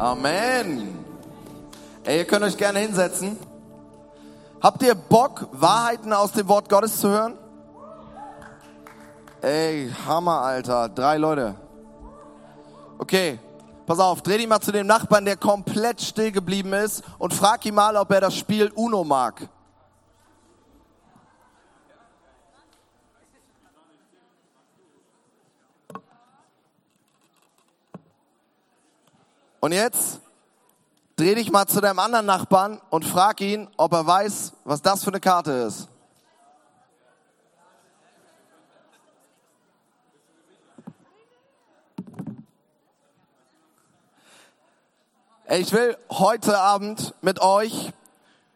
Amen. 0.00 1.04
Ey, 2.04 2.16
ihr 2.20 2.24
könnt 2.24 2.42
euch 2.42 2.56
gerne 2.56 2.78
hinsetzen. 2.78 3.36
Habt 4.62 4.82
ihr 4.82 4.94
Bock, 4.94 5.46
Wahrheiten 5.52 6.14
aus 6.14 6.32
dem 6.32 6.48
Wort 6.48 6.70
Gottes 6.70 6.98
zu 6.98 7.10
hören? 7.10 7.36
Ey, 9.42 9.92
Hammer, 10.06 10.40
Alter. 10.40 10.88
Drei 10.88 11.18
Leute. 11.18 11.54
Okay, 12.96 13.38
pass 13.84 13.98
auf, 13.98 14.22
dreh 14.22 14.38
dich 14.38 14.48
mal 14.48 14.60
zu 14.60 14.72
dem 14.72 14.86
Nachbarn, 14.86 15.26
der 15.26 15.36
komplett 15.36 16.00
still 16.00 16.32
geblieben 16.32 16.72
ist 16.72 17.04
und 17.18 17.34
frag 17.34 17.66
ihn 17.66 17.74
mal, 17.74 17.94
ob 17.96 18.10
er 18.10 18.22
das 18.22 18.34
Spiel 18.34 18.72
Uno 18.74 19.04
mag. 19.04 19.50
Und 29.60 29.72
jetzt 29.72 30.20
dreh 31.16 31.34
dich 31.34 31.52
mal 31.52 31.66
zu 31.66 31.82
deinem 31.82 31.98
anderen 31.98 32.24
Nachbarn 32.24 32.80
und 32.88 33.04
frag 33.04 33.42
ihn, 33.42 33.68
ob 33.76 33.92
er 33.92 34.06
weiß, 34.06 34.54
was 34.64 34.80
das 34.80 35.04
für 35.04 35.10
eine 35.10 35.20
Karte 35.20 35.52
ist. 35.52 35.88
Ich 45.50 45.72
will 45.72 45.98
heute 46.08 46.58
Abend 46.58 47.12
mit 47.20 47.42
euch 47.42 47.92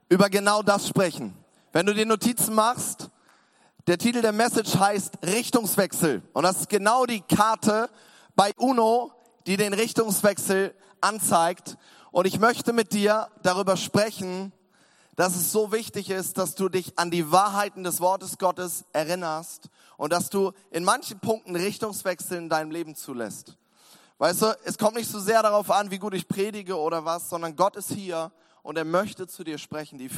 über 0.08 0.30
genau 0.30 0.62
das 0.62 0.88
sprechen. 0.88 1.36
Wenn 1.72 1.84
du 1.84 1.92
dir 1.92 2.06
Notizen 2.06 2.54
machst, 2.54 3.10
der 3.88 3.98
Titel 3.98 4.22
der 4.22 4.32
Message 4.32 4.78
heißt 4.78 5.18
Richtungswechsel. 5.22 6.22
Und 6.32 6.44
das 6.44 6.60
ist 6.60 6.68
genau 6.70 7.04
die 7.04 7.20
Karte 7.20 7.90
bei 8.36 8.52
UNO, 8.56 9.12
die 9.46 9.58
den 9.58 9.74
Richtungswechsel 9.74 10.72
anzeigt. 11.04 11.76
Und 12.10 12.26
ich 12.26 12.38
möchte 12.40 12.72
mit 12.72 12.92
dir 12.92 13.28
darüber 13.42 13.76
sprechen, 13.76 14.52
dass 15.16 15.36
es 15.36 15.52
so 15.52 15.70
wichtig 15.70 16.10
ist, 16.10 16.38
dass 16.38 16.54
du 16.54 16.68
dich 16.68 16.98
an 16.98 17.10
die 17.10 17.30
Wahrheiten 17.30 17.84
des 17.84 18.00
Wortes 18.00 18.38
Gottes 18.38 18.84
erinnerst 18.92 19.68
und 19.96 20.12
dass 20.12 20.30
du 20.30 20.52
in 20.70 20.82
manchen 20.82 21.20
Punkten 21.20 21.54
Richtungswechsel 21.54 22.38
in 22.38 22.48
deinem 22.48 22.70
Leben 22.70 22.96
zulässt. 22.96 23.56
Weißt 24.18 24.42
du, 24.42 24.56
es 24.64 24.78
kommt 24.78 24.96
nicht 24.96 25.10
so 25.10 25.20
sehr 25.20 25.42
darauf 25.42 25.70
an, 25.70 25.90
wie 25.90 25.98
gut 25.98 26.14
ich 26.14 26.26
predige 26.26 26.78
oder 26.78 27.04
was, 27.04 27.28
sondern 27.28 27.54
Gott 27.54 27.76
ist 27.76 27.92
hier 27.92 28.32
und 28.62 28.78
er 28.78 28.84
möchte 28.84 29.26
zu 29.26 29.44
dir 29.44 29.58
sprechen. 29.58 29.98
Die 29.98 30.10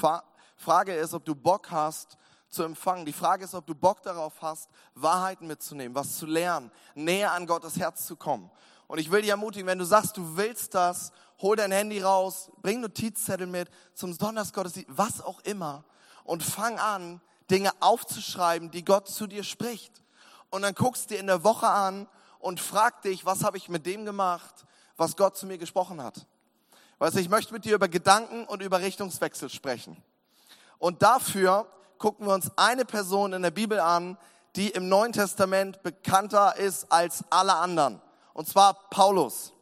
Frage 0.57 0.95
ist, 0.95 1.13
ob 1.13 1.25
du 1.25 1.35
Bock 1.35 1.71
hast 1.71 2.17
zu 2.49 2.63
empfangen. 2.63 3.05
Die 3.05 3.13
Frage 3.13 3.45
ist, 3.45 3.55
ob 3.55 3.67
du 3.67 3.75
Bock 3.75 4.03
darauf 4.03 4.35
hast, 4.41 4.71
Wahrheiten 4.95 5.47
mitzunehmen, 5.47 5.95
was 5.95 6.17
zu 6.19 6.27
lernen, 6.27 6.71
näher 6.95 7.33
an 7.33 7.47
Gottes 7.47 7.79
Herz 7.79 8.07
zu 8.07 8.17
kommen. 8.17 8.51
Und 8.89 8.99
ich 8.99 9.11
will 9.11 9.21
dich 9.21 9.31
ermutigen, 9.31 9.67
wenn 9.67 9.79
du 9.79 9.85
sagst, 9.85 10.17
du 10.17 10.37
willst 10.37 10.75
das, 10.75 11.13
hol 11.41 11.57
dein 11.57 11.73
Handy 11.73 12.01
raus, 12.01 12.51
bring 12.63 12.81
Notizzettel 12.81 13.47
mit 13.47 13.69
zum 13.95 14.13
Sonntagsgottesdienst, 14.13 14.91
was 14.91 15.21
auch 15.21 15.41
immer, 15.41 15.85
und 16.25 16.43
fang 16.43 16.79
an, 16.79 17.21
Dinge 17.51 17.71
aufzuschreiben, 17.81 18.71
die 18.71 18.85
Gott 18.85 19.09
zu 19.09 19.27
dir 19.27 19.45
spricht. 19.45 20.03
Und 20.51 20.63
dann 20.63 20.75
guckst 20.75 21.11
dir 21.11 21.19
in 21.19 21.27
der 21.27 21.45
Woche 21.45 21.69
an 21.69 22.09
und 22.39 22.61
frag 22.61 23.03
dich, 23.03 23.25
was 23.25 23.45
habe 23.45 23.57
ich 23.57 23.69
mit 23.69 23.87
dem 23.87 24.05
gemacht, 24.05 24.67
was 24.97 25.17
Gott 25.17 25.37
zu 25.37 25.47
mir 25.47 25.59
gesprochen 25.59 26.03
hat. 26.03 26.27
Weißt 26.99 27.17
du, 27.17 27.21
ich 27.21 27.29
möchte 27.29 27.53
mit 27.53 27.65
dir 27.65 27.75
über 27.75 27.89
Gedanken 27.89 28.45
und 28.45 28.63
über 28.63 28.81
Richtungswechsel 28.81 29.51
sprechen. 29.51 30.03
Und 30.79 31.03
dafür 31.03 31.71
gucken 31.99 32.27
wir 32.27 32.35
uns 32.35 32.51
eine 32.57 32.85
Person 32.85 33.33
in 33.33 33.43
der 33.43 33.51
Bibel 33.51 33.81
an, 33.81 34.17
die 34.55 34.71
im 34.71 34.89
Neuen 34.89 35.13
Testament 35.13 35.83
bekannter 35.83 36.57
ist 36.57 36.91
als 36.91 37.25
alle 37.31 37.55
anderen 37.57 38.01
und 38.37 38.47
zwar 38.47 38.75
Paulus. 38.91 39.55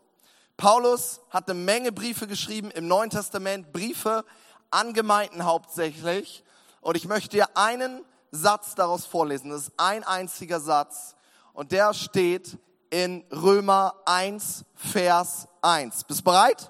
Paulus 0.57 1.21
hat 1.31 1.49
eine 1.49 1.61
Menge 1.61 1.93
Briefe 1.93 2.27
geschrieben 2.27 2.73
im 2.73 2.89
Neuen 2.89 3.09
Testament, 3.09 3.73
Briefe 3.73 4.25
an 4.69 4.93
Gemeinden 4.95 5.45
hauptsächlich. 5.45 6.43
Und 6.81 6.97
ich 6.97 7.07
möchte 7.07 7.29
dir 7.29 7.57
einen 7.57 8.05
Satz 8.33 8.75
daraus 8.75 9.07
vorlesen. 9.07 9.51
Das 9.51 9.69
ist 9.69 9.73
ein 9.77 10.03
einziger 10.03 10.59
Satz. 10.59 11.15
Und 11.53 11.71
der 11.71 11.95
steht 11.95 12.59
in 12.91 13.25
Römer 13.31 13.95
1, 14.07 14.65
Vers 14.75 15.47
1. 15.63 16.03
Bist 16.03 16.25
bereit? 16.25 16.69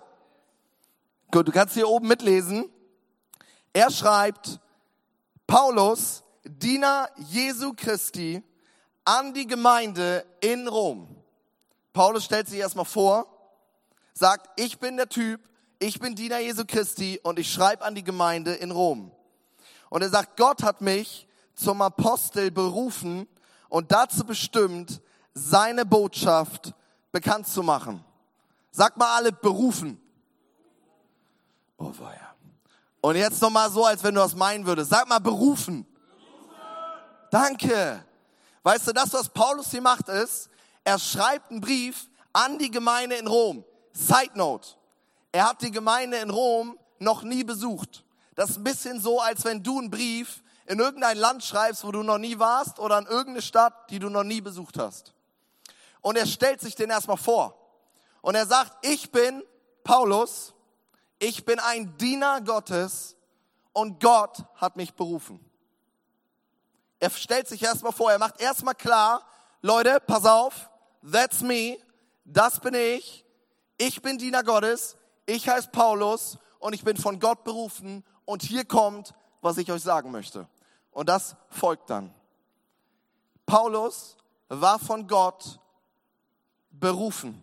Gut, 1.30 1.48
du 1.48 1.52
kannst 1.52 1.72
hier 1.72 1.88
oben 1.88 2.06
mitlesen. 2.06 2.70
Er 3.72 3.90
schreibt, 3.90 4.60
Paulus, 5.46 6.22
Diener 6.44 7.08
Jesu 7.16 7.72
Christi, 7.74 8.42
an 9.06 9.32
die 9.32 9.46
Gemeinde 9.46 10.26
in 10.42 10.68
Rom. 10.68 11.23
Paulus 11.94 12.24
stellt 12.24 12.48
sich 12.48 12.58
erstmal 12.58 12.84
vor, 12.84 13.26
sagt, 14.14 14.60
ich 14.60 14.80
bin 14.80 14.96
der 14.96 15.08
Typ, 15.08 15.40
ich 15.78 16.00
bin 16.00 16.16
Diener 16.16 16.40
Jesu 16.40 16.64
Christi 16.66 17.20
und 17.22 17.38
ich 17.38 17.50
schreibe 17.50 17.84
an 17.84 17.94
die 17.94 18.02
Gemeinde 18.02 18.52
in 18.52 18.72
Rom. 18.72 19.12
Und 19.90 20.02
er 20.02 20.10
sagt, 20.10 20.36
Gott 20.36 20.64
hat 20.64 20.80
mich 20.80 21.28
zum 21.54 21.80
Apostel 21.80 22.50
berufen 22.50 23.28
und 23.68 23.92
dazu 23.92 24.24
bestimmt, 24.24 25.00
seine 25.34 25.86
Botschaft 25.86 26.74
bekannt 27.12 27.46
zu 27.46 27.62
machen. 27.62 28.04
Sag 28.72 28.96
mal 28.96 29.14
alle 29.14 29.30
berufen. 29.30 30.00
Oh, 31.78 31.92
ja. 32.00 32.34
Und 33.02 33.14
jetzt 33.14 33.40
nochmal 33.40 33.70
so, 33.70 33.84
als 33.84 34.02
wenn 34.02 34.16
du 34.16 34.20
das 34.20 34.34
meinen 34.34 34.66
würdest. 34.66 34.90
Sag 34.90 35.08
mal 35.08 35.20
berufen. 35.20 35.84
berufen. 35.84 36.54
Danke. 37.30 38.04
Weißt 38.64 38.88
du, 38.88 38.92
das, 38.92 39.12
was 39.12 39.28
Paulus 39.28 39.70
hier 39.70 39.82
macht, 39.82 40.08
ist, 40.08 40.50
er 40.84 40.98
schreibt 40.98 41.50
einen 41.50 41.60
Brief 41.60 42.08
an 42.32 42.58
die 42.58 42.70
Gemeinde 42.70 43.16
in 43.16 43.26
Rom. 43.26 43.64
Side 43.92 44.32
Note. 44.34 44.68
Er 45.32 45.48
hat 45.48 45.62
die 45.62 45.70
Gemeinde 45.70 46.18
in 46.18 46.30
Rom 46.30 46.78
noch 46.98 47.22
nie 47.22 47.42
besucht. 47.42 48.04
Das 48.34 48.50
ist 48.50 48.58
ein 48.58 48.64
bisschen 48.64 49.00
so, 49.00 49.20
als 49.20 49.44
wenn 49.44 49.62
du 49.62 49.78
einen 49.78 49.90
Brief 49.90 50.42
in 50.66 50.78
irgendein 50.78 51.16
Land 51.16 51.44
schreibst, 51.44 51.84
wo 51.84 51.92
du 51.92 52.02
noch 52.02 52.18
nie 52.18 52.38
warst 52.38 52.78
oder 52.78 52.98
in 52.98 53.06
irgendeine 53.06 53.42
Stadt, 53.42 53.90
die 53.90 53.98
du 53.98 54.08
noch 54.08 54.24
nie 54.24 54.40
besucht 54.40 54.78
hast. 54.78 55.14
Und 56.00 56.16
er 56.16 56.26
stellt 56.26 56.60
sich 56.60 56.74
den 56.74 56.90
erstmal 56.90 57.16
vor. 57.16 57.58
Und 58.20 58.34
er 58.34 58.46
sagt, 58.46 58.72
ich 58.82 59.10
bin 59.10 59.42
Paulus, 59.84 60.54
ich 61.18 61.44
bin 61.44 61.58
ein 61.58 61.96
Diener 61.98 62.40
Gottes 62.40 63.16
und 63.72 64.00
Gott 64.00 64.44
hat 64.56 64.76
mich 64.76 64.94
berufen. 64.94 65.40
Er 67.00 67.10
stellt 67.10 67.48
sich 67.48 67.62
erstmal 67.62 67.92
vor, 67.92 68.10
er 68.10 68.18
macht 68.18 68.40
erstmal 68.40 68.74
klar, 68.74 69.26
Leute, 69.60 69.98
pass 70.06 70.24
auf, 70.24 70.70
that's 71.10 71.42
me, 71.42 71.78
das 72.24 72.60
bin 72.60 72.74
ich, 72.74 73.24
ich 73.76 74.00
bin 74.02 74.18
Diener 74.18 74.42
Gottes, 74.42 74.96
ich 75.26 75.48
heiße 75.48 75.68
Paulus 75.70 76.38
und 76.58 76.74
ich 76.74 76.84
bin 76.84 76.96
von 76.96 77.20
Gott 77.20 77.44
berufen 77.44 78.04
und 78.24 78.42
hier 78.42 78.64
kommt, 78.64 79.14
was 79.40 79.58
ich 79.58 79.70
euch 79.70 79.82
sagen 79.82 80.10
möchte. 80.10 80.48
Und 80.90 81.08
das 81.08 81.36
folgt 81.48 81.90
dann. 81.90 82.14
Paulus 83.46 84.16
war 84.48 84.78
von 84.78 85.06
Gott 85.06 85.58
berufen. 86.70 87.42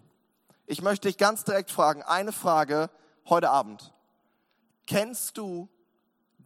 Ich 0.65 0.81
möchte 0.81 1.07
dich 1.07 1.17
ganz 1.17 1.43
direkt 1.43 1.69
fragen, 1.69 2.01
eine 2.03 2.31
Frage 2.31 2.89
heute 3.27 3.49
Abend. 3.49 3.93
Kennst 4.87 5.37
du 5.37 5.69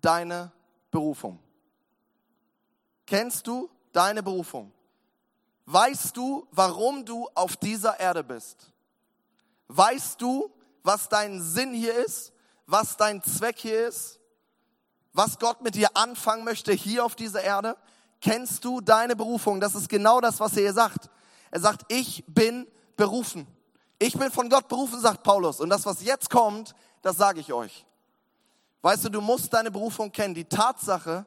deine 0.01 0.51
Berufung? 0.91 1.39
Kennst 3.05 3.47
du 3.47 3.69
deine 3.91 4.23
Berufung? 4.23 4.71
Weißt 5.65 6.15
du, 6.15 6.47
warum 6.51 7.05
du 7.05 7.27
auf 7.33 7.57
dieser 7.57 7.99
Erde 7.99 8.23
bist? 8.23 8.71
Weißt 9.67 10.21
du, 10.21 10.51
was 10.83 11.09
dein 11.09 11.41
Sinn 11.41 11.73
hier 11.73 11.95
ist? 11.95 12.31
Was 12.67 12.97
dein 12.97 13.23
Zweck 13.23 13.57
hier 13.57 13.87
ist? 13.87 14.19
Was 15.13 15.39
Gott 15.39 15.61
mit 15.61 15.75
dir 15.75 15.95
anfangen 15.95 16.43
möchte 16.43 16.71
hier 16.73 17.05
auf 17.05 17.15
dieser 17.15 17.41
Erde? 17.41 17.77
Kennst 18.21 18.63
du 18.65 18.81
deine 18.81 19.15
Berufung? 19.15 19.59
Das 19.59 19.75
ist 19.75 19.89
genau 19.89 20.21
das, 20.21 20.39
was 20.39 20.55
er 20.55 20.63
hier 20.63 20.73
sagt. 20.73 21.09
Er 21.51 21.59
sagt, 21.59 21.91
ich 21.91 22.23
bin 22.27 22.67
berufen. 22.95 23.47
Ich 23.97 24.17
bin 24.17 24.29
von 24.31 24.49
Gott 24.49 24.67
berufen, 24.67 24.99
sagt 24.99 25.23
Paulus. 25.23 25.59
Und 25.59 25.69
das, 25.69 25.85
was 25.85 26.03
jetzt 26.03 26.29
kommt, 26.29 26.75
das 27.01 27.17
sage 27.17 27.39
ich 27.39 27.53
euch. 27.53 27.85
Weißt 28.81 29.05
du, 29.05 29.09
du 29.09 29.21
musst 29.21 29.53
deine 29.53 29.71
Berufung 29.71 30.11
kennen. 30.11 30.35
Die 30.35 30.45
Tatsache, 30.45 31.25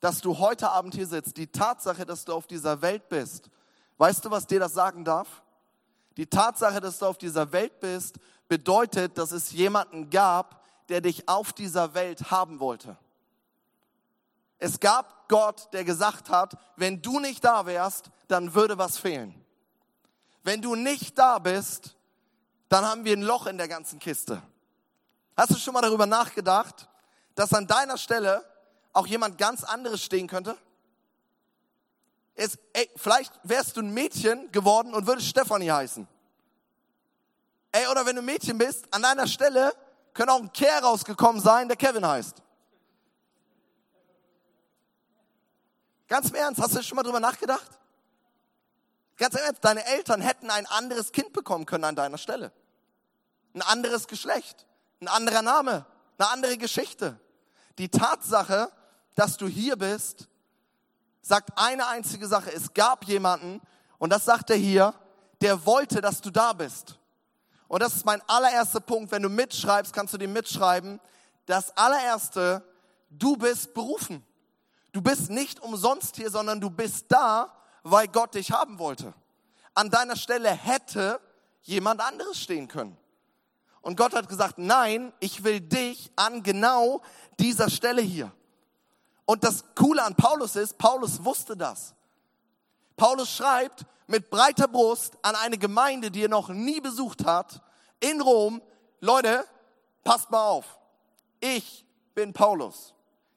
dass 0.00 0.20
du 0.20 0.38
heute 0.38 0.70
Abend 0.70 0.94
hier 0.94 1.06
sitzt, 1.06 1.36
die 1.36 1.46
Tatsache, 1.46 2.04
dass 2.04 2.24
du 2.24 2.34
auf 2.34 2.46
dieser 2.46 2.82
Welt 2.82 3.08
bist, 3.08 3.50
Weißt 3.98 4.24
du, 4.24 4.30
was 4.30 4.46
dir 4.46 4.60
das 4.60 4.74
sagen 4.74 5.04
darf? 5.04 5.42
Die 6.16 6.26
Tatsache, 6.26 6.80
dass 6.80 6.98
du 6.98 7.06
auf 7.06 7.18
dieser 7.18 7.52
Welt 7.52 7.80
bist, 7.80 8.16
bedeutet, 8.48 9.16
dass 9.16 9.32
es 9.32 9.52
jemanden 9.52 10.10
gab, 10.10 10.62
der 10.88 11.00
dich 11.00 11.28
auf 11.28 11.52
dieser 11.52 11.94
Welt 11.94 12.30
haben 12.30 12.60
wollte. 12.60 12.96
Es 14.58 14.78
gab 14.78 15.28
Gott, 15.28 15.72
der 15.72 15.84
gesagt 15.84 16.28
hat, 16.28 16.56
wenn 16.76 17.00
du 17.00 17.18
nicht 17.18 17.44
da 17.44 17.66
wärst, 17.66 18.10
dann 18.28 18.54
würde 18.54 18.78
was 18.78 18.98
fehlen. 18.98 19.34
Wenn 20.42 20.60
du 20.60 20.74
nicht 20.74 21.18
da 21.18 21.38
bist, 21.38 21.96
dann 22.68 22.84
haben 22.84 23.04
wir 23.04 23.16
ein 23.16 23.22
Loch 23.22 23.46
in 23.46 23.58
der 23.58 23.68
ganzen 23.68 23.98
Kiste. 23.98 24.42
Hast 25.36 25.50
du 25.50 25.56
schon 25.56 25.74
mal 25.74 25.80
darüber 25.80 26.06
nachgedacht, 26.06 26.88
dass 27.34 27.54
an 27.54 27.66
deiner 27.66 27.96
Stelle 27.96 28.44
auch 28.92 29.06
jemand 29.06 29.38
ganz 29.38 29.64
anderes 29.64 30.02
stehen 30.02 30.26
könnte? 30.26 30.56
Ist, 32.34 32.58
ey, 32.72 32.90
vielleicht 32.96 33.32
wärst 33.42 33.76
du 33.76 33.80
ein 33.80 33.92
Mädchen 33.92 34.50
geworden 34.52 34.94
und 34.94 35.06
würdest 35.06 35.28
Stefanie 35.28 35.70
heißen. 35.70 36.08
Ey, 37.72 37.86
oder 37.88 38.04
wenn 38.06 38.16
du 38.16 38.22
Mädchen 38.22 38.58
bist, 38.58 38.86
an 38.92 39.02
deiner 39.02 39.26
Stelle 39.26 39.74
könnte 40.14 40.32
auch 40.32 40.40
ein 40.40 40.52
Kerl 40.52 40.82
rausgekommen 40.82 41.40
sein, 41.40 41.68
der 41.68 41.76
Kevin 41.76 42.06
heißt. 42.06 42.42
Ganz 46.08 46.28
im 46.28 46.34
Ernst, 46.34 46.60
hast 46.60 46.76
du 46.76 46.82
schon 46.82 46.96
mal 46.96 47.02
drüber 47.02 47.20
nachgedacht? 47.20 47.80
Ganz 49.16 49.34
im 49.34 49.40
Ernst, 49.44 49.64
deine 49.64 49.84
Eltern 49.86 50.20
hätten 50.20 50.50
ein 50.50 50.66
anderes 50.66 51.12
Kind 51.12 51.32
bekommen 51.32 51.64
können 51.64 51.84
an 51.84 51.96
deiner 51.96 52.18
Stelle. 52.18 52.52
Ein 53.54 53.62
anderes 53.62 54.06
Geschlecht, 54.08 54.66
ein 55.00 55.08
anderer 55.08 55.42
Name, 55.42 55.86
eine 56.18 56.28
andere 56.28 56.58
Geschichte. 56.58 57.18
Die 57.78 57.88
Tatsache, 57.88 58.70
dass 59.14 59.38
du 59.38 59.46
hier 59.46 59.76
bist, 59.76 60.28
sagt 61.22 61.50
eine 61.56 61.86
einzige 61.86 62.26
Sache. 62.26 62.52
Es 62.52 62.74
gab 62.74 63.04
jemanden, 63.04 63.60
und 63.98 64.10
das 64.10 64.24
sagt 64.24 64.50
er 64.50 64.56
hier, 64.56 64.94
der 65.40 65.64
wollte, 65.64 66.00
dass 66.00 66.20
du 66.20 66.30
da 66.30 66.52
bist. 66.52 66.98
Und 67.68 67.82
das 67.82 67.96
ist 67.96 68.04
mein 68.04 68.20
allererster 68.28 68.80
Punkt. 68.80 69.12
Wenn 69.12 69.22
du 69.22 69.30
mitschreibst, 69.30 69.92
kannst 69.92 70.12
du 70.12 70.18
den 70.18 70.32
mitschreiben. 70.32 71.00
Das 71.46 71.74
allererste, 71.76 72.62
du 73.08 73.36
bist 73.36 73.72
berufen. 73.72 74.22
Du 74.92 75.00
bist 75.00 75.30
nicht 75.30 75.60
umsonst 75.60 76.16
hier, 76.16 76.30
sondern 76.30 76.60
du 76.60 76.68
bist 76.68 77.06
da, 77.08 77.50
weil 77.82 78.08
Gott 78.08 78.34
dich 78.34 78.52
haben 78.52 78.78
wollte. 78.78 79.14
An 79.74 79.88
deiner 79.88 80.16
Stelle 80.16 80.50
hätte 80.50 81.18
jemand 81.62 82.00
anderes 82.00 82.38
stehen 82.38 82.68
können. 82.68 82.96
Und 83.80 83.96
Gott 83.96 84.14
hat 84.14 84.28
gesagt, 84.28 84.58
nein, 84.58 85.12
ich 85.18 85.44
will 85.44 85.60
dich 85.60 86.12
an 86.14 86.42
genau 86.42 87.00
dieser 87.40 87.70
Stelle 87.70 88.02
hier. 88.02 88.30
Und 89.32 89.44
das 89.44 89.64
Coole 89.74 90.02
an 90.02 90.14
Paulus 90.14 90.56
ist, 90.56 90.76
Paulus 90.76 91.24
wusste 91.24 91.56
das. 91.56 91.94
Paulus 92.98 93.30
schreibt 93.30 93.86
mit 94.06 94.28
breiter 94.28 94.68
Brust 94.68 95.16
an 95.22 95.34
eine 95.36 95.56
Gemeinde, 95.56 96.10
die 96.10 96.24
er 96.24 96.28
noch 96.28 96.50
nie 96.50 96.82
besucht 96.82 97.24
hat, 97.24 97.62
in 97.98 98.20
Rom, 98.20 98.60
Leute, 99.00 99.46
passt 100.04 100.30
mal 100.30 100.46
auf. 100.48 100.78
Ich 101.40 101.86
bin 102.14 102.34
Paulus. 102.34 102.92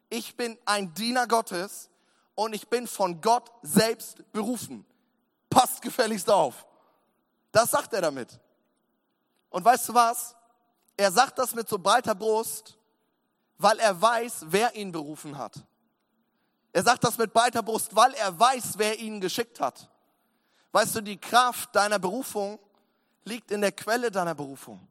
Ich 0.09 0.35
bin 0.35 0.57
ein 0.65 0.93
Diener 0.95 1.29
Gottes 1.29 1.89
und 2.35 2.53
ich 2.53 2.67
bin 2.67 2.87
von 2.87 3.21
Gott 3.21 3.49
selbst 3.61 4.29
berufen. 4.33 4.85
Passt 5.49 5.81
gefälligst 5.81 6.29
auf. 6.29 6.65
Das 7.53 7.71
sagt 7.71 7.93
er 7.93 8.01
damit. 8.01 8.37
Und 9.49 9.63
weißt 9.63 9.87
du 9.87 9.93
was? 9.93 10.35
Er 10.97 11.13
sagt 11.13 11.39
das 11.39 11.55
mit 11.55 11.69
so 11.69 11.79
breiter 11.79 12.15
Brust, 12.15 12.77
weil 13.57 13.79
er 13.79 14.01
weiß, 14.01 14.47
wer 14.47 14.75
ihn 14.75 14.91
berufen 14.91 15.37
hat. 15.37 15.63
Er 16.75 16.83
sagt 16.83 17.05
das 17.05 17.17
mit 17.17 17.31
breiter 17.31 17.63
Brust, 17.63 17.95
weil 17.95 18.13
er 18.15 18.37
weiß, 18.37 18.73
wer 18.75 18.99
ihn 18.99 19.21
geschickt 19.21 19.61
hat. 19.61 19.89
Weißt 20.73 20.93
du, 20.93 20.99
die 20.99 21.15
Kraft 21.15 21.73
deiner 21.73 21.99
Berufung 21.99 22.59
liegt 23.23 23.49
in 23.51 23.61
der 23.61 23.71
Quelle 23.71 24.11
deiner 24.11 24.35
Berufung. 24.35 24.85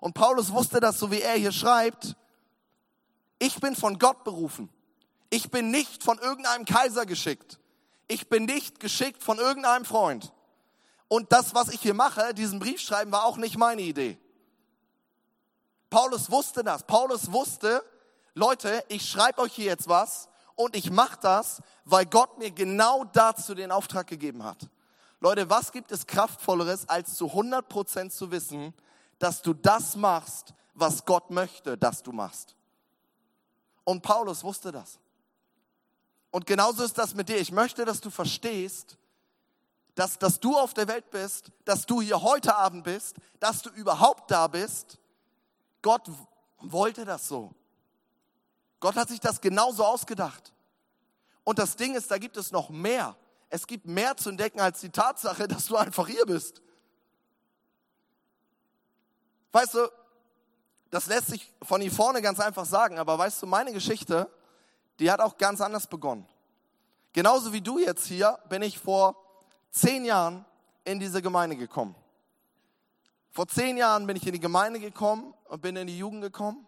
Und 0.00 0.14
Paulus 0.14 0.52
wusste 0.52 0.80
das, 0.80 0.98
so 0.98 1.12
wie 1.12 1.20
er 1.20 1.34
hier 1.34 1.52
schreibt, 1.52 2.16
ich 3.38 3.60
bin 3.60 3.76
von 3.76 4.00
Gott 4.00 4.24
berufen. 4.24 4.68
Ich 5.30 5.48
bin 5.48 5.70
nicht 5.70 6.02
von 6.02 6.18
irgendeinem 6.18 6.64
Kaiser 6.64 7.06
geschickt. 7.06 7.60
Ich 8.08 8.28
bin 8.28 8.44
nicht 8.44 8.80
geschickt 8.80 9.22
von 9.22 9.38
irgendeinem 9.38 9.84
Freund. 9.84 10.32
Und 11.06 11.30
das, 11.30 11.54
was 11.54 11.68
ich 11.68 11.80
hier 11.80 11.94
mache, 11.94 12.34
diesen 12.34 12.58
Brief 12.58 12.80
schreiben, 12.80 13.12
war 13.12 13.24
auch 13.24 13.36
nicht 13.36 13.56
meine 13.56 13.82
Idee. 13.82 14.18
Paulus 15.88 16.32
wusste 16.32 16.64
das. 16.64 16.82
Paulus 16.82 17.30
wusste, 17.30 17.84
Leute, 18.34 18.84
ich 18.88 19.08
schreibe 19.08 19.40
euch 19.42 19.52
hier 19.52 19.66
jetzt 19.66 19.88
was 19.88 20.28
und 20.58 20.74
ich 20.74 20.90
mache 20.90 21.16
das, 21.22 21.62
weil 21.84 22.04
Gott 22.04 22.36
mir 22.36 22.50
genau 22.50 23.04
dazu 23.04 23.54
den 23.54 23.70
Auftrag 23.70 24.08
gegeben 24.08 24.42
hat. 24.42 24.68
Leute, 25.20 25.48
was 25.48 25.70
gibt 25.70 25.92
es 25.92 26.04
kraftvolleres, 26.04 26.88
als 26.88 27.14
zu 27.14 27.26
100 27.26 27.68
Prozent 27.68 28.12
zu 28.12 28.32
wissen, 28.32 28.74
dass 29.20 29.40
du 29.40 29.54
das 29.54 29.94
machst, 29.94 30.52
was 30.74 31.04
Gott 31.04 31.30
möchte, 31.30 31.78
dass 31.78 32.02
du 32.02 32.10
machst? 32.10 32.56
Und 33.84 34.02
Paulus 34.02 34.42
wusste 34.42 34.72
das. 34.72 34.98
Und 36.32 36.44
genauso 36.44 36.82
ist 36.82 36.98
das 36.98 37.14
mit 37.14 37.28
dir. 37.28 37.38
Ich 37.38 37.52
möchte, 37.52 37.84
dass 37.84 38.00
du 38.00 38.10
verstehst, 38.10 38.98
dass, 39.94 40.18
dass 40.18 40.40
du 40.40 40.56
auf 40.56 40.74
der 40.74 40.88
Welt 40.88 41.08
bist, 41.10 41.52
dass 41.64 41.86
du 41.86 42.00
hier 42.00 42.20
heute 42.20 42.56
Abend 42.56 42.82
bist, 42.82 43.16
dass 43.38 43.62
du 43.62 43.70
überhaupt 43.70 44.28
da 44.32 44.48
bist. 44.48 44.98
Gott 45.82 46.10
wollte 46.58 47.04
das 47.04 47.28
so. 47.28 47.54
Gott 48.80 48.96
hat 48.96 49.08
sich 49.08 49.20
das 49.20 49.40
genauso 49.40 49.84
ausgedacht. 49.84 50.52
Und 51.44 51.58
das 51.58 51.76
Ding 51.76 51.94
ist, 51.94 52.10
da 52.10 52.18
gibt 52.18 52.36
es 52.36 52.52
noch 52.52 52.70
mehr. 52.70 53.16
Es 53.48 53.66
gibt 53.66 53.86
mehr 53.86 54.16
zu 54.16 54.28
entdecken 54.28 54.60
als 54.60 54.80
die 54.80 54.90
Tatsache, 54.90 55.48
dass 55.48 55.66
du 55.66 55.76
einfach 55.76 56.06
hier 56.06 56.26
bist. 56.26 56.62
Weißt 59.52 59.74
du, 59.74 59.90
das 60.90 61.06
lässt 61.06 61.28
sich 61.28 61.52
von 61.62 61.80
hier 61.80 61.90
vorne 61.90 62.22
ganz 62.22 62.40
einfach 62.40 62.64
sagen, 62.64 62.98
aber 62.98 63.18
weißt 63.18 63.42
du, 63.42 63.46
meine 63.46 63.72
Geschichte, 63.72 64.30
die 64.98 65.10
hat 65.10 65.20
auch 65.20 65.36
ganz 65.36 65.60
anders 65.60 65.86
begonnen. 65.86 66.26
Genauso 67.12 67.52
wie 67.52 67.60
du 67.60 67.78
jetzt 67.78 68.06
hier, 68.06 68.38
bin 68.48 68.62
ich 68.62 68.78
vor 68.78 69.16
zehn 69.70 70.04
Jahren 70.04 70.44
in 70.84 71.00
diese 71.00 71.20
Gemeinde 71.20 71.56
gekommen. 71.56 71.94
Vor 73.30 73.48
zehn 73.48 73.76
Jahren 73.76 74.06
bin 74.06 74.16
ich 74.16 74.26
in 74.26 74.32
die 74.32 74.40
Gemeinde 74.40 74.80
gekommen 74.80 75.34
und 75.46 75.62
bin 75.62 75.76
in 75.76 75.86
die 75.86 75.98
Jugend 75.98 76.22
gekommen. 76.22 76.66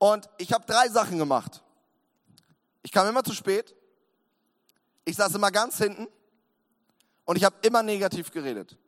Und 0.00 0.30
ich 0.38 0.52
habe 0.54 0.64
drei 0.64 0.88
Sachen 0.88 1.18
gemacht. 1.18 1.62
Ich 2.82 2.90
kam 2.90 3.06
immer 3.06 3.22
zu 3.22 3.34
spät. 3.34 3.76
Ich 5.04 5.16
saß 5.16 5.34
immer 5.34 5.50
ganz 5.50 5.76
hinten. 5.76 6.08
Und 7.26 7.36
ich 7.36 7.44
habe 7.44 7.54
immer 7.60 7.82
negativ 7.82 8.30
geredet. 8.30 8.78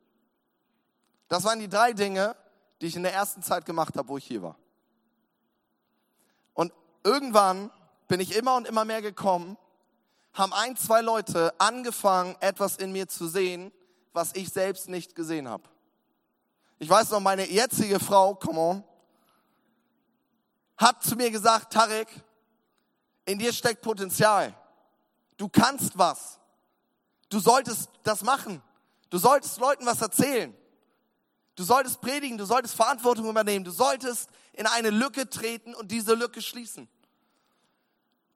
Das 1.29 1.45
waren 1.45 1.61
die 1.61 1.69
drei 1.69 1.93
Dinge, 1.93 2.35
die 2.81 2.87
ich 2.87 2.97
in 2.97 3.03
der 3.03 3.13
ersten 3.13 3.43
Zeit 3.43 3.67
gemacht 3.67 3.95
habe, 3.97 4.09
wo 4.09 4.17
ich 4.17 4.25
hier 4.25 4.43
war. 4.43 4.57
Und 6.55 6.73
irgendwann 7.05 7.71
bin 8.09 8.19
ich 8.19 8.35
immer 8.35 8.57
und 8.57 8.67
immer 8.67 8.87
mehr 8.87 9.03
gekommen, 9.03 9.59
haben 10.33 10.55
ein, 10.55 10.77
zwei 10.77 11.03
Leute 11.03 11.53
angefangen, 11.61 12.37
etwas 12.41 12.77
in 12.77 12.91
mir 12.91 13.07
zu 13.07 13.29
sehen, 13.29 13.71
was 14.15 14.35
ich 14.35 14.49
selbst 14.49 14.89
nicht 14.89 15.15
gesehen 15.15 15.47
habe. 15.47 15.65
Ich 16.79 16.89
weiß 16.89 17.11
noch, 17.11 17.21
meine 17.21 17.47
jetzige 17.47 18.01
Frau, 18.01 18.35
come 18.35 18.59
on, 18.59 18.85
hat 20.83 21.03
zu 21.03 21.17
mir 21.17 21.31
gesagt, 21.31 21.73
Tarek, 21.73 22.09
in 23.25 23.39
dir 23.39 23.53
steckt 23.53 23.83
Potenzial. 23.83 24.55
Du 25.37 25.49
kannst 25.49 25.97
was. 25.97 26.39
Du 27.29 27.39
solltest 27.39 27.89
das 28.03 28.23
machen. 28.23 28.63
Du 29.09 29.19
solltest 29.19 29.59
Leuten 29.59 29.87
was 29.87 30.03
erzählen. 30.03 30.55
Du 31.55 31.65
solltest 31.65 32.01
predigen, 32.01 32.39
du 32.39 32.45
solltest 32.45 32.75
Verantwortung 32.75 33.29
übernehmen, 33.29 33.65
du 33.65 33.71
solltest 33.71 34.31
in 34.55 34.67
eine 34.67 34.91
Lücke 34.91 35.29
treten 35.29 35.75
und 35.75 35.91
diese 35.91 36.15
Lücke 36.15 36.41
schließen. 36.41 36.89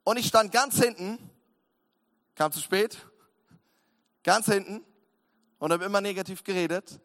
Und 0.05 0.19
ich 0.19 0.27
stand 0.27 0.53
ganz 0.53 0.79
hinten, 0.79 1.19
kam 2.35 2.53
zu 2.53 2.61
spät, 2.61 2.99
ganz 4.23 4.47
hinten 4.47 4.85
und 5.59 5.73
habe 5.73 5.85
immer 5.85 6.03
negativ 6.03 6.45
geredet 6.45 7.01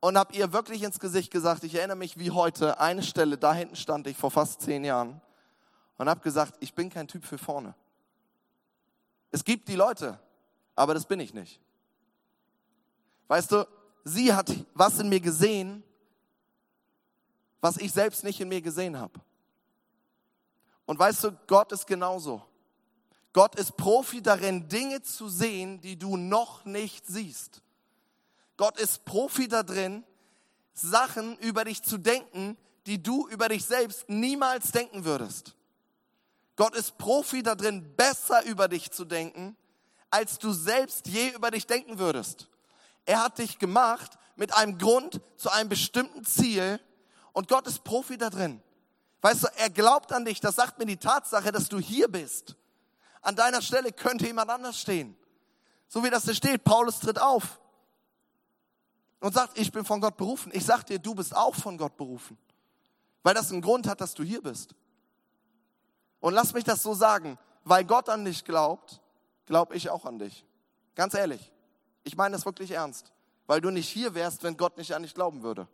und 0.00 0.16
habe 0.16 0.34
ihr 0.34 0.52
wirklich 0.52 0.82
ins 0.82 0.98
Gesicht 0.98 1.30
gesagt, 1.30 1.62
ich 1.64 1.74
erinnere 1.74 1.96
mich 1.96 2.18
wie 2.18 2.30
heute, 2.30 2.80
eine 2.80 3.02
Stelle, 3.02 3.36
da 3.38 3.54
hinten 3.54 3.76
stand 3.76 4.06
ich 4.06 4.16
vor 4.16 4.30
fast 4.30 4.62
zehn 4.62 4.84
Jahren 4.84 5.20
und 5.98 6.08
habe 6.08 6.20
gesagt, 6.20 6.54
ich 6.60 6.74
bin 6.74 6.88
kein 6.88 7.06
Typ 7.06 7.24
für 7.24 7.38
vorne. 7.38 7.74
Es 9.30 9.44
gibt 9.44 9.68
die 9.68 9.76
Leute, 9.76 10.18
aber 10.74 10.94
das 10.94 11.04
bin 11.06 11.20
ich 11.20 11.34
nicht. 11.34 11.60
Weißt 13.28 13.52
du, 13.52 13.68
sie 14.04 14.32
hat 14.32 14.50
was 14.74 14.98
in 14.98 15.08
mir 15.08 15.20
gesehen, 15.20 15.84
was 17.60 17.76
ich 17.76 17.92
selbst 17.92 18.24
nicht 18.24 18.40
in 18.40 18.48
mir 18.48 18.62
gesehen 18.62 18.98
habe. 18.98 19.20
Und 20.86 20.98
weißt 20.98 21.24
du, 21.24 21.32
Gott 21.46 21.70
ist 21.72 21.86
genauso. 21.86 22.42
Gott 23.32 23.54
ist 23.54 23.76
Profi 23.76 24.22
darin, 24.22 24.66
Dinge 24.68 25.02
zu 25.02 25.28
sehen, 25.28 25.80
die 25.80 25.96
du 25.96 26.16
noch 26.16 26.64
nicht 26.64 27.06
siehst. 27.06 27.62
Gott 28.60 28.78
ist 28.78 29.06
Profi 29.06 29.48
darin, 29.48 30.04
Sachen 30.74 31.38
über 31.38 31.64
dich 31.64 31.82
zu 31.82 31.96
denken, 31.96 32.58
die 32.84 33.02
du 33.02 33.26
über 33.28 33.48
dich 33.48 33.64
selbst 33.64 34.06
niemals 34.10 34.70
denken 34.70 35.06
würdest. 35.06 35.56
Gott 36.56 36.74
ist 36.74 36.98
Profi 36.98 37.42
darin, 37.42 37.96
besser 37.96 38.44
über 38.44 38.68
dich 38.68 38.90
zu 38.90 39.06
denken, 39.06 39.56
als 40.10 40.38
du 40.38 40.52
selbst 40.52 41.06
je 41.06 41.30
über 41.30 41.50
dich 41.50 41.66
denken 41.66 41.98
würdest. 41.98 42.48
Er 43.06 43.24
hat 43.24 43.38
dich 43.38 43.58
gemacht 43.58 44.18
mit 44.36 44.52
einem 44.52 44.76
Grund 44.76 45.22
zu 45.38 45.48
einem 45.48 45.70
bestimmten 45.70 46.26
Ziel 46.26 46.78
und 47.32 47.48
Gott 47.48 47.66
ist 47.66 47.82
Profi 47.82 48.18
darin. 48.18 48.62
Weißt 49.22 49.44
du, 49.44 49.48
er 49.56 49.70
glaubt 49.70 50.12
an 50.12 50.26
dich, 50.26 50.38
das 50.38 50.56
sagt 50.56 50.78
mir 50.78 50.84
die 50.84 50.98
Tatsache, 50.98 51.50
dass 51.50 51.70
du 51.70 51.78
hier 51.78 52.08
bist. 52.08 52.56
An 53.22 53.36
deiner 53.36 53.62
Stelle 53.62 53.90
könnte 53.90 54.26
jemand 54.26 54.50
anders 54.50 54.78
stehen. 54.78 55.16
So 55.88 56.04
wie 56.04 56.10
das 56.10 56.24
hier 56.24 56.34
steht, 56.34 56.62
Paulus 56.62 57.00
tritt 57.00 57.18
auf 57.18 57.58
und 59.20 59.34
sagt, 59.34 59.58
ich 59.58 59.70
bin 59.70 59.84
von 59.84 60.00
Gott 60.00 60.16
berufen. 60.16 60.50
Ich 60.54 60.64
sag 60.64 60.84
dir, 60.84 60.98
du 60.98 61.14
bist 61.14 61.36
auch 61.36 61.54
von 61.54 61.78
Gott 61.78 61.96
berufen. 61.96 62.36
Weil 63.22 63.34
das 63.34 63.52
einen 63.52 63.60
Grund 63.60 63.86
hat, 63.86 64.00
dass 64.00 64.14
du 64.14 64.22
hier 64.22 64.42
bist. 64.42 64.74
Und 66.20 66.34
lass 66.34 66.54
mich 66.54 66.64
das 66.64 66.82
so 66.82 66.94
sagen, 66.94 67.38
weil 67.64 67.84
Gott 67.84 68.08
an 68.08 68.24
dich 68.24 68.44
glaubt, 68.44 69.00
glaube 69.46 69.74
ich 69.76 69.90
auch 69.90 70.04
an 70.06 70.18
dich. 70.18 70.44
Ganz 70.94 71.14
ehrlich. 71.14 71.52
Ich 72.02 72.16
meine 72.16 72.34
das 72.34 72.44
wirklich 72.44 72.70
ernst. 72.72 73.12
weil 73.50 73.60
du 73.60 73.70
nicht 73.70 73.88
hier 73.88 74.14
wärst, 74.14 74.44
wenn 74.44 74.56
Gott 74.56 74.78
nicht 74.78 74.94
an 74.94 75.02
dich 75.02 75.12
glauben 75.12 75.42
würde. 75.42 75.66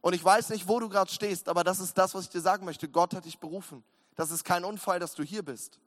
Und 0.00 0.12
ich 0.12 0.22
weiß 0.22 0.50
nicht, 0.50 0.68
wo 0.68 0.78
du 0.78 0.88
gerade 0.88 1.10
stehst, 1.10 1.48
aber 1.48 1.64
das 1.64 1.80
ist 1.80 1.98
das, 1.98 2.14
was 2.14 2.22
ich 2.22 2.30
dir 2.30 2.40
sagen 2.40 2.64
möchte. 2.64 2.88
Gott 2.88 3.12
hat 3.12 3.24
dich 3.24 3.40
berufen. 3.40 3.82
Das 4.14 4.30
ist 4.30 4.44
kein 4.44 4.64
Unfall, 4.64 5.00
dass 5.00 5.14
du 5.14 5.24
hier 5.24 5.44
bist. 5.44 5.80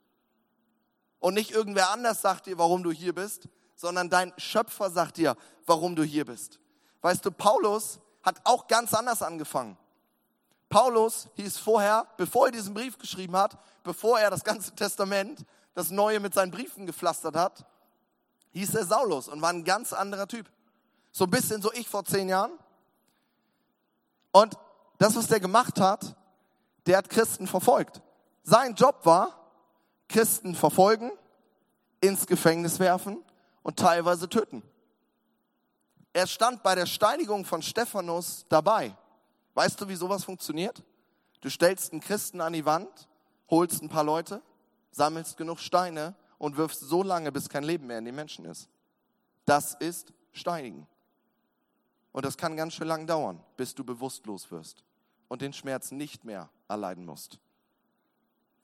Und 1.20 1.36
nicht 1.36 1.52
irgendwer 1.52 1.90
anders 1.90 2.22
sagt 2.22 2.48
dir, 2.48 2.58
warum 2.58 2.84
du 2.84 2.92
hier 2.92 3.16
bist, 3.16 3.48
sondern 3.76 4.10
dein 4.10 4.34
Schöpfer 4.38 4.90
sagt 4.90 5.18
dir, 5.18 5.36
warum 5.66 5.96
du 5.96 6.04
hier 6.04 6.26
bist. 6.26 6.60
Weißt 7.02 7.26
du, 7.26 7.32
Paulus 7.32 8.00
hat 8.24 8.40
auch 8.44 8.68
ganz 8.68 8.94
anders 8.94 9.22
angefangen. 9.22 9.78
Paulus 10.70 11.28
hieß 11.36 11.58
vorher, 11.58 12.08
bevor 12.18 12.48
er 12.48 12.52
diesen 12.52 12.74
Brief 12.74 12.98
geschrieben 12.98 13.36
hat, 13.36 13.58
bevor 13.84 14.20
er 14.20 14.30
das 14.30 14.44
ganze 14.44 14.72
Testament, 14.76 15.46
das 15.74 15.92
Neue 15.92 16.20
mit 16.20 16.34
seinen 16.34 16.52
Briefen 16.52 16.86
gepflastert 16.86 17.36
hat, 17.36 17.66
hieß 18.52 18.76
er 18.76 18.86
Saulus 18.86 19.28
und 19.28 19.42
war 19.42 19.50
ein 19.50 19.64
ganz 19.64 19.92
anderer 19.94 20.28
Typ. 20.28 20.50
So 21.12 21.26
ein 21.26 21.30
bisschen 21.30 21.62
so 21.62 21.72
ich 21.74 21.88
vor 21.88 22.06
zehn 22.06 22.30
Jahren. 22.30 22.52
Und 24.32 24.58
das, 24.98 25.16
was 25.16 25.28
der 25.28 25.40
gemacht 25.40 25.80
hat, 25.80 26.16
der 26.86 26.98
hat 26.98 27.10
Christen 27.10 27.48
verfolgt. 27.48 28.02
Sein 28.44 28.76
Job 28.76 29.06
war, 29.06 29.52
Christen 30.08 30.56
verfolgen, 30.56 31.12
ins 32.02 32.26
Gefängnis 32.26 32.80
werfen 32.80 33.24
und 33.64 33.80
teilweise 33.80 34.30
töten. 34.30 34.62
Er 36.14 36.28
stand 36.28 36.62
bei 36.62 36.76
der 36.76 36.86
Steinigung 36.86 37.44
von 37.44 37.62
Stephanus 37.62 38.46
dabei. 38.48 38.96
Weißt 39.56 39.82
du, 39.82 39.88
wie 39.88 39.96
sowas 39.96 40.24
funktioniert? 40.24 40.84
Du 41.42 41.50
stellst 41.50 41.92
einen 41.92 42.02
Christen 42.02 42.40
an 42.40 42.54
die 42.54 42.66
Wand, 42.66 43.10
holst 43.50 43.82
ein 43.82 43.90
paar 43.90 44.04
Leute, 44.04 44.42
sammelst 44.92 45.38
genug 45.38 45.60
Steine 45.60 46.16
und 46.38 46.58
wirfst 46.58 46.82
so 46.82 47.02
lange, 47.02 47.32
bis 47.32 47.50
kein 47.50 47.64
Leben 47.64 47.88
mehr 47.88 47.98
in 47.98 48.06
den 48.06 48.16
Menschen 48.16 48.46
ist. 48.46 48.70
Das 49.46 49.74
ist 49.76 50.14
Steinigen. 50.32 50.88
Und 52.12 52.26
das 52.26 52.38
kann 52.38 52.56
ganz 52.56 52.74
schön 52.74 52.88
lang 52.88 53.08
dauern, 53.08 53.44
bis 53.58 53.74
du 53.74 53.84
bewusstlos 53.84 54.52
wirst 54.52 54.84
und 55.28 55.42
den 55.42 55.52
Schmerz 55.52 55.92
nicht 55.92 56.24
mehr 56.24 56.50
erleiden 56.68 57.06
musst. 57.06 57.40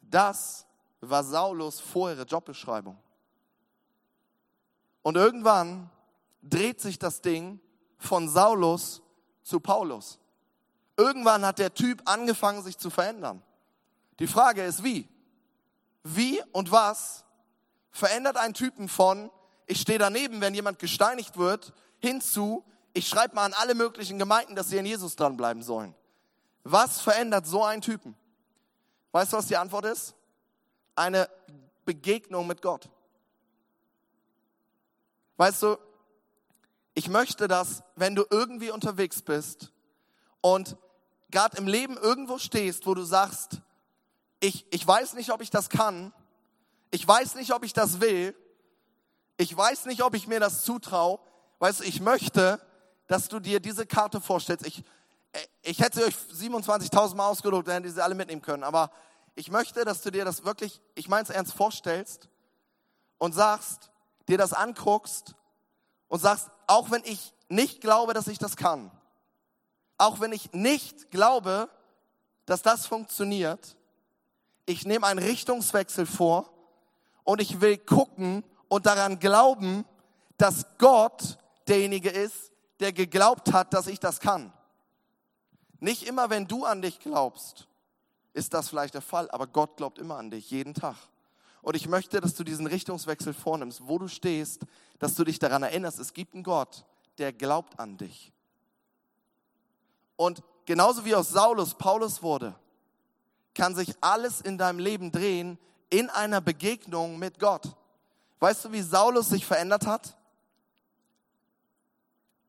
Das 0.02 0.68
war 1.02 1.24
Saulus 1.24 1.80
vorherige 1.80 2.24
Jobbeschreibung. 2.24 2.98
Und 5.02 5.18
irgendwann 5.18 5.90
dreht 6.44 6.82
sich 6.82 7.00
das 7.00 7.22
Ding 7.22 7.60
von 7.98 8.30
Saulus 8.30 9.02
zu 9.44 9.60
Paulus. 9.60 10.20
Irgendwann 10.98 11.46
hat 11.46 11.60
der 11.60 11.74
Typ 11.74 12.02
angefangen, 12.06 12.64
sich 12.64 12.78
zu 12.78 12.90
verändern. 12.90 13.42
Die 14.20 14.28
Frage 14.28 14.64
ist, 14.64 14.84
wie? 14.84 15.08
Wie 16.04 16.42
und 16.52 16.72
was 16.72 17.24
verändert 17.92 18.38
einen 18.38 18.54
Typen 18.54 18.90
von, 18.90 19.32
ich 19.66 19.82
stehe 19.82 20.00
daneben, 20.00 20.42
wenn 20.42 20.54
jemand 20.54 20.80
gesteinigt 20.80 21.38
wird, 21.38 21.74
hinzu, 22.00 22.64
ich 22.94 23.08
schreibe 23.08 23.36
mal 23.36 23.46
an 23.46 23.54
alle 23.54 23.76
möglichen 23.76 24.20
Gemeinden, 24.20 24.56
dass 24.56 24.70
sie 24.70 24.78
in 24.78 24.86
Jesus 24.86 25.16
dranbleiben 25.16 25.64
sollen. 25.64 25.96
Was 26.64 27.02
verändert 27.02 27.48
so 27.48 27.64
einen 27.64 27.82
Typen? 27.82 28.16
Weißt 29.12 29.34
du, 29.34 29.38
was 29.38 29.48
die 29.48 29.58
Antwort 29.58 29.86
ist? 29.86 30.16
Eine 30.96 31.30
Begegnung 31.86 32.46
mit 32.48 32.62
Gott. 32.62 32.90
Weißt 35.40 35.64
du, 35.64 35.78
ich 36.96 37.08
möchte, 37.08 37.48
dass, 37.48 37.82
wenn 37.96 38.14
du 38.14 38.26
irgendwie 38.30 38.72
unterwegs 38.72 39.22
bist 39.22 39.72
und 40.42 40.76
gerade 41.32 41.56
im 41.56 41.66
Leben 41.66 41.96
irgendwo 41.96 42.38
stehst, 42.40 42.86
wo 42.86 42.94
du 42.94 43.04
sagst, 43.04 43.62
ich, 44.42 44.66
ich 44.70 44.86
weiß 44.86 45.14
nicht, 45.14 45.32
ob 45.32 45.42
ich 45.42 45.50
das 45.50 45.70
kann, 45.70 46.12
ich 46.92 47.08
weiß 47.08 47.36
nicht, 47.36 47.54
ob 47.54 47.64
ich 47.64 47.72
das 47.72 48.02
will, 48.02 48.36
ich 49.38 49.56
weiß 49.56 49.86
nicht, 49.86 50.04
ob 50.04 50.14
ich 50.14 50.28
mir 50.28 50.42
das 50.42 50.66
zutraue, 50.66 51.22
weißt 51.60 51.80
du, 51.80 51.84
ich 51.86 52.02
möchte, 52.02 52.60
dass 53.08 53.30
du 53.30 53.40
dir 53.40 53.62
diese 53.62 53.86
Karte 53.86 54.20
vorstellst. 54.20 54.68
Ich, 54.68 54.84
ich 55.62 55.80
hätte 55.80 56.04
euch 56.04 56.16
27.000 56.16 57.16
Mal 57.16 57.30
ausgedruckt, 57.30 57.70
dann 57.70 57.76
hättet 57.76 57.92
ihr 57.92 57.94
sie 57.94 58.04
alle 58.04 58.16
mitnehmen 58.16 58.42
können, 58.42 58.66
aber 58.66 58.92
ich 59.36 59.50
möchte, 59.50 59.86
dass 59.86 60.02
du 60.02 60.12
dir 60.12 60.26
das 60.26 60.44
wirklich, 60.44 60.82
ich 60.96 61.08
meine 61.08 61.24
es 61.24 61.30
ernst, 61.30 61.54
vorstellst 61.54 62.28
und 63.20 63.32
sagst, 63.34 63.90
dir 64.30 64.38
das 64.38 64.54
anguckst 64.54 65.36
und 66.08 66.20
sagst, 66.20 66.50
auch 66.68 66.92
wenn 66.92 67.04
ich 67.04 67.34
nicht 67.50 67.82
glaube, 67.82 68.14
dass 68.14 68.28
ich 68.28 68.38
das 68.38 68.56
kann, 68.56 68.92
auch 69.98 70.20
wenn 70.20 70.32
ich 70.32 70.54
nicht 70.54 71.12
glaube, 71.12 71.70
dass 72.46 72.62
das 72.62 72.86
funktioniert, 72.86 73.76
ich 74.66 74.86
nehme 74.86 75.08
einen 75.08 75.20
Richtungswechsel 75.20 76.06
vor 76.06 76.50
und 77.24 77.42
ich 77.42 77.60
will 77.60 77.78
gucken 77.78 78.44
und 78.68 78.86
daran 78.86 79.20
glauben, 79.20 79.84
dass 80.38 80.66
Gott 80.78 81.38
derjenige 81.68 82.10
ist, 82.10 82.52
der 82.80 82.94
geglaubt 82.94 83.52
hat, 83.52 83.74
dass 83.74 83.88
ich 83.88 84.00
das 84.00 84.20
kann. 84.20 84.54
Nicht 85.80 86.04
immer, 86.08 86.30
wenn 86.30 86.48
du 86.48 86.66
an 86.66 86.82
dich 86.82 87.00
glaubst, 87.00 87.68
ist 88.34 88.54
das 88.54 88.70
vielleicht 88.70 88.94
der 88.94 89.02
Fall, 89.02 89.30
aber 89.32 89.48
Gott 89.48 89.78
glaubt 89.78 89.98
immer 89.98 90.18
an 90.18 90.30
dich, 90.30 90.52
jeden 90.52 90.74
Tag. 90.74 90.96
Und 91.62 91.76
ich 91.76 91.88
möchte, 91.88 92.22
dass 92.22 92.36
du 92.36 92.44
diesen 92.44 92.68
Richtungswechsel 92.68 93.34
vornimmst, 93.34 93.88
wo 93.88 93.98
du 93.98 94.08
stehst, 94.08 94.62
dass 95.00 95.16
du 95.16 95.24
dich 95.24 95.40
daran 95.40 95.64
erinnerst, 95.64 96.00
es 96.00 96.14
gibt 96.14 96.34
einen 96.34 96.44
Gott, 96.44 96.86
der 97.18 97.34
glaubt 97.34 97.80
an 97.80 97.98
dich. 97.98 98.32
Und 100.16 100.42
genauso 100.66 101.06
wie 101.06 101.16
aus 101.16 101.30
Saulus 101.30 101.76
Paulus 101.76 102.24
wurde, 102.24 102.56
kann 103.54 103.76
sich 103.76 103.96
alles 104.02 104.42
in 104.42 104.58
deinem 104.58 104.80
Leben 104.80 105.12
drehen 105.12 105.58
in 105.90 106.10
einer 106.10 106.42
Begegnung 106.42 107.18
mit 107.18 107.40
Gott. 107.40 107.76
Weißt 108.40 108.66
du, 108.66 108.72
wie 108.72 108.82
Saulus 108.82 109.30
sich 109.30 109.46
verändert 109.46 109.86
hat? 109.86 110.16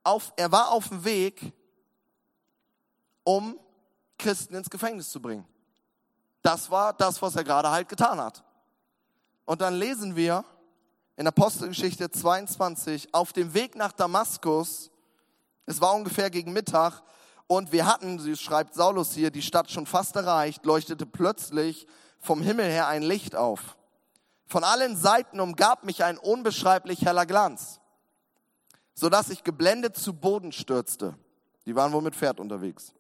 Auf, 0.02 0.32
er 0.36 0.52
war 0.52 0.70
auf 0.70 0.88
dem 0.88 1.04
Weg, 1.04 1.52
um 3.24 3.58
Christen 4.18 4.54
ins 4.54 4.70
Gefängnis 4.70 5.10
zu 5.10 5.20
bringen. 5.20 5.46
Das 6.42 6.70
war 6.70 6.92
das, 6.92 7.20
was 7.20 7.36
er 7.36 7.44
gerade 7.44 7.70
halt 7.70 7.88
getan 7.88 8.20
hat. 8.20 8.42
Und 9.50 9.62
dann 9.62 9.74
lesen 9.74 10.14
wir 10.14 10.44
in 11.16 11.26
Apostelgeschichte 11.26 12.08
22, 12.08 13.12
auf 13.12 13.32
dem 13.32 13.52
Weg 13.52 13.74
nach 13.74 13.90
Damaskus, 13.90 14.92
es 15.66 15.80
war 15.80 15.92
ungefähr 15.92 16.30
gegen 16.30 16.52
Mittag, 16.52 17.02
und 17.48 17.72
wir 17.72 17.84
hatten, 17.84 18.20
sie 18.20 18.36
schreibt 18.36 18.74
Saulus 18.74 19.12
hier, 19.12 19.32
die 19.32 19.42
Stadt 19.42 19.68
schon 19.68 19.86
fast 19.86 20.14
erreicht, 20.14 20.64
leuchtete 20.64 21.04
plötzlich 21.04 21.88
vom 22.20 22.42
Himmel 22.42 22.66
her 22.66 22.86
ein 22.86 23.02
Licht 23.02 23.34
auf. 23.34 23.76
Von 24.46 24.62
allen 24.62 24.96
Seiten 24.96 25.40
umgab 25.40 25.82
mich 25.82 26.04
ein 26.04 26.16
unbeschreiblich 26.16 27.04
heller 27.04 27.26
Glanz, 27.26 27.80
sodass 28.94 29.30
ich 29.30 29.42
geblendet 29.42 29.96
zu 29.96 30.12
Boden 30.12 30.52
stürzte. 30.52 31.16
Die 31.66 31.74
waren 31.74 31.92
wohl 31.92 32.02
mit 32.02 32.14
Pferd 32.14 32.38
unterwegs. 32.38 32.92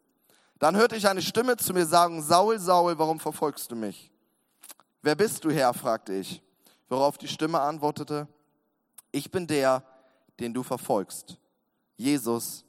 Dann 0.58 0.76
hörte 0.76 0.96
ich 0.96 1.06
eine 1.06 1.22
Stimme 1.22 1.56
zu 1.58 1.72
mir 1.72 1.86
sagen, 1.86 2.20
Saul, 2.24 2.58
Saul, 2.58 2.98
warum 2.98 3.20
verfolgst 3.20 3.70
du 3.70 3.76
mich? 3.76 4.09
Wer 5.02 5.14
bist 5.14 5.44
du, 5.44 5.50
Herr? 5.50 5.72
fragte 5.72 6.12
ich, 6.14 6.42
worauf 6.88 7.16
die 7.16 7.28
Stimme 7.28 7.60
antwortete, 7.60 8.28
ich 9.12 9.30
bin 9.30 9.46
der, 9.46 9.82
den 10.38 10.52
du 10.52 10.62
verfolgst, 10.62 11.38
Jesus 11.96 12.64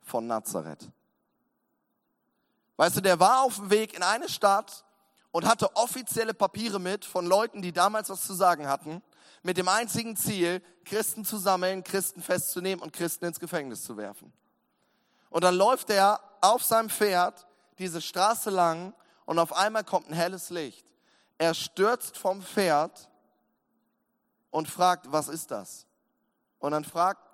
von 0.00 0.26
Nazareth. 0.26 0.90
Weißt 2.76 2.96
du, 2.96 3.00
der 3.00 3.18
war 3.20 3.42
auf 3.42 3.56
dem 3.56 3.70
Weg 3.70 3.94
in 3.94 4.02
eine 4.02 4.28
Stadt 4.28 4.84
und 5.30 5.46
hatte 5.46 5.74
offizielle 5.76 6.34
Papiere 6.34 6.78
mit 6.78 7.04
von 7.04 7.26
Leuten, 7.26 7.62
die 7.62 7.72
damals 7.72 8.10
was 8.10 8.26
zu 8.26 8.34
sagen 8.34 8.68
hatten, 8.68 9.02
mit 9.42 9.56
dem 9.56 9.68
einzigen 9.68 10.16
Ziel, 10.16 10.62
Christen 10.84 11.24
zu 11.24 11.36
sammeln, 11.36 11.82
Christen 11.82 12.22
festzunehmen 12.22 12.82
und 12.82 12.92
Christen 12.92 13.24
ins 13.24 13.40
Gefängnis 13.40 13.82
zu 13.82 13.96
werfen. 13.96 14.32
Und 15.30 15.44
dann 15.44 15.56
läuft 15.56 15.90
er 15.90 16.20
auf 16.40 16.62
seinem 16.62 16.90
Pferd 16.90 17.46
diese 17.78 18.00
Straße 18.00 18.50
lang 18.50 18.94
und 19.24 19.38
auf 19.38 19.52
einmal 19.52 19.84
kommt 19.84 20.08
ein 20.08 20.14
helles 20.14 20.50
Licht. 20.50 20.91
Er 21.38 21.54
stürzt 21.54 22.16
vom 22.16 22.42
Pferd 22.42 23.10
und 24.50 24.68
fragt, 24.68 25.10
was 25.10 25.28
ist 25.28 25.50
das? 25.50 25.86
Und 26.58 26.72
dann 26.72 26.84
fragt 26.84 27.28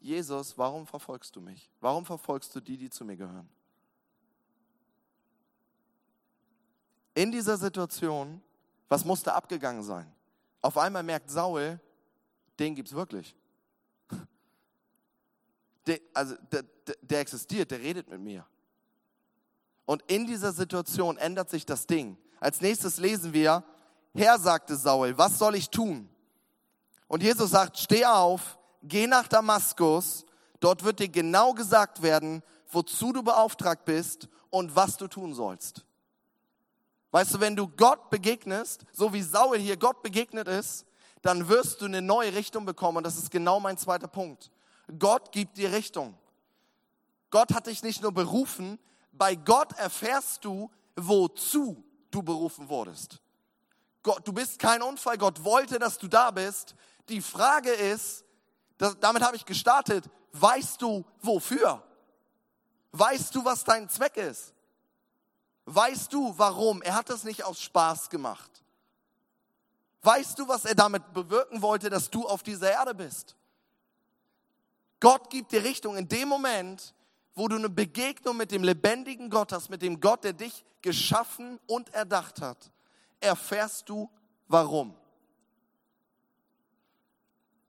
Jesus, 0.00 0.58
warum 0.58 0.86
verfolgst 0.86 1.36
du 1.36 1.40
mich? 1.40 1.70
Warum 1.80 2.04
verfolgst 2.04 2.54
du 2.54 2.60
die, 2.60 2.76
die 2.76 2.90
zu 2.90 3.04
mir 3.04 3.16
gehören? 3.16 3.48
In 7.14 7.30
dieser 7.30 7.56
Situation, 7.56 8.42
was 8.88 9.04
musste 9.04 9.32
abgegangen 9.32 9.82
sein? 9.82 10.12
Auf 10.60 10.78
einmal 10.78 11.02
merkt 11.02 11.30
Saul, 11.30 11.78
den 12.58 12.74
gibt 12.74 12.88
es 12.88 12.94
wirklich. 12.94 13.36
Der, 15.86 15.98
also 16.14 16.36
der, 16.52 16.62
der 17.00 17.18
existiert, 17.18 17.72
der 17.72 17.80
redet 17.80 18.08
mit 18.08 18.20
mir. 18.20 18.46
Und 19.84 20.00
in 20.06 20.26
dieser 20.26 20.52
Situation 20.52 21.16
ändert 21.16 21.50
sich 21.50 21.66
das 21.66 21.88
Ding. 21.88 22.16
Als 22.42 22.60
nächstes 22.60 22.96
lesen 22.96 23.32
wir, 23.32 23.62
Herr, 24.16 24.36
sagte 24.36 24.74
Saul, 24.74 25.16
was 25.16 25.38
soll 25.38 25.54
ich 25.54 25.70
tun? 25.70 26.08
Und 27.06 27.22
Jesus 27.22 27.52
sagt, 27.52 27.78
steh 27.78 28.04
auf, 28.04 28.58
geh 28.82 29.06
nach 29.06 29.28
Damaskus, 29.28 30.26
dort 30.58 30.82
wird 30.82 30.98
dir 30.98 31.08
genau 31.08 31.52
gesagt 31.52 32.02
werden, 32.02 32.42
wozu 32.68 33.12
du 33.12 33.22
beauftragt 33.22 33.84
bist 33.84 34.28
und 34.50 34.74
was 34.74 34.96
du 34.96 35.06
tun 35.06 35.34
sollst. 35.34 35.84
Weißt 37.12 37.32
du, 37.32 37.38
wenn 37.38 37.54
du 37.54 37.68
Gott 37.68 38.10
begegnest, 38.10 38.86
so 38.90 39.12
wie 39.12 39.22
Saul 39.22 39.58
hier 39.58 39.76
Gott 39.76 40.02
begegnet 40.02 40.48
ist, 40.48 40.84
dann 41.20 41.48
wirst 41.48 41.80
du 41.80 41.84
eine 41.84 42.02
neue 42.02 42.34
Richtung 42.34 42.64
bekommen 42.64 42.96
und 42.96 43.04
das 43.04 43.18
ist 43.18 43.30
genau 43.30 43.60
mein 43.60 43.78
zweiter 43.78 44.08
Punkt. 44.08 44.50
Gott 44.98 45.30
gibt 45.30 45.58
dir 45.58 45.70
Richtung. 45.70 46.18
Gott 47.30 47.54
hat 47.54 47.68
dich 47.68 47.84
nicht 47.84 48.02
nur 48.02 48.10
berufen, 48.10 48.80
bei 49.12 49.36
Gott 49.36 49.78
erfährst 49.78 50.44
du, 50.44 50.72
wozu 50.96 51.84
du 52.14 52.22
berufen 52.22 52.68
wurdest. 52.68 53.20
Gott, 54.02 54.26
du 54.26 54.32
bist 54.32 54.58
kein 54.58 54.82
Unfall, 54.82 55.18
Gott 55.18 55.44
wollte, 55.44 55.78
dass 55.78 55.98
du 55.98 56.08
da 56.08 56.30
bist. 56.30 56.74
Die 57.08 57.20
Frage 57.20 57.70
ist, 57.70 58.24
das, 58.78 58.98
damit 59.00 59.22
habe 59.22 59.36
ich 59.36 59.44
gestartet, 59.44 60.04
weißt 60.32 60.80
du 60.82 61.04
wofür? 61.20 61.82
Weißt 62.92 63.34
du, 63.34 63.44
was 63.44 63.64
dein 63.64 63.88
Zweck 63.88 64.16
ist? 64.16 64.52
Weißt 65.64 66.12
du, 66.12 66.34
warum? 66.36 66.82
Er 66.82 66.94
hat 66.94 67.08
das 67.08 67.24
nicht 67.24 67.44
aus 67.44 67.60
Spaß 67.60 68.10
gemacht. 68.10 68.50
Weißt 70.02 70.38
du, 70.38 70.48
was 70.48 70.64
er 70.64 70.74
damit 70.74 71.12
bewirken 71.12 71.62
wollte, 71.62 71.88
dass 71.88 72.10
du 72.10 72.26
auf 72.26 72.42
dieser 72.42 72.72
Erde 72.72 72.94
bist? 72.94 73.36
Gott 74.98 75.30
gibt 75.30 75.52
dir 75.52 75.62
Richtung 75.62 75.96
in 75.96 76.08
dem 76.08 76.28
Moment, 76.28 76.92
wo 77.34 77.48
du 77.48 77.56
eine 77.56 77.68
Begegnung 77.68 78.36
mit 78.36 78.50
dem 78.50 78.64
lebendigen 78.64 79.30
Gott 79.30 79.52
hast, 79.52 79.70
mit 79.70 79.80
dem 79.80 80.00
Gott, 80.00 80.24
der 80.24 80.32
dich 80.32 80.64
geschaffen 80.82 81.58
und 81.66 81.92
erdacht 81.94 82.40
hat, 82.40 82.70
erfährst 83.20 83.88
du 83.88 84.10
warum. 84.48 84.94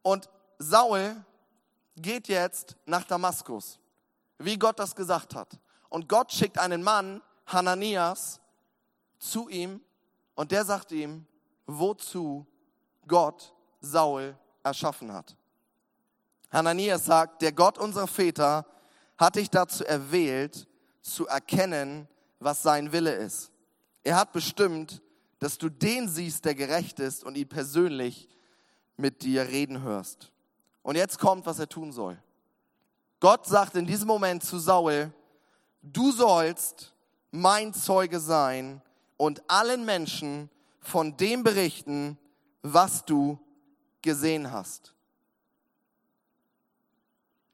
Und 0.02 0.30
Saul 0.58 1.16
geht 1.96 2.28
jetzt 2.28 2.76
nach 2.86 3.04
Damaskus, 3.04 3.80
wie 4.38 4.58
Gott 4.58 4.80
das 4.80 4.96
gesagt 4.96 5.36
hat. 5.36 5.60
Und 5.90 6.10
Gott 6.10 6.32
schickt 6.32 6.58
einen 6.58 6.84
Mann, 6.84 7.22
Hananias, 7.46 8.40
zu 9.20 9.48
ihm 9.48 9.82
und 10.36 10.52
der 10.52 10.66
sagt 10.66 10.92
ihm, 10.92 11.26
wozu 11.66 12.46
Gott 13.08 13.54
Saul 13.80 14.38
erschaffen 14.64 15.14
hat. 15.14 15.36
Hananias 16.52 17.06
sagt, 17.06 17.42
der 17.42 17.52
Gott 17.52 17.78
unserer 17.78 18.08
Väter 18.08 18.66
hat 19.18 19.36
dich 19.36 19.50
dazu 19.50 19.86
erwählt, 19.86 20.68
zu 21.02 21.28
erkennen, 21.28 22.08
was 22.44 22.62
sein 22.62 22.92
Wille 22.92 23.14
ist. 23.14 23.52
Er 24.04 24.16
hat 24.18 24.34
bestimmt, 24.34 25.02
dass 25.40 25.58
du 25.58 25.70
den 25.70 26.08
siehst, 26.08 26.46
der 26.46 26.56
gerecht 26.56 27.00
ist 27.00 27.24
und 27.24 27.36
ihn 27.36 27.48
persönlich 27.48 28.30
mit 28.98 29.24
dir 29.24 29.48
reden 29.48 29.82
hörst. 29.82 30.32
Und 30.82 30.96
jetzt 30.96 31.20
kommt, 31.20 31.46
was 31.46 31.60
er 31.60 31.70
tun 31.70 31.92
soll. 31.92 32.22
Gott 33.20 33.46
sagt 33.46 33.76
in 33.76 33.86
diesem 33.86 34.08
Moment 34.08 34.44
zu 34.44 34.60
Saul, 34.60 35.12
du 35.82 36.12
sollst 36.12 36.94
mein 37.32 37.74
Zeuge 37.74 38.20
sein 38.20 38.82
und 39.18 39.42
allen 39.50 39.86
Menschen 39.86 40.50
von 40.80 41.16
dem 41.16 41.44
berichten, 41.44 42.18
was 42.62 43.06
du 43.06 43.40
gesehen 44.02 44.52
hast. 44.52 44.94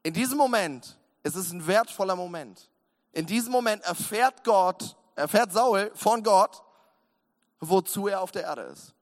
In 0.02 0.14
diesem 0.14 0.38
Moment, 0.38 0.98
es 1.22 1.36
ist 1.36 1.52
ein 1.52 1.66
wertvoller 1.66 2.16
Moment. 2.16 2.69
In 3.12 3.26
diesem 3.26 3.52
Moment 3.52 3.82
erfährt 3.84 4.44
Gott, 4.44 4.96
erfährt 5.14 5.52
Saul 5.52 5.90
von 5.94 6.22
Gott, 6.22 6.62
wozu 7.58 8.08
er 8.08 8.20
auf 8.20 8.30
der 8.30 8.44
Erde 8.44 8.62
ist. 8.62 8.94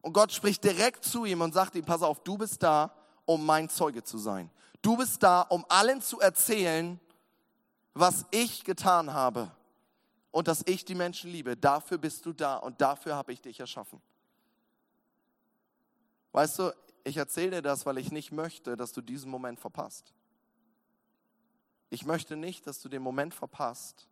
Und 0.00 0.12
Gott 0.12 0.32
spricht 0.32 0.64
direkt 0.64 1.04
zu 1.04 1.24
ihm 1.24 1.40
und 1.40 1.54
sagt 1.54 1.74
ihm, 1.74 1.84
pass 1.84 2.02
auf, 2.02 2.20
du 2.20 2.36
bist 2.36 2.62
da, 2.62 2.92
um 3.24 3.44
mein 3.46 3.68
Zeuge 3.68 4.02
zu 4.02 4.18
sein. 4.18 4.50
Du 4.80 4.96
bist 4.96 5.22
da, 5.22 5.42
um 5.42 5.64
allen 5.68 6.02
zu 6.02 6.18
erzählen, 6.18 6.98
was 7.94 8.26
ich 8.30 8.64
getan 8.64 9.12
habe 9.12 9.50
und 10.32 10.48
dass 10.48 10.62
ich 10.66 10.84
die 10.84 10.96
Menschen 10.96 11.30
liebe. 11.30 11.56
Dafür 11.56 11.98
bist 11.98 12.26
du 12.26 12.32
da 12.32 12.56
und 12.56 12.80
dafür 12.80 13.14
habe 13.14 13.32
ich 13.32 13.40
dich 13.40 13.60
erschaffen. 13.60 14.02
Weißt 16.32 16.58
du, 16.58 16.74
ich 17.04 17.16
erzähle 17.16 17.56
dir 17.56 17.62
das, 17.62 17.86
weil 17.86 17.98
ich 17.98 18.10
nicht 18.10 18.32
möchte, 18.32 18.76
dass 18.76 18.92
du 18.92 19.02
diesen 19.02 19.30
Moment 19.30 19.60
verpasst. 19.60 20.12
Ich 21.92 22.06
möchte 22.06 22.36
nicht, 22.36 22.66
dass 22.66 22.80
du 22.80 22.88
den 22.88 23.02
Moment 23.02 23.34
verpasst, 23.34 24.08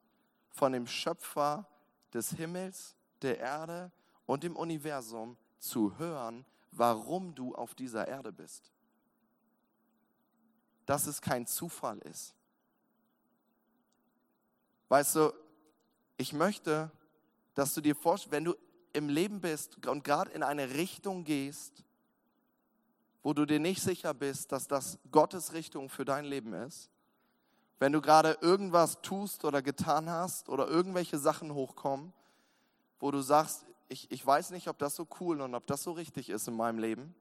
von 0.51 0.73
dem 0.73 0.87
Schöpfer 0.87 1.67
des 2.13 2.29
Himmels, 2.33 2.95
der 3.23 3.39
Erde 3.39 3.91
und 4.27 4.45
dem 4.45 4.55
Universum 4.55 5.39
zu 5.59 5.97
hören, 5.97 6.45
warum 6.73 7.35
du 7.35 7.55
auf 7.55 7.75
dieser 7.75 8.07
Erde 8.07 8.33
bist. 8.33 8.71
Dass 10.85 11.07
es 11.07 11.23
kein 11.23 11.47
Zufall 11.47 11.97
ist. 12.01 12.35
Weißt 14.91 15.17
du, 15.17 15.33
ich 16.19 16.35
möchte, 16.35 16.91
dass 17.55 17.73
du 17.73 17.81
dir 17.81 17.97
vorstellst, 17.97 18.31
wenn 18.31 18.45
du 18.45 18.57
im 18.93 19.09
Leben 19.09 19.41
bist 19.41 19.87
und 19.87 20.05
gerade 20.05 20.31
in 20.33 20.43
eine 20.43 20.75
Richtung 20.75 21.25
gehst, 21.25 21.83
wo 23.23 23.33
du 23.33 23.47
dir 23.47 23.59
nicht 23.59 23.81
sicher 23.81 24.13
bist, 24.13 24.53
dass 24.53 24.69
das 24.69 24.99
Gottes 25.11 25.55
Richtung 25.55 25.89
für 25.89 26.05
dein 26.05 26.27
Leben 26.27 26.53
ist, 26.53 26.90
wenn 27.81 27.93
du 27.93 28.03
gerade 28.03 28.37
irgendwas 28.43 29.01
tust 29.01 29.45
oder 29.45 29.63
getan 29.63 30.09
hast 30.11 30.51
oder 30.51 30.69
irgendwelche 30.69 31.19
Sachen 31.19 31.55
hochkommen, 31.55 32.13
wo 33.01 33.11
du 33.11 33.23
sagst, 33.23 33.65
ich, 33.89 34.11
ich 34.11 34.25
weiß 34.25 34.51
nicht, 34.51 34.69
ob 34.69 34.79
das 34.79 34.95
so 34.95 35.09
cool 35.19 35.41
und 35.41 35.55
ob 35.55 35.67
das 35.67 35.83
so 35.83 35.93
richtig 35.93 36.29
ist 36.29 36.47
in 36.47 36.55
meinem 36.55 36.79
Leben. 36.79 37.15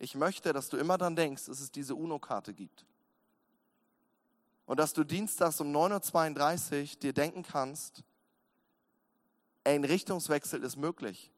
Ich 0.00 0.16
möchte, 0.16 0.52
dass 0.52 0.68
du 0.68 0.76
immer 0.76 0.98
dann 0.98 1.14
denkst, 1.14 1.46
dass 1.46 1.60
es 1.60 1.70
diese 1.70 1.94
UNO-Karte 1.94 2.52
gibt. 2.52 2.84
Und 4.66 4.80
dass 4.80 4.92
du 4.92 5.04
dienstags 5.04 5.60
um 5.60 5.74
9.32 5.74 6.80
Uhr 6.80 7.00
dir 7.00 7.12
denken 7.12 7.44
kannst, 7.44 8.02
ein 9.62 9.84
Richtungswechsel 9.84 10.64
ist 10.64 10.76
möglich. 10.76 11.30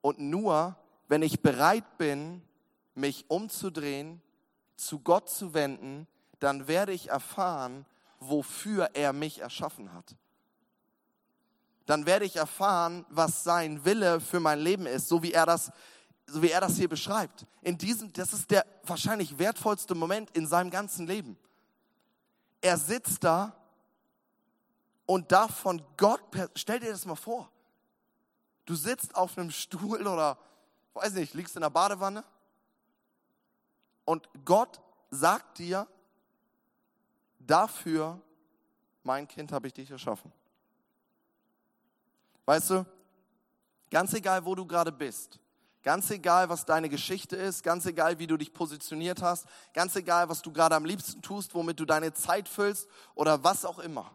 Und 0.00 0.18
nur, 0.18 0.76
wenn 1.06 1.22
ich 1.22 1.40
bereit 1.40 1.98
bin, 1.98 2.42
mich 2.96 3.30
umzudrehen, 3.30 4.20
zu 4.76 4.98
Gott 4.98 5.30
zu 5.30 5.54
wenden, 5.54 6.08
dann 6.40 6.68
werde 6.68 6.92
ich 6.92 7.08
erfahren, 7.08 7.84
wofür 8.20 8.90
er 8.94 9.12
mich 9.12 9.40
erschaffen 9.40 9.92
hat. 9.92 10.16
Dann 11.86 12.06
werde 12.06 12.24
ich 12.24 12.36
erfahren, 12.36 13.06
was 13.08 13.44
sein 13.44 13.84
Wille 13.84 14.20
für 14.20 14.40
mein 14.40 14.58
Leben 14.58 14.86
ist, 14.86 15.08
so 15.08 15.22
wie 15.22 15.32
er 15.32 15.46
das, 15.46 15.70
so 16.26 16.42
wie 16.42 16.50
er 16.50 16.60
das 16.60 16.76
hier 16.76 16.88
beschreibt. 16.88 17.46
In 17.62 17.78
diesem, 17.78 18.12
das 18.12 18.32
ist 18.32 18.50
der 18.50 18.66
wahrscheinlich 18.84 19.38
wertvollste 19.38 19.94
Moment 19.94 20.30
in 20.36 20.46
seinem 20.46 20.70
ganzen 20.70 21.06
Leben 21.06 21.38
er 22.60 22.76
sitzt 22.76 23.24
da 23.24 23.54
und 25.06 25.32
darf 25.32 25.54
von 25.56 25.82
Gott, 25.96 26.20
stell 26.54 26.80
dir 26.80 26.90
das 26.90 27.06
mal 27.06 27.16
vor, 27.16 27.50
du 28.66 28.74
sitzt 28.74 29.14
auf 29.14 29.38
einem 29.38 29.50
Stuhl 29.50 30.06
oder, 30.06 30.38
weiß 30.94 31.14
nicht, 31.14 31.34
liegst 31.34 31.56
in 31.56 31.62
der 31.62 31.70
Badewanne 31.70 32.24
und 34.04 34.28
Gott 34.44 34.80
sagt 35.10 35.58
dir, 35.58 35.86
dafür, 37.38 38.20
mein 39.02 39.26
Kind, 39.26 39.52
habe 39.52 39.66
ich 39.66 39.72
dich 39.72 39.90
erschaffen. 39.90 40.32
Weißt 42.44 42.70
du, 42.70 42.86
ganz 43.90 44.12
egal, 44.14 44.44
wo 44.44 44.54
du 44.54 44.66
gerade 44.66 44.92
bist, 44.92 45.38
Ganz 45.82 46.10
egal, 46.10 46.48
was 46.48 46.64
deine 46.64 46.88
Geschichte 46.88 47.36
ist, 47.36 47.62
ganz 47.62 47.86
egal, 47.86 48.18
wie 48.18 48.26
du 48.26 48.36
dich 48.36 48.52
positioniert 48.52 49.22
hast, 49.22 49.46
ganz 49.72 49.94
egal, 49.94 50.28
was 50.28 50.42
du 50.42 50.52
gerade 50.52 50.74
am 50.74 50.84
liebsten 50.84 51.22
tust, 51.22 51.54
womit 51.54 51.78
du 51.78 51.84
deine 51.84 52.12
Zeit 52.12 52.48
füllst 52.48 52.88
oder 53.14 53.44
was 53.44 53.64
auch 53.64 53.78
immer. 53.78 54.10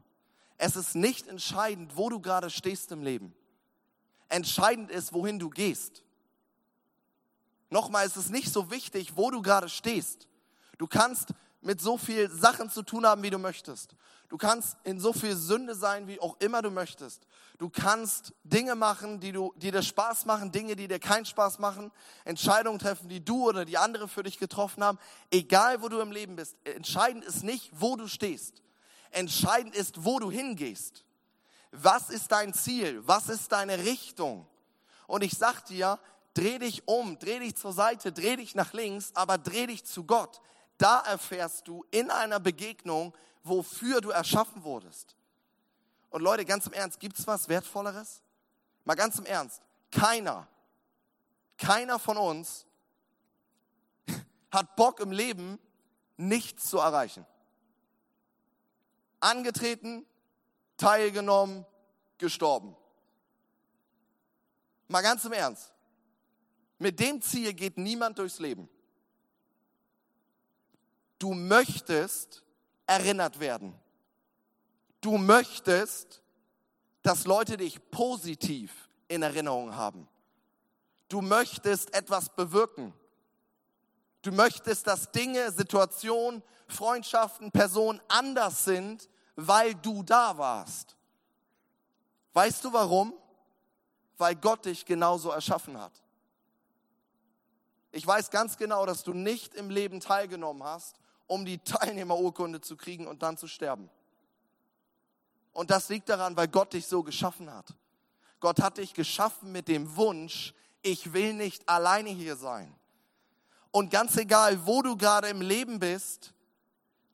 Es 0.57 0.75
ist 0.75 0.93
nicht 0.93 1.27
entscheidend, 1.27 1.95
wo 1.95 2.09
du 2.09 2.19
gerade 2.19 2.49
stehst 2.49 2.91
im 2.91 3.01
Leben. 3.01 3.33
Entscheidend 4.29 4.91
ist, 4.91 5.13
wohin 5.13 5.39
du 5.39 5.49
gehst. 5.49 6.03
Nochmal, 7.69 8.05
es 8.05 8.17
ist 8.17 8.29
nicht 8.29 8.51
so 8.51 8.69
wichtig, 8.69 9.15
wo 9.15 9.31
du 9.31 9.41
gerade 9.41 9.69
stehst. 9.69 10.27
Du 10.77 10.86
kannst 10.86 11.33
mit 11.63 11.82
so 11.82 11.97
viel 11.97 12.30
Sachen 12.30 12.69
zu 12.69 12.84
tun 12.84 13.06
haben, 13.06 13.23
wie 13.23 13.30
du 13.30 13.38
möchtest. 13.38 13.95
Du 14.30 14.38
kannst 14.38 14.78
in 14.84 14.99
so 14.99 15.13
viel 15.13 15.36
Sünde 15.36 15.76
sein, 15.76 16.08
wie 16.08 16.19
auch 16.19 16.36
immer 16.39 16.62
du 16.62 16.71
möchtest. 16.71 17.26
Du 17.58 17.69
kannst 17.69 18.34
Dinge 18.43 18.76
machen, 18.76 19.19
die, 19.19 19.32
du, 19.32 19.54
die 19.58 19.71
dir 19.71 19.84
Spaß 19.84 20.26
machen, 20.26 20.52
Dinge, 20.52 20.76
die 20.76 20.88
dir 20.88 20.99
keinen 20.99 21.26
Spaß 21.26 21.60
machen, 21.60 21.91
Entscheidungen 22.26 22.80
treffen, 22.80 23.10
die 23.10 23.23
du 23.23 23.47
oder 23.47 23.63
die 23.63 23.78
andere 23.78 24.08
für 24.08 24.23
dich 24.23 24.39
getroffen 24.39 24.84
haben. 24.84 24.97
Egal, 25.32 25.82
wo 25.82 25.89
du 25.89 25.99
im 25.99 26.12
Leben 26.12 26.36
bist. 26.36 26.56
Entscheidend 26.63 27.23
ist 27.23 27.43
nicht, 27.43 27.71
wo 27.73 27.95
du 27.95 28.08
stehst. 28.08 28.62
Entscheidend 29.12 29.76
ist, 29.76 30.04
wo 30.04 30.19
du 30.19 30.32
hingehst. 30.32 31.06
Was 31.71 32.10
ist 32.10 32.32
dein 32.32 32.54
Ziel? 32.54 33.02
Was 33.06 33.30
ist 33.30 33.52
deine 33.52 33.80
Richtung? 33.80 34.47
Und 35.08 35.23
ich 35.23 35.38
sag 35.38 35.65
dir, 35.65 35.99
dreh 36.34 36.58
dich 36.58 36.88
um, 36.88 37.19
dreh 37.19 37.39
dich 37.39 37.56
zur 37.56 37.73
Seite, 37.73 38.12
dreh 38.12 38.36
dich 38.36 38.56
nach 38.56 38.73
links, 38.73 39.12
aber 39.13 39.38
dreh 39.38 39.67
dich 39.67 39.86
zu 39.86 40.04
Gott 40.04 40.41
da 40.77 41.01
erfährst 41.01 41.67
du 41.67 41.86
in 41.91 42.09
einer 42.09 42.39
Begegnung, 42.39 43.15
wofür 43.43 44.01
du 44.01 44.09
erschaffen 44.09 44.63
wurdest. 44.63 45.15
Und 46.09 46.21
Leute, 46.21 46.45
ganz 46.45 46.67
im 46.67 46.73
Ernst, 46.73 46.99
gibt 46.99 47.17
es 47.17 47.27
was 47.27 47.49
Wertvolleres? 47.49 48.21
Mal 48.86 48.95
ganz 48.95 49.17
im 49.17 49.25
Ernst, 49.25 49.62
keiner, 49.91 50.47
keiner 51.57 51.99
von 51.99 52.17
uns 52.17 52.65
hat 54.51 54.75
Bock 54.75 54.99
im 54.99 55.12
Leben, 55.12 55.59
nichts 56.17 56.69
zu 56.69 56.77
erreichen. 56.77 57.25
Angetreten, 59.19 60.05
teilgenommen, 60.77 61.65
gestorben. 62.17 62.75
Mal 64.88 65.01
ganz 65.01 65.23
im 65.25 65.31
Ernst. 65.33 65.73
Mit 66.77 66.99
dem 66.99 67.21
Ziel 67.21 67.53
geht 67.53 67.77
niemand 67.77 68.19
durchs 68.19 68.39
Leben. 68.39 68.69
Du 71.19 71.34
möchtest 71.34 72.43
erinnert 72.86 73.39
werden. 73.39 73.73
Du 75.02 75.17
möchtest, 75.17 76.21
dass 77.02 77.26
Leute 77.26 77.58
dich 77.58 77.80
positiv 77.91 78.89
in 79.08 79.21
Erinnerung 79.21 79.76
haben. 79.76 80.08
Du 81.10 81.21
möchtest 81.21 81.93
etwas 81.93 82.30
bewirken. 82.30 82.93
Du 84.21 84.32
möchtest, 84.32 84.88
dass 84.88 85.12
Dinge, 85.12 85.52
Situationen, 85.52 86.41
Freundschaften, 86.67 87.52
Personen 87.52 88.02
anders 88.08 88.63
sind, 88.63 89.10
weil 89.36 89.76
du 89.76 90.04
da 90.04 90.38
warst. 90.38 90.95
Weißt 92.34 92.63
du 92.63 92.73
warum? 92.73 93.13
Weil 94.17 94.36
Gott 94.36 94.65
dich 94.65 94.86
genauso 94.86 95.30
erschaffen 95.30 95.80
hat. 95.80 96.02
Ich 97.95 98.08
weiß 98.08 98.32
ganz 98.32 98.58
genau, 98.58 98.88
dass 98.88 99.03
du 99.03 99.13
nicht 99.13 99.53
im 99.53 99.69
Leben 99.69 99.99
teilgenommen 99.99 100.63
hast, 100.63 100.95
um 101.27 101.45
die 101.45 101.60
Teilnehmerurkunde 101.60 102.60
zu 102.60 102.75
kriegen 102.75 103.06
und 103.06 103.21
dann 103.21 103.38
zu 103.38 103.47
sterben. 103.47 103.88
Und 105.53 105.69
das 105.69 105.89
liegt 105.89 106.10
daran, 106.10 106.36
weil 106.36 106.47
Gott 106.47 106.73
dich 106.73 106.88
so 106.88 107.03
geschaffen 107.03 107.53
hat. 107.53 107.75
Gott 108.39 108.60
hat 108.60 108.79
dich 108.79 108.95
geschaffen 108.95 109.51
mit 109.51 109.67
dem 109.67 109.95
Wunsch, 109.95 110.56
ich 110.82 111.13
will 111.13 111.34
nicht 111.34 111.69
alleine 111.69 112.10
hier 112.10 112.36
sein. 112.36 112.75
Und 113.69 113.91
ganz 113.91 114.17
egal, 114.17 114.65
wo 114.65 114.82
du 114.82 114.97
gerade 114.97 115.27
im 115.27 115.41
Leben 115.41 115.79
bist, 115.79 116.34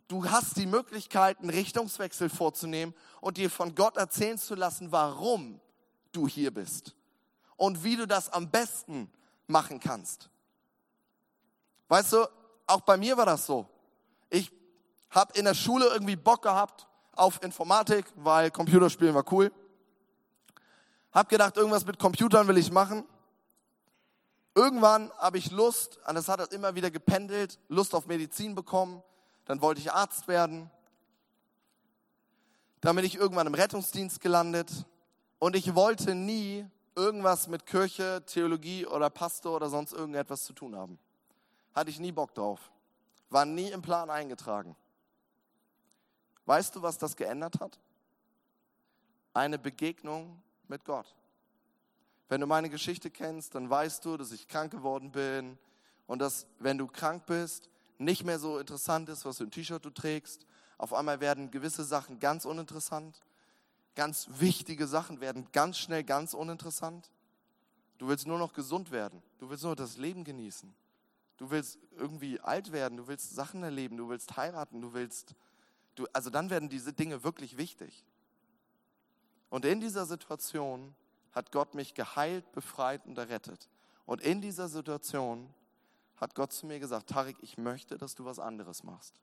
du 0.08 0.30
hast 0.32 0.56
die 0.56 0.66
Möglichkeit, 0.66 1.40
einen 1.40 1.50
Richtungswechsel 1.50 2.30
vorzunehmen 2.30 2.96
und 3.20 3.36
dir 3.36 3.50
von 3.50 3.76
Gott 3.76 3.98
erzählen 3.98 4.38
zu 4.38 4.56
lassen, 4.56 4.94
warum 4.94 5.60
du 6.14 6.26
hier 6.26 6.54
bist 6.54 6.96
und 7.58 7.84
wie 7.84 7.98
du 7.98 8.08
das 8.08 8.30
am 8.30 8.50
besten 8.50 9.12
machen 9.46 9.82
kannst. 9.82 10.30
Weißt 11.90 12.14
du, 12.14 12.26
auch 12.68 12.82
bei 12.82 12.96
mir 12.98 13.18
war 13.18 13.26
das 13.26 13.46
so. 13.46 13.68
Ich 14.30 14.52
habe 15.10 15.38
in 15.38 15.46
der 15.46 15.56
Schule 15.56 15.88
irgendwie 15.88 16.16
Bock 16.16 16.44
gehabt 16.44 16.88
auf 17.14 17.42
Informatik, 17.44 18.06
weil 18.16 18.52
Computerspielen 18.52 19.16
war 19.16 19.26
cool. 19.34 19.52
Hab 21.12 21.28
gedacht, 21.28 21.58
irgendwas 21.58 21.86
mit 21.86 21.98
Computern 21.98 22.48
will 22.48 22.58
ich 22.58 22.72
machen. 22.72 23.04
Irgendwann 24.54 25.12
habe 25.18 25.40
ich 25.40 25.50
Lust, 25.52 26.00
und 26.08 26.16
das 26.16 26.28
hat 26.28 26.40
halt 26.40 26.54
immer 26.54 26.76
wieder 26.76 26.92
gependelt, 26.92 27.60
Lust 27.70 27.96
auf 27.96 28.06
Medizin 28.06 28.54
bekommen. 28.54 29.02
Dann 29.46 29.62
wollte 29.62 29.82
ich 29.82 29.92
Arzt 29.92 30.28
werden. 30.28 30.70
Dann 32.82 32.96
bin 32.96 33.04
ich 33.04 33.16
irgendwann 33.16 33.48
im 33.48 33.56
Rettungsdienst 33.56 34.22
gelandet. 34.22 34.70
Und 35.40 35.56
ich 35.56 35.74
wollte 35.74 36.14
nie 36.14 36.68
irgendwas 36.96 37.48
mit 37.48 37.66
Kirche, 37.66 38.24
Theologie 38.28 38.86
oder 38.86 39.10
Pastor 39.10 39.56
oder 39.56 39.70
sonst 39.70 39.94
irgendetwas 39.94 40.44
zu 40.44 40.54
tun 40.54 40.76
haben. 40.76 41.00
Hatte 41.80 41.92
ich 41.92 42.00
nie 42.02 42.12
Bock 42.12 42.36
drauf. 42.36 42.74
War 43.30 43.46
nie 43.46 43.70
im 43.70 43.82
Plan 43.82 44.10
eingetragen. 44.10 44.76
Weißt 46.46 46.76
du, 46.76 46.82
was 46.82 46.98
das 46.98 47.16
geändert 47.16 47.62
hat? 47.62 47.80
Eine 49.34 49.58
Begegnung 49.58 50.44
mit 50.68 50.84
Gott. 50.84 51.16
Wenn 52.28 52.42
du 52.42 52.48
meine 52.48 52.70
Geschichte 52.70 53.10
kennst, 53.10 53.56
dann 53.56 53.70
weißt 53.70 54.04
du, 54.04 54.18
dass 54.18 54.34
ich 54.34 54.50
krank 54.50 54.74
geworden 54.74 55.14
bin 55.14 55.58
und 56.06 56.20
dass, 56.20 56.48
wenn 56.60 56.78
du 56.78 56.86
krank 56.86 57.26
bist, 57.28 57.70
nicht 57.98 58.26
mehr 58.26 58.40
so 58.40 58.60
interessant 58.60 59.08
ist, 59.08 59.24
was 59.24 59.38
für 59.38 59.46
ein 59.46 59.52
T-Shirt 59.52 59.86
du 59.86 59.90
trägst. 59.90 60.46
Auf 60.78 60.94
einmal 60.94 61.22
werden 61.22 61.50
gewisse 61.50 61.86
Sachen 61.86 62.20
ganz 62.20 62.44
uninteressant. 62.44 63.22
Ganz 63.96 64.28
wichtige 64.32 64.86
Sachen 64.86 65.22
werden 65.22 65.48
ganz 65.54 65.78
schnell 65.78 66.04
ganz 66.04 66.34
uninteressant. 66.34 67.10
Du 68.00 68.10
willst 68.10 68.28
nur 68.28 68.38
noch 68.38 68.52
gesund 68.52 68.92
werden. 68.92 69.24
Du 69.38 69.50
willst 69.50 69.64
nur 69.64 69.78
das 69.78 69.96
Leben 69.96 70.26
genießen. 70.26 70.76
Du 71.40 71.50
willst 71.50 71.80
irgendwie 71.96 72.40
alt 72.42 72.74
werden. 72.74 72.98
Du 72.98 73.08
willst 73.08 73.34
Sachen 73.34 73.64
erleben. 73.64 73.96
Du 73.96 74.10
willst 74.10 74.36
heiraten. 74.36 74.82
Du 74.82 74.94
willst, 74.94 75.36
du, 75.96 76.06
also 76.12 76.30
dann 76.30 76.50
werden 76.50 76.68
diese 76.68 76.92
Dinge 76.92 77.24
wirklich 77.24 77.58
wichtig. 77.58 78.06
Und 79.50 79.64
in 79.64 79.80
dieser 79.80 80.06
Situation 80.06 80.94
hat 81.32 81.54
Gott 81.54 81.76
mich 81.76 81.94
geheilt, 81.94 82.52
befreit 82.52 83.06
und 83.06 83.18
errettet. 83.18 83.70
Und 84.06 84.22
in 84.22 84.42
dieser 84.42 84.68
Situation 84.68 85.54
hat 86.18 86.36
Gott 86.36 86.52
zu 86.52 86.66
mir 86.66 86.80
gesagt, 86.80 87.10
Tarik, 87.10 87.38
ich 87.42 87.58
möchte, 87.58 87.98
dass 87.98 88.16
du 88.16 88.26
was 88.26 88.38
anderes 88.38 88.84
machst. 88.84 89.16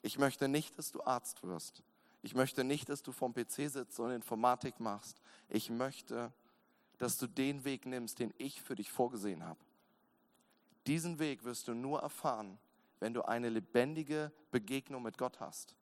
Ich 0.00 0.18
möchte 0.18 0.48
nicht, 0.48 0.78
dass 0.78 0.90
du 0.90 1.02
Arzt 1.02 1.42
wirst. 1.42 1.82
Ich 2.22 2.34
möchte 2.34 2.64
nicht, 2.64 2.88
dass 2.88 3.02
du 3.02 3.12
vom 3.12 3.34
PC 3.34 3.68
sitzt 3.68 4.00
und 4.00 4.10
Informatik 4.10 4.80
machst. 4.80 5.20
Ich 5.50 5.68
möchte, 5.68 6.32
dass 6.96 7.18
du 7.18 7.26
den 7.26 7.64
Weg 7.64 7.84
nimmst, 7.84 8.20
den 8.20 8.32
ich 8.38 8.62
für 8.62 8.74
dich 8.74 8.90
vorgesehen 8.90 9.44
habe. 9.44 9.60
Diesen 10.86 11.18
Weg 11.18 11.44
wirst 11.44 11.68
du 11.68 11.74
nur 11.74 12.00
erfahren, 12.00 12.58
wenn 13.00 13.14
du 13.14 13.22
eine 13.22 13.48
lebendige 13.48 14.32
Begegnung 14.50 15.02
mit 15.02 15.18
Gott 15.18 15.40
hast. 15.40 15.74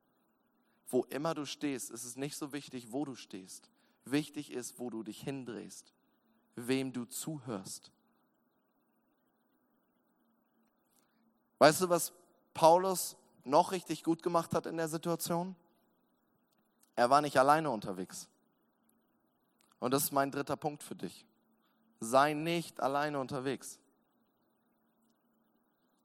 Wo 0.89 1.05
immer 1.05 1.35
du 1.35 1.47
stehst, 1.47 1.91
ist 1.91 2.05
es 2.05 2.17
nicht 2.17 2.37
so 2.37 2.53
wichtig, 2.53 2.93
wo 2.93 3.05
du 3.05 3.15
stehst. 3.15 3.69
Wichtig 4.05 4.51
ist, 4.51 4.79
wo 4.79 4.91
du 4.91 5.03
dich 5.03 5.21
hindrehst, 5.23 5.95
wem 6.57 6.93
du 6.93 7.05
zuhörst. 7.05 7.91
Weißt 11.59 11.81
du, 11.81 11.89
was 11.89 12.13
Paulus 12.53 13.17
noch 13.45 13.73
richtig 13.73 14.05
gut 14.05 14.23
gemacht 14.23 14.55
hat 14.55 14.67
in 14.67 14.77
der 14.77 14.89
Situation? 14.89 15.57
Er 16.97 17.11
war 17.11 17.21
nicht 17.21 17.37
alleine 17.37 17.71
unterwegs. 17.71 18.29
Und 19.81 19.93
das 19.93 20.05
ist 20.05 20.13
mein 20.13 20.31
dritter 20.31 20.57
Punkt 20.57 20.83
für 20.83 20.95
dich. 20.95 21.27
Sei 22.01 22.33
nicht 22.33 22.81
alleine 22.81 23.19
unterwegs. 23.19 23.79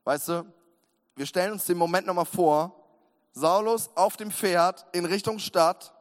Weißt 0.10 0.30
du, 0.30 0.44
wir 1.16 1.28
stellen 1.28 1.52
uns 1.52 1.66
den 1.66 1.78
Moment 1.78 2.08
nochmal 2.08 2.26
vor, 2.26 2.76
Saulus 3.32 3.92
auf 3.94 4.18
dem 4.18 4.32
Pferd 4.32 4.88
in 4.92 5.06
Richtung 5.06 5.38
Stadt. 5.38 5.94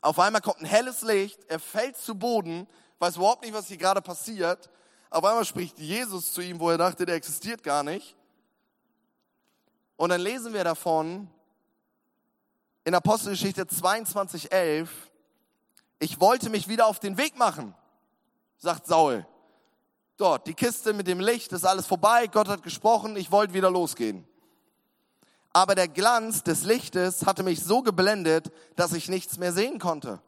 Auf 0.00 0.18
einmal 0.18 0.40
kommt 0.40 0.58
ein 0.58 0.64
helles 0.64 1.02
Licht, 1.02 1.38
er 1.46 1.60
fällt 1.60 1.96
zu 1.96 2.16
Boden, 2.16 2.66
weiß 2.98 3.14
überhaupt 3.14 3.42
nicht, 3.42 3.54
was 3.54 3.68
hier 3.68 3.76
gerade 3.76 4.02
passiert. 4.02 4.68
Auf 5.08 5.24
einmal 5.24 5.44
spricht 5.44 5.78
Jesus 5.78 6.32
zu 6.32 6.40
ihm, 6.40 6.58
wo 6.58 6.68
er 6.68 6.78
dachte, 6.78 7.06
der 7.06 7.14
existiert 7.14 7.62
gar 7.62 7.84
nicht. 7.84 8.16
Und 9.96 10.08
dann 10.08 10.20
lesen 10.20 10.52
wir 10.52 10.64
davon 10.64 11.30
in 12.82 12.92
Apostelgeschichte 12.92 13.68
22, 13.68 14.50
11, 14.50 14.90
ich 16.00 16.20
wollte 16.20 16.50
mich 16.50 16.66
wieder 16.66 16.88
auf 16.88 16.98
den 16.98 17.16
Weg 17.18 17.38
machen, 17.38 17.72
sagt 18.58 18.88
Saul. 18.88 19.24
Dort, 20.20 20.46
die 20.46 20.54
Kiste 20.54 20.92
mit 20.92 21.06
dem 21.06 21.20
Licht, 21.20 21.52
ist 21.52 21.64
alles 21.64 21.86
vorbei, 21.86 22.26
Gott 22.26 22.48
hat 22.48 22.62
gesprochen, 22.62 23.16
ich 23.16 23.32
wollte 23.32 23.54
wieder 23.54 23.70
losgehen 23.70 24.26
aber 25.52 25.74
der 25.74 25.88
Glanz 25.88 26.42
des 26.42 26.64
Lichtes 26.64 27.26
hatte 27.26 27.42
mich 27.42 27.62
so 27.64 27.82
geblendet, 27.82 28.52
dass 28.76 28.92
ich 28.92 29.08
nichts 29.08 29.38
mehr 29.38 29.52
sehen 29.52 29.78
konnte. 29.78 30.20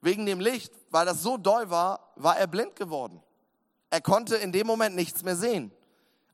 Wegen 0.00 0.26
dem 0.26 0.40
Licht, 0.40 0.72
weil 0.90 1.06
das 1.06 1.22
so 1.22 1.36
doll 1.36 1.70
war, 1.70 2.12
war 2.16 2.36
er 2.36 2.46
blind 2.46 2.76
geworden. 2.76 3.22
Er 3.90 4.00
konnte 4.00 4.36
in 4.36 4.52
dem 4.52 4.66
Moment 4.66 4.96
nichts 4.96 5.22
mehr 5.22 5.36
sehen. 5.36 5.70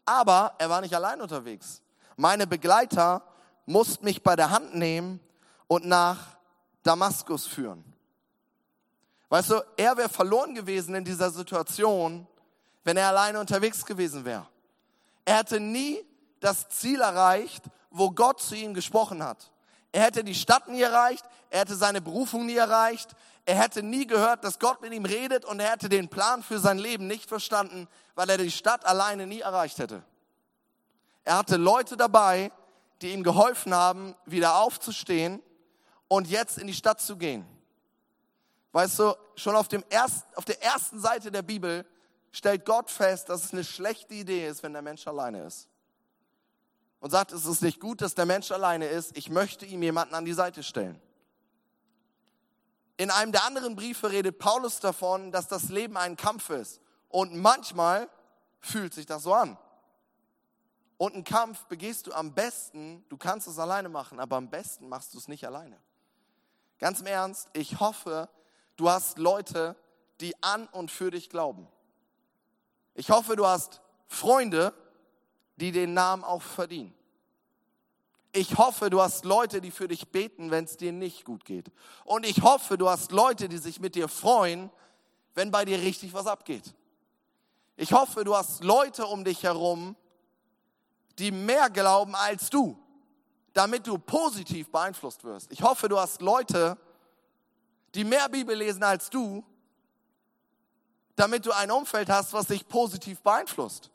Aber 0.06 0.54
er 0.58 0.70
war 0.70 0.80
nicht 0.80 0.94
allein 0.94 1.20
unterwegs. 1.20 1.82
Meine 2.16 2.46
Begleiter 2.46 3.22
mussten 3.66 4.06
mich 4.06 4.22
bei 4.22 4.34
der 4.34 4.50
Hand 4.50 4.74
nehmen 4.74 5.20
und 5.68 5.86
nach 5.86 6.38
Damaskus 6.82 7.46
führen. 7.46 7.84
Weißt 9.30 9.50
du, 9.50 9.64
er 9.76 9.96
wäre 9.96 10.08
verloren 10.08 10.54
gewesen 10.54 10.94
in 10.94 11.04
dieser 11.04 11.30
Situation, 11.30 12.26
wenn 12.82 12.96
er 12.96 13.08
alleine 13.08 13.38
unterwegs 13.38 13.86
gewesen 13.86 14.24
wäre. 14.24 14.46
Er 15.24 15.38
hätte 15.38 15.60
nie 15.60 16.04
das 16.40 16.68
Ziel 16.68 17.00
erreicht, 17.00 17.64
wo 17.90 18.10
Gott 18.10 18.42
zu 18.42 18.56
ihm 18.56 18.74
gesprochen 18.74 19.22
hat. 19.22 19.52
Er 19.92 20.02
hätte 20.02 20.24
die 20.24 20.34
Stadt 20.34 20.68
nie 20.68 20.82
erreicht, 20.82 21.24
er 21.48 21.60
hätte 21.60 21.76
seine 21.76 22.00
Berufung 22.00 22.46
nie 22.46 22.56
erreicht, 22.56 23.14
er 23.46 23.56
hätte 23.56 23.84
nie 23.84 24.06
gehört, 24.06 24.42
dass 24.42 24.58
Gott 24.58 24.82
mit 24.82 24.92
ihm 24.92 25.04
redet 25.04 25.44
und 25.44 25.60
er 25.60 25.72
hätte 25.72 25.88
den 25.88 26.08
Plan 26.08 26.42
für 26.42 26.58
sein 26.58 26.78
Leben 26.78 27.06
nicht 27.06 27.28
verstanden, 27.28 27.88
weil 28.16 28.30
er 28.30 28.38
die 28.38 28.50
Stadt 28.50 28.84
alleine 28.84 29.26
nie 29.26 29.40
erreicht 29.40 29.78
hätte. 29.78 30.02
Er 31.22 31.38
hatte 31.38 31.56
Leute 31.56 31.96
dabei, 31.96 32.50
die 33.00 33.12
ihm 33.12 33.22
geholfen 33.22 33.74
haben, 33.74 34.16
wieder 34.26 34.56
aufzustehen 34.56 35.40
und 36.08 36.28
jetzt 36.28 36.58
in 36.58 36.66
die 36.66 36.74
Stadt 36.74 37.00
zu 37.00 37.16
gehen. 37.16 37.46
Weißt 38.72 38.98
du, 38.98 39.14
schon 39.36 39.56
auf, 39.56 39.68
dem 39.68 39.84
ersten, 39.88 40.34
auf 40.36 40.44
der 40.44 40.62
ersten 40.62 41.00
Seite 41.00 41.30
der 41.30 41.42
Bibel 41.42 41.84
stellt 42.30 42.64
Gott 42.64 42.90
fest, 42.90 43.28
dass 43.28 43.44
es 43.44 43.52
eine 43.52 43.64
schlechte 43.64 44.14
Idee 44.14 44.46
ist, 44.46 44.62
wenn 44.62 44.72
der 44.72 44.82
Mensch 44.82 45.06
alleine 45.06 45.44
ist 45.44 45.68
und 47.00 47.10
sagt, 47.10 47.32
es 47.32 47.46
ist 47.46 47.62
nicht 47.62 47.80
gut, 47.80 48.02
dass 48.02 48.14
der 48.14 48.26
Mensch 48.26 48.50
alleine 48.52 48.86
ist, 48.86 49.16
ich 49.16 49.30
möchte 49.30 49.66
ihm 49.66 49.82
jemanden 49.82 50.14
an 50.14 50.24
die 50.24 50.34
Seite 50.34 50.62
stellen. 50.62 51.00
In 52.98 53.10
einem 53.10 53.32
der 53.32 53.44
anderen 53.44 53.74
Briefe 53.74 54.10
redet 54.10 54.38
Paulus 54.38 54.78
davon, 54.78 55.32
dass 55.32 55.48
das 55.48 55.70
Leben 55.70 55.96
ein 55.96 56.18
Kampf 56.18 56.50
ist. 56.50 56.82
Und 57.08 57.34
manchmal 57.34 58.10
fühlt 58.60 58.92
sich 58.92 59.06
das 59.06 59.22
so 59.22 59.32
an. 59.32 59.56
Und 60.98 61.14
einen 61.14 61.24
Kampf 61.24 61.64
begehst 61.64 62.06
du 62.06 62.12
am 62.12 62.34
besten, 62.34 63.02
du 63.08 63.16
kannst 63.16 63.48
es 63.48 63.58
alleine 63.58 63.88
machen, 63.88 64.20
aber 64.20 64.36
am 64.36 64.50
besten 64.50 64.86
machst 64.86 65.14
du 65.14 65.18
es 65.18 65.28
nicht 65.28 65.46
alleine. 65.46 65.80
Ganz 66.78 67.00
im 67.00 67.06
Ernst, 67.06 67.48
ich 67.54 67.80
hoffe, 67.80 68.28
du 68.80 68.88
hast 68.88 69.18
Leute, 69.18 69.76
die 70.20 70.42
an 70.42 70.66
und 70.68 70.90
für 70.90 71.10
dich 71.10 71.28
glauben. 71.28 71.68
Ich 72.94 73.10
hoffe, 73.10 73.36
du 73.36 73.46
hast 73.46 73.80
Freunde, 74.06 74.72
die 75.56 75.70
den 75.70 75.92
Namen 75.92 76.24
auch 76.24 76.42
verdienen. 76.42 76.94
Ich 78.32 78.56
hoffe, 78.56 78.90
du 78.90 79.02
hast 79.02 79.24
Leute, 79.24 79.60
die 79.60 79.70
für 79.70 79.88
dich 79.88 80.08
beten, 80.08 80.50
wenn 80.50 80.64
es 80.64 80.76
dir 80.76 80.92
nicht 80.92 81.24
gut 81.24 81.44
geht. 81.44 81.70
Und 82.04 82.24
ich 82.24 82.42
hoffe, 82.42 82.78
du 82.78 82.88
hast 82.88 83.12
Leute, 83.12 83.48
die 83.48 83.58
sich 83.58 83.80
mit 83.80 83.96
dir 83.96 84.08
freuen, 84.08 84.70
wenn 85.34 85.50
bei 85.50 85.64
dir 85.64 85.78
richtig 85.80 86.14
was 86.14 86.26
abgeht. 86.26 86.74
Ich 87.76 87.92
hoffe, 87.92 88.24
du 88.24 88.34
hast 88.34 88.64
Leute 88.64 89.06
um 89.06 89.24
dich 89.24 89.42
herum, 89.42 89.96
die 91.18 91.32
mehr 91.32 91.68
glauben 91.70 92.14
als 92.14 92.50
du, 92.50 92.78
damit 93.52 93.86
du 93.86 93.98
positiv 93.98 94.70
beeinflusst 94.70 95.24
wirst. 95.24 95.50
Ich 95.52 95.62
hoffe, 95.62 95.88
du 95.88 95.98
hast 95.98 96.22
Leute, 96.22 96.76
die 96.76 96.89
mehr 98.04 98.28
Bibel 98.28 98.56
lesen 98.56 98.82
als 98.82 99.10
du, 99.10 99.44
damit 101.16 101.44
du 101.44 101.52
ein 101.52 101.70
Umfeld 101.70 102.08
hast, 102.08 102.32
was 102.32 102.46
dich 102.46 102.66
positiv 102.66 103.20
beeinflusst. 103.20 103.90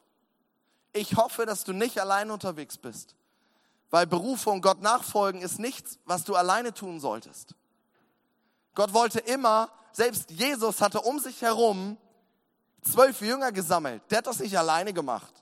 Ich 0.93 1.15
hoffe, 1.15 1.45
dass 1.45 1.63
du 1.63 1.73
nicht 1.73 1.99
allein 1.99 2.29
unterwegs 2.29 2.77
bist, 2.77 3.15
weil 3.89 4.05
Berufung, 4.05 4.61
Gott 4.61 4.81
nachfolgen 4.81 5.41
ist 5.41 5.59
nichts, 5.59 5.99
was 6.05 6.23
du 6.23 6.35
alleine 6.35 6.73
tun 6.73 6.99
solltest. 6.99 7.55
Gott 8.73 8.93
wollte 8.93 9.19
immer, 9.19 9.71
selbst 9.91 10.29
Jesus 10.29 10.81
hatte 10.81 11.01
um 11.01 11.19
sich 11.19 11.41
herum 11.41 11.97
zwölf 12.81 13.21
Jünger 13.21 13.51
gesammelt. 13.51 14.03
Der 14.09 14.19
hat 14.19 14.27
das 14.27 14.39
nicht 14.39 14.57
alleine 14.57 14.93
gemacht. 14.93 15.33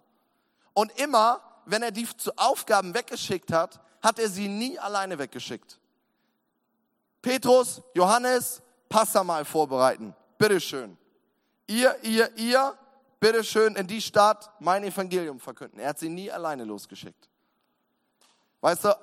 Und 0.74 0.92
immer, 1.00 1.42
wenn 1.66 1.84
er 1.84 1.92
die 1.92 2.08
zu 2.18 2.32
Aufgaben 2.38 2.94
weggeschickt 2.94 3.52
hat, 3.52 3.80
hat 4.02 4.20
er 4.20 4.30
sie 4.30 4.48
nie 4.48 4.78
alleine 4.80 5.18
weggeschickt. 5.18 5.80
Petrus, 7.24 7.82
Johannes, 7.96 8.62
Passa 8.90 9.24
mal 9.24 9.44
vorbereiten. 9.46 10.14
Bitteschön. 10.38 10.96
Ihr, 11.66 11.96
ihr, 12.04 12.30
ihr, 12.38 12.78
bitteschön 13.20 13.76
in 13.76 13.88
die 13.88 14.02
Stadt 14.02 14.52
mein 14.60 14.84
Evangelium 14.84 15.40
verkünden. 15.40 15.80
Er 15.80 15.90
hat 15.90 16.00
sie 16.00 16.10
nie 16.10 16.30
alleine 16.30 16.66
losgeschickt. 16.66 17.30
Weißt 18.62 18.84
du, 18.84 18.96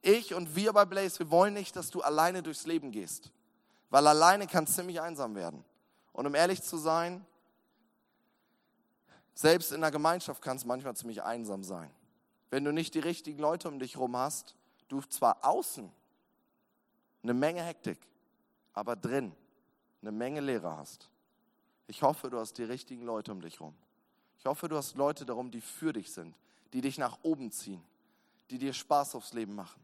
ich 0.00 0.32
und 0.32 0.54
wir 0.54 0.72
bei 0.72 0.84
Blaze, 0.84 1.18
wir 1.18 1.30
wollen 1.30 1.52
nicht, 1.52 1.76
dass 1.76 1.90
du 1.90 2.00
alleine 2.00 2.42
durchs 2.42 2.64
Leben 2.64 2.92
gehst. 2.92 3.30
Weil 3.90 4.06
alleine 4.06 4.46
kann 4.46 4.66
ziemlich 4.66 5.00
einsam 5.00 5.34
werden. 5.34 5.64
Und 6.12 6.26
um 6.26 6.34
ehrlich 6.34 6.62
zu 6.62 6.78
sein, 6.78 7.26
selbst 9.34 9.72
in 9.72 9.80
der 9.80 9.90
Gemeinschaft 9.90 10.40
kann 10.42 10.56
es 10.56 10.64
manchmal 10.64 10.94
ziemlich 10.94 11.22
einsam 11.22 11.64
sein. 11.64 11.90
Wenn 12.50 12.64
du 12.64 12.72
nicht 12.72 12.94
die 12.94 13.00
richtigen 13.00 13.40
Leute 13.40 13.68
um 13.68 13.80
dich 13.80 13.96
herum 13.96 14.16
hast, 14.16 14.54
du 14.88 15.02
zwar 15.02 15.44
außen 15.44 15.90
eine 17.22 17.34
Menge 17.34 17.62
Hektik, 17.62 17.98
aber 18.72 18.96
drin 18.96 19.32
eine 20.02 20.12
Menge 20.12 20.40
Lehre 20.40 20.76
hast. 20.76 21.10
Ich 21.86 22.02
hoffe, 22.02 22.30
du 22.30 22.38
hast 22.38 22.56
die 22.58 22.64
richtigen 22.64 23.04
Leute 23.04 23.32
um 23.32 23.40
dich 23.40 23.54
herum. 23.54 23.74
Ich 24.38 24.46
hoffe, 24.46 24.68
du 24.68 24.76
hast 24.76 24.96
Leute 24.96 25.26
darum, 25.26 25.50
die 25.50 25.60
für 25.60 25.92
dich 25.92 26.12
sind, 26.12 26.34
die 26.72 26.80
dich 26.80 26.98
nach 26.98 27.18
oben 27.22 27.50
ziehen, 27.50 27.82
die 28.48 28.58
dir 28.58 28.72
Spaß 28.72 29.14
aufs 29.14 29.34
Leben 29.34 29.54
machen, 29.54 29.80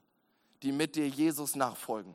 die 0.62 0.72
mit 0.72 0.96
dir 0.96 1.08
Jesus 1.08 1.56
nachfolgen, 1.56 2.14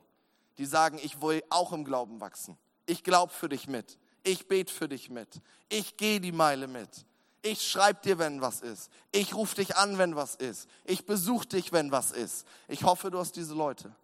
die 0.58 0.66
sagen, 0.66 1.00
ich 1.04 1.22
will 1.22 1.44
auch 1.50 1.72
im 1.74 1.86
Glauben 1.86 2.20
wachsen. 2.20 2.58
Ich 2.86 3.04
glaube 3.04 3.32
für 3.32 3.50
dich 3.50 3.68
mit. 3.68 3.98
Ich 4.24 4.48
bete 4.48 4.74
für 4.74 4.88
dich 4.88 5.10
mit. 5.10 5.42
Ich 5.70 5.98
gehe 5.98 6.20
die 6.20 6.32
Meile 6.32 6.68
mit. 6.68 7.06
Ich 7.44 7.68
schreibe 7.68 8.02
dir, 8.02 8.20
wenn 8.20 8.42
was 8.42 8.62
ist. 8.62 8.92
Ich 9.12 9.34
rufe 9.34 9.56
dich 9.56 9.76
an, 9.76 9.98
wenn 9.98 10.16
was 10.16 10.36
ist. 10.36 10.70
Ich 10.86 11.06
besuche 11.06 11.48
dich, 11.48 11.72
wenn 11.72 11.92
was 11.92 12.12
ist. 12.12 12.46
Ich 12.68 12.84
hoffe, 12.84 13.10
du 13.10 13.18
hast 13.18 13.36
diese 13.36 13.56
Leute. 13.56 13.96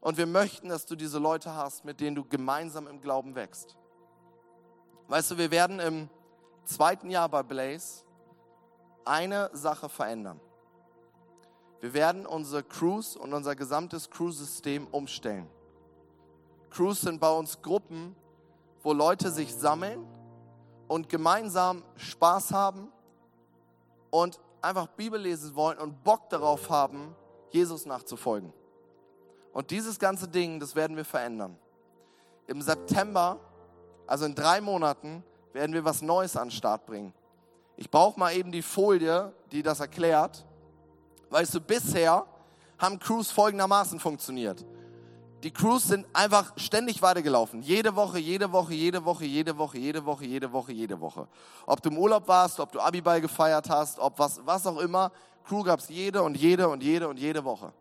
Und 0.00 0.16
wir 0.16 0.26
möchten, 0.26 0.68
dass 0.68 0.86
du 0.86 0.96
diese 0.96 1.18
Leute 1.18 1.54
hast, 1.54 1.84
mit 1.84 2.00
denen 2.00 2.16
du 2.16 2.24
gemeinsam 2.24 2.86
im 2.86 3.00
Glauben 3.00 3.34
wächst. 3.34 3.76
Weißt 5.08 5.32
du, 5.32 5.38
wir 5.38 5.50
werden 5.50 5.78
im 5.80 6.08
zweiten 6.64 7.10
Jahr 7.10 7.28
bei 7.28 7.42
Blaze 7.42 8.04
eine 9.04 9.50
Sache 9.52 9.88
verändern. 9.88 10.40
Wir 11.80 11.94
werden 11.94 12.26
unsere 12.26 12.62
Cruise 12.62 13.18
und 13.18 13.32
unser 13.32 13.56
gesamtes 13.56 14.10
Cruise-System 14.10 14.86
umstellen. 14.88 15.48
Cruise 16.70 17.00
sind 17.00 17.20
bei 17.20 17.30
uns 17.30 17.60
Gruppen, 17.60 18.14
wo 18.82 18.92
Leute 18.92 19.30
sich 19.30 19.54
sammeln 19.54 20.06
und 20.88 21.08
gemeinsam 21.08 21.82
Spaß 21.96 22.52
haben 22.52 22.92
und 24.10 24.40
einfach 24.62 24.86
Bibel 24.88 25.20
lesen 25.20 25.54
wollen 25.54 25.78
und 25.78 26.04
Bock 26.04 26.28
darauf 26.30 26.70
haben, 26.70 27.14
Jesus 27.50 27.86
nachzufolgen. 27.86 28.52
Und 29.52 29.70
dieses 29.70 29.98
ganze 29.98 30.28
Ding, 30.28 30.60
das 30.60 30.74
werden 30.74 30.96
wir 30.96 31.04
verändern. 31.04 31.56
Im 32.46 32.62
September, 32.62 33.38
also 34.06 34.24
in 34.24 34.34
drei 34.34 34.60
Monaten, 34.60 35.24
werden 35.52 35.72
wir 35.72 35.84
was 35.84 36.02
Neues 36.02 36.36
an 36.36 36.48
den 36.48 36.52
Start 36.52 36.86
bringen. 36.86 37.12
Ich 37.76 37.90
brauche 37.90 38.18
mal 38.18 38.34
eben 38.34 38.52
die 38.52 38.62
Folie, 38.62 39.32
die 39.50 39.62
das 39.62 39.80
erklärt. 39.80 40.44
Weißt 41.30 41.54
du, 41.54 41.60
bisher 41.60 42.26
haben 42.78 42.98
Crews 42.98 43.30
folgendermaßen 43.30 43.98
funktioniert. 43.98 44.64
Die 45.42 45.50
Crews 45.50 45.84
sind 45.84 46.06
einfach 46.12 46.52
ständig 46.56 47.00
weitergelaufen. 47.00 47.62
Jede 47.62 47.96
Woche, 47.96 48.18
jede 48.18 48.52
Woche, 48.52 48.74
jede 48.74 49.04
Woche, 49.04 49.24
jede 49.24 49.56
Woche, 49.56 49.78
jede 49.78 50.04
Woche, 50.04 50.26
jede 50.26 50.52
Woche, 50.52 50.72
jede 50.72 51.00
Woche. 51.00 51.26
Ob 51.66 51.82
du 51.82 51.88
im 51.88 51.98
Urlaub 51.98 52.28
warst, 52.28 52.60
ob 52.60 52.70
du 52.72 52.80
Abiball 52.80 53.20
gefeiert 53.20 53.70
hast, 53.70 53.98
ob 53.98 54.18
was, 54.18 54.40
was 54.44 54.66
auch 54.66 54.78
immer. 54.78 55.10
Crew 55.44 55.62
gab 55.62 55.80
es 55.80 55.88
jede 55.88 56.22
und 56.22 56.36
jede 56.36 56.68
und 56.68 56.82
jede 56.82 57.08
und 57.08 57.18
jede 57.18 57.42
Woche 57.42 57.72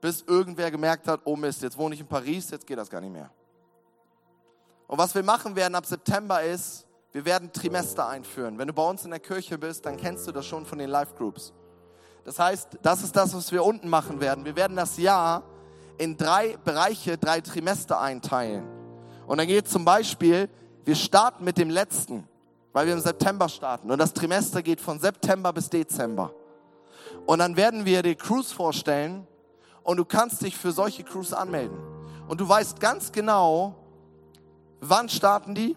bis 0.00 0.22
irgendwer 0.22 0.70
gemerkt 0.70 1.06
hat, 1.08 1.20
oh 1.24 1.36
Mist, 1.36 1.62
jetzt 1.62 1.76
wohne 1.76 1.94
ich 1.94 2.00
in 2.00 2.06
Paris, 2.06 2.50
jetzt 2.50 2.66
geht 2.66 2.78
das 2.78 2.88
gar 2.88 3.00
nicht 3.00 3.12
mehr. 3.12 3.30
Und 4.86 4.98
was 4.98 5.14
wir 5.14 5.22
machen 5.22 5.54
werden 5.54 5.74
ab 5.74 5.86
September 5.86 6.42
ist, 6.42 6.86
wir 7.12 7.24
werden 7.24 7.52
Trimester 7.52 8.08
einführen. 8.08 8.58
Wenn 8.58 8.68
du 8.68 8.74
bei 8.74 8.88
uns 8.88 9.04
in 9.04 9.10
der 9.10 9.20
Kirche 9.20 9.58
bist, 9.58 9.84
dann 9.86 9.96
kennst 9.96 10.26
du 10.26 10.32
das 10.32 10.46
schon 10.46 10.64
von 10.64 10.78
den 10.78 10.88
Live 10.90 11.14
Groups. 11.16 11.52
Das 12.24 12.38
heißt, 12.38 12.78
das 12.82 13.02
ist 13.02 13.16
das, 13.16 13.34
was 13.34 13.50
wir 13.52 13.64
unten 13.64 13.88
machen 13.88 14.20
werden. 14.20 14.44
Wir 14.44 14.56
werden 14.56 14.76
das 14.76 14.96
Jahr 14.96 15.42
in 15.98 16.16
drei 16.16 16.56
Bereiche, 16.64 17.18
drei 17.18 17.40
Trimester 17.40 18.00
einteilen. 18.00 18.64
Und 19.26 19.38
dann 19.38 19.46
geht 19.46 19.68
zum 19.68 19.84
Beispiel, 19.84 20.48
wir 20.84 20.94
starten 20.96 21.44
mit 21.44 21.58
dem 21.58 21.70
letzten, 21.70 22.26
weil 22.72 22.86
wir 22.86 22.94
im 22.94 23.00
September 23.00 23.48
starten. 23.48 23.90
Und 23.90 23.98
das 23.98 24.12
Trimester 24.12 24.62
geht 24.62 24.80
von 24.80 24.98
September 24.98 25.52
bis 25.52 25.70
Dezember. 25.70 26.32
Und 27.26 27.38
dann 27.40 27.56
werden 27.56 27.84
wir 27.84 28.02
die 28.02 28.14
Cruise 28.14 28.54
vorstellen, 28.54 29.26
und 29.82 29.96
du 29.96 30.04
kannst 30.04 30.42
dich 30.42 30.56
für 30.56 30.72
solche 30.72 31.04
Crews 31.04 31.32
anmelden. 31.32 31.78
Und 32.28 32.40
du 32.40 32.48
weißt 32.48 32.80
ganz 32.80 33.12
genau, 33.12 33.74
wann 34.80 35.08
starten 35.08 35.54
die, 35.54 35.76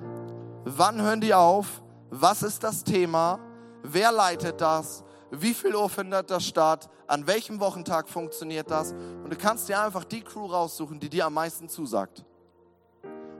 wann 0.65 1.01
hören 1.01 1.21
die 1.21 1.33
auf, 1.33 1.81
was 2.09 2.43
ist 2.43 2.63
das 2.63 2.83
Thema, 2.83 3.39
wer 3.81 4.11
leitet 4.11 4.61
das, 4.61 5.03
wie 5.31 5.53
viel 5.53 5.75
Uhr 5.75 5.89
findet 5.89 6.29
das 6.29 6.45
statt, 6.45 6.89
an 7.07 7.25
welchem 7.25 7.59
Wochentag 7.59 8.07
funktioniert 8.07 8.69
das. 8.69 8.91
Und 8.91 9.31
du 9.31 9.35
kannst 9.35 9.67
dir 9.67 9.81
einfach 9.81 10.03
die 10.03 10.21
Crew 10.21 10.45
raussuchen, 10.45 10.99
die 10.99 11.09
dir 11.09 11.25
am 11.25 11.33
meisten 11.33 11.67
zusagt. 11.67 12.23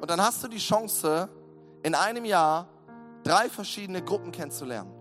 Und 0.01 0.09
dann 0.09 0.19
hast 0.19 0.43
du 0.43 0.47
die 0.47 0.57
Chance, 0.57 1.29
in 1.83 1.95
einem 1.95 2.25
Jahr 2.25 2.67
drei 3.23 3.49
verschiedene 3.49 4.01
Gruppen 4.01 4.31
kennenzulernen. 4.31 4.91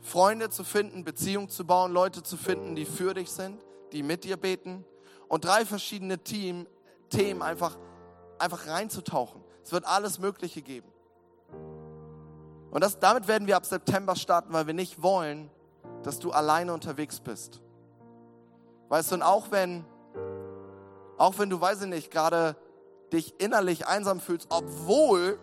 Freunde 0.00 0.48
zu 0.48 0.64
finden, 0.64 1.04
Beziehungen 1.04 1.48
zu 1.48 1.66
bauen, 1.66 1.92
Leute 1.92 2.22
zu 2.22 2.36
finden, 2.36 2.74
die 2.74 2.84
für 2.84 3.14
dich 3.14 3.30
sind 3.30 3.60
die 3.92 4.02
mit 4.02 4.24
dir 4.24 4.36
beten 4.36 4.84
und 5.28 5.44
drei 5.44 5.64
verschiedene 5.64 6.18
Team, 6.18 6.66
Themen 7.10 7.42
einfach, 7.42 7.76
einfach 8.38 8.66
reinzutauchen. 8.66 9.42
Es 9.64 9.72
wird 9.72 9.86
alles 9.86 10.18
Mögliche 10.18 10.62
geben. 10.62 10.88
Und 12.70 12.82
das, 12.82 12.98
damit 12.98 13.28
werden 13.28 13.46
wir 13.46 13.56
ab 13.56 13.64
September 13.64 14.14
starten, 14.14 14.52
weil 14.52 14.66
wir 14.66 14.74
nicht 14.74 15.02
wollen, 15.02 15.50
dass 16.02 16.18
du 16.18 16.30
alleine 16.30 16.72
unterwegs 16.72 17.20
bist. 17.20 17.60
Weißt 18.88 19.10
du, 19.10 19.16
und 19.16 19.22
auch 19.22 19.50
wenn, 19.50 19.84
auch 21.16 21.38
wenn 21.38 21.50
du, 21.50 21.60
weiß 21.60 21.82
ich 21.82 21.88
nicht, 21.88 22.10
gerade 22.10 22.56
dich 23.12 23.40
innerlich 23.40 23.86
einsam 23.86 24.20
fühlst, 24.20 24.48
obwohl 24.50 25.38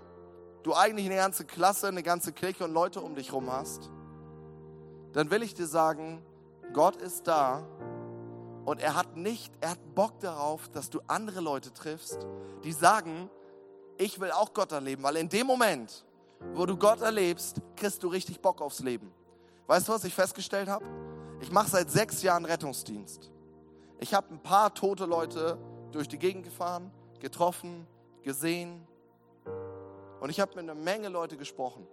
du 0.63 0.73
eigentlich 0.73 1.05
eine 1.05 1.15
ganze 1.15 1.45
Klasse, 1.45 1.87
eine 1.87 2.03
ganze 2.03 2.31
Kirche 2.31 2.63
und 2.63 2.73
Leute 2.73 3.01
um 3.01 3.15
dich 3.15 3.29
herum 3.29 3.51
hast, 3.51 3.91
dann 5.13 5.31
will 5.31 5.43
ich 5.43 5.53
dir 5.53 5.67
sagen, 5.67 6.23
Gott 6.73 6.97
ist 6.97 7.27
da 7.27 7.63
und 8.65 8.81
er 8.81 8.95
hat 8.95 9.15
nicht, 9.15 9.53
er 9.61 9.71
hat 9.71 9.95
Bock 9.95 10.19
darauf, 10.19 10.67
dass 10.69 10.89
du 10.89 10.99
andere 11.07 11.39
Leute 11.39 11.71
triffst, 11.71 12.27
die 12.63 12.71
sagen, 12.71 13.29
ich 13.97 14.19
will 14.19 14.31
auch 14.31 14.53
Gott 14.53 14.71
erleben, 14.71 15.03
weil 15.03 15.17
in 15.17 15.29
dem 15.29 15.47
Moment, 15.47 16.03
wo 16.53 16.65
du 16.65 16.75
Gott 16.75 17.01
erlebst, 17.01 17.61
kriegst 17.75 18.01
du 18.03 18.07
richtig 18.07 18.41
Bock 18.41 18.61
aufs 18.61 18.79
Leben. 18.79 19.11
Weißt 19.67 19.87
du, 19.87 19.93
was 19.93 20.03
ich 20.03 20.13
festgestellt 20.13 20.67
habe? 20.67 20.85
Ich 21.39 21.51
mache 21.51 21.69
seit 21.69 21.91
sechs 21.91 22.21
Jahren 22.23 22.45
Rettungsdienst. 22.45 23.31
Ich 23.99 24.13
habe 24.13 24.33
ein 24.33 24.41
paar 24.41 24.73
tote 24.73 25.05
Leute 25.05 25.57
durch 25.91 26.07
die 26.07 26.17
Gegend 26.17 26.43
gefahren, 26.43 26.91
getroffen, 27.19 27.87
gesehen. 28.23 28.85
Und 30.19 30.29
ich 30.29 30.39
habe 30.39 30.51
mit 30.55 30.69
einer 30.69 30.75
Menge 30.75 31.09
Leute 31.09 31.37
gesprochen. 31.37 31.87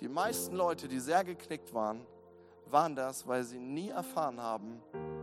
Die 0.00 0.08
meisten 0.08 0.56
Leute, 0.56 0.88
die 0.88 0.98
sehr 0.98 1.24
geknickt 1.24 1.74
waren, 1.74 2.06
waren 2.72 2.94
das, 2.94 3.26
weil 3.26 3.44
sie 3.44 3.58
nie 3.58 3.88
erfahren 3.90 4.40
haben, 4.40 4.80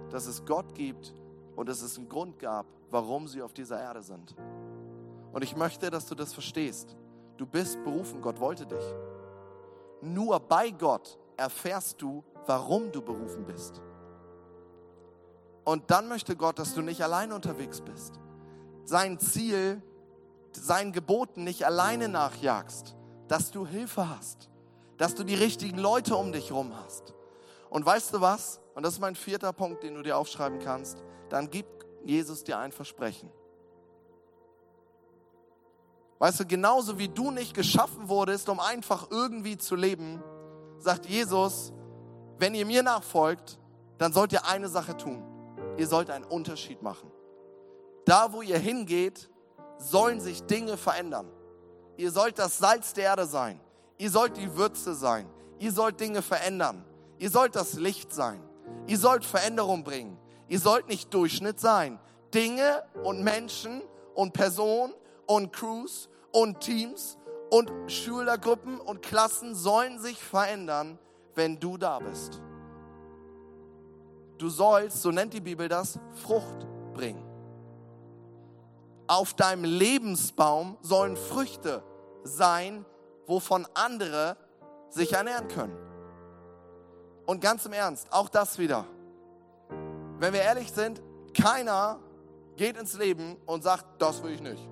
dass 0.09 0.27
es 0.27 0.45
Gott 0.45 0.73
gibt 0.75 1.13
und 1.55 1.67
dass 1.67 1.81
es 1.81 1.97
einen 1.97 2.09
Grund 2.09 2.39
gab, 2.39 2.65
warum 2.89 3.27
sie 3.27 3.41
auf 3.41 3.53
dieser 3.53 3.79
Erde 3.81 4.01
sind. 4.01 4.35
Und 5.31 5.43
ich 5.43 5.55
möchte, 5.55 5.89
dass 5.89 6.05
du 6.05 6.15
das 6.15 6.33
verstehst. 6.33 6.95
Du 7.37 7.45
bist 7.45 7.83
berufen, 7.83 8.21
Gott 8.21 8.39
wollte 8.39 8.65
dich. 8.65 8.83
nur 10.01 10.39
bei 10.39 10.69
Gott 10.71 11.17
erfährst 11.35 12.01
du, 12.01 12.23
warum 12.45 12.91
du 12.91 13.01
berufen 13.01 13.45
bist. 13.45 13.81
Und 15.65 15.91
dann 15.91 16.07
möchte 16.07 16.35
Gott, 16.35 16.59
dass 16.59 16.73
du 16.73 16.81
nicht 16.81 17.03
allein 17.03 17.31
unterwegs 17.31 17.81
bist. 17.81 18.19
Sein 18.85 19.19
Ziel, 19.19 19.81
seinen 20.53 20.93
Geboten 20.93 21.43
nicht 21.43 21.65
alleine 21.65 22.07
nachjagst, 22.07 22.95
dass 23.27 23.51
du 23.51 23.67
Hilfe 23.67 24.09
hast, 24.09 24.49
dass 24.97 25.13
du 25.13 25.23
die 25.23 25.35
richtigen 25.35 25.77
Leute 25.77 26.15
um 26.15 26.31
dich 26.31 26.51
herum 26.51 26.71
hast. 26.83 27.13
Und 27.69 27.85
weißt 27.85 28.13
du 28.13 28.21
was? 28.21 28.59
Und 28.75 28.83
das 28.83 28.93
ist 28.93 28.99
mein 28.99 29.15
vierter 29.15 29.53
Punkt, 29.53 29.83
den 29.83 29.95
du 29.95 30.01
dir 30.01 30.17
aufschreiben 30.17 30.59
kannst. 30.59 31.03
Dann 31.29 31.49
gibt 31.49 31.85
Jesus 32.03 32.43
dir 32.43 32.57
ein 32.57 32.71
Versprechen. 32.71 33.29
Weißt 36.19 36.39
du, 36.39 36.45
genauso 36.45 36.97
wie 36.97 37.09
du 37.09 37.31
nicht 37.31 37.53
geschaffen 37.53 38.09
wurdest, 38.09 38.49
um 38.49 38.59
einfach 38.59 39.11
irgendwie 39.11 39.57
zu 39.57 39.75
leben, 39.75 40.23
sagt 40.79 41.05
Jesus, 41.05 41.73
wenn 42.39 42.55
ihr 42.55 42.65
mir 42.65 42.83
nachfolgt, 42.83 43.59
dann 43.97 44.13
sollt 44.13 44.31
ihr 44.33 44.45
eine 44.45 44.69
Sache 44.69 44.95
tun. 44.97 45.23
Ihr 45.77 45.87
sollt 45.87 46.09
einen 46.09 46.25
Unterschied 46.25 46.81
machen. 46.81 47.11
Da, 48.05 48.31
wo 48.31 48.41
ihr 48.41 48.57
hingeht, 48.57 49.29
sollen 49.77 50.19
sich 50.19 50.43
Dinge 50.43 50.77
verändern. 50.77 51.27
Ihr 51.97 52.11
sollt 52.11 52.39
das 52.39 52.57
Salz 52.57 52.93
der 52.93 53.05
Erde 53.05 53.25
sein. 53.25 53.59
Ihr 53.97 54.09
sollt 54.09 54.37
die 54.37 54.55
Würze 54.55 54.95
sein. 54.95 55.27
Ihr 55.59 55.71
sollt 55.71 55.99
Dinge 55.99 56.21
verändern. 56.21 56.83
Ihr 57.19 57.29
sollt 57.29 57.55
das 57.55 57.73
Licht 57.73 58.13
sein. 58.13 58.41
Ihr 58.87 58.97
sollt 58.97 59.25
Veränderung 59.25 59.83
bringen. 59.83 60.17
Ihr 60.47 60.59
sollt 60.59 60.87
nicht 60.87 61.13
Durchschnitt 61.13 61.59
sein. 61.59 61.99
Dinge 62.33 62.83
und 63.03 63.23
Menschen 63.23 63.81
und 64.13 64.33
Personen 64.33 64.93
und 65.25 65.51
Crews 65.53 66.09
und 66.31 66.59
Teams 66.59 67.17
und 67.49 67.71
Schülergruppen 67.91 68.79
und 68.79 69.01
Klassen 69.01 69.55
sollen 69.55 69.99
sich 69.99 70.21
verändern, 70.21 70.99
wenn 71.35 71.59
du 71.59 71.77
da 71.77 71.99
bist. 71.99 72.41
Du 74.37 74.49
sollst, 74.49 75.01
so 75.01 75.11
nennt 75.11 75.33
die 75.33 75.41
Bibel 75.41 75.67
das, 75.67 75.99
Frucht 76.23 76.67
bringen. 76.93 77.23
Auf 79.07 79.33
deinem 79.33 79.63
Lebensbaum 79.63 80.77
sollen 80.81 81.15
Früchte 81.15 81.81
sein, 82.23 82.85
wovon 83.25 83.65
andere 83.73 84.37
sich 84.89 85.13
ernähren 85.13 85.47
können. 85.47 85.86
Und 87.27 87.41
ganz 87.41 87.65
im 87.65 87.73
Ernst, 87.73 88.11
auch 88.11 88.29
das 88.29 88.57
wieder. 88.57 88.85
Wenn 90.17 90.33
wir 90.33 90.41
ehrlich 90.41 90.71
sind, 90.71 91.01
keiner 91.39 91.99
geht 92.55 92.77
ins 92.77 92.97
Leben 92.97 93.35
und 93.45 93.63
sagt, 93.63 93.85
das 94.01 94.23
will 94.23 94.31
ich 94.31 94.41
nicht. 94.41 94.67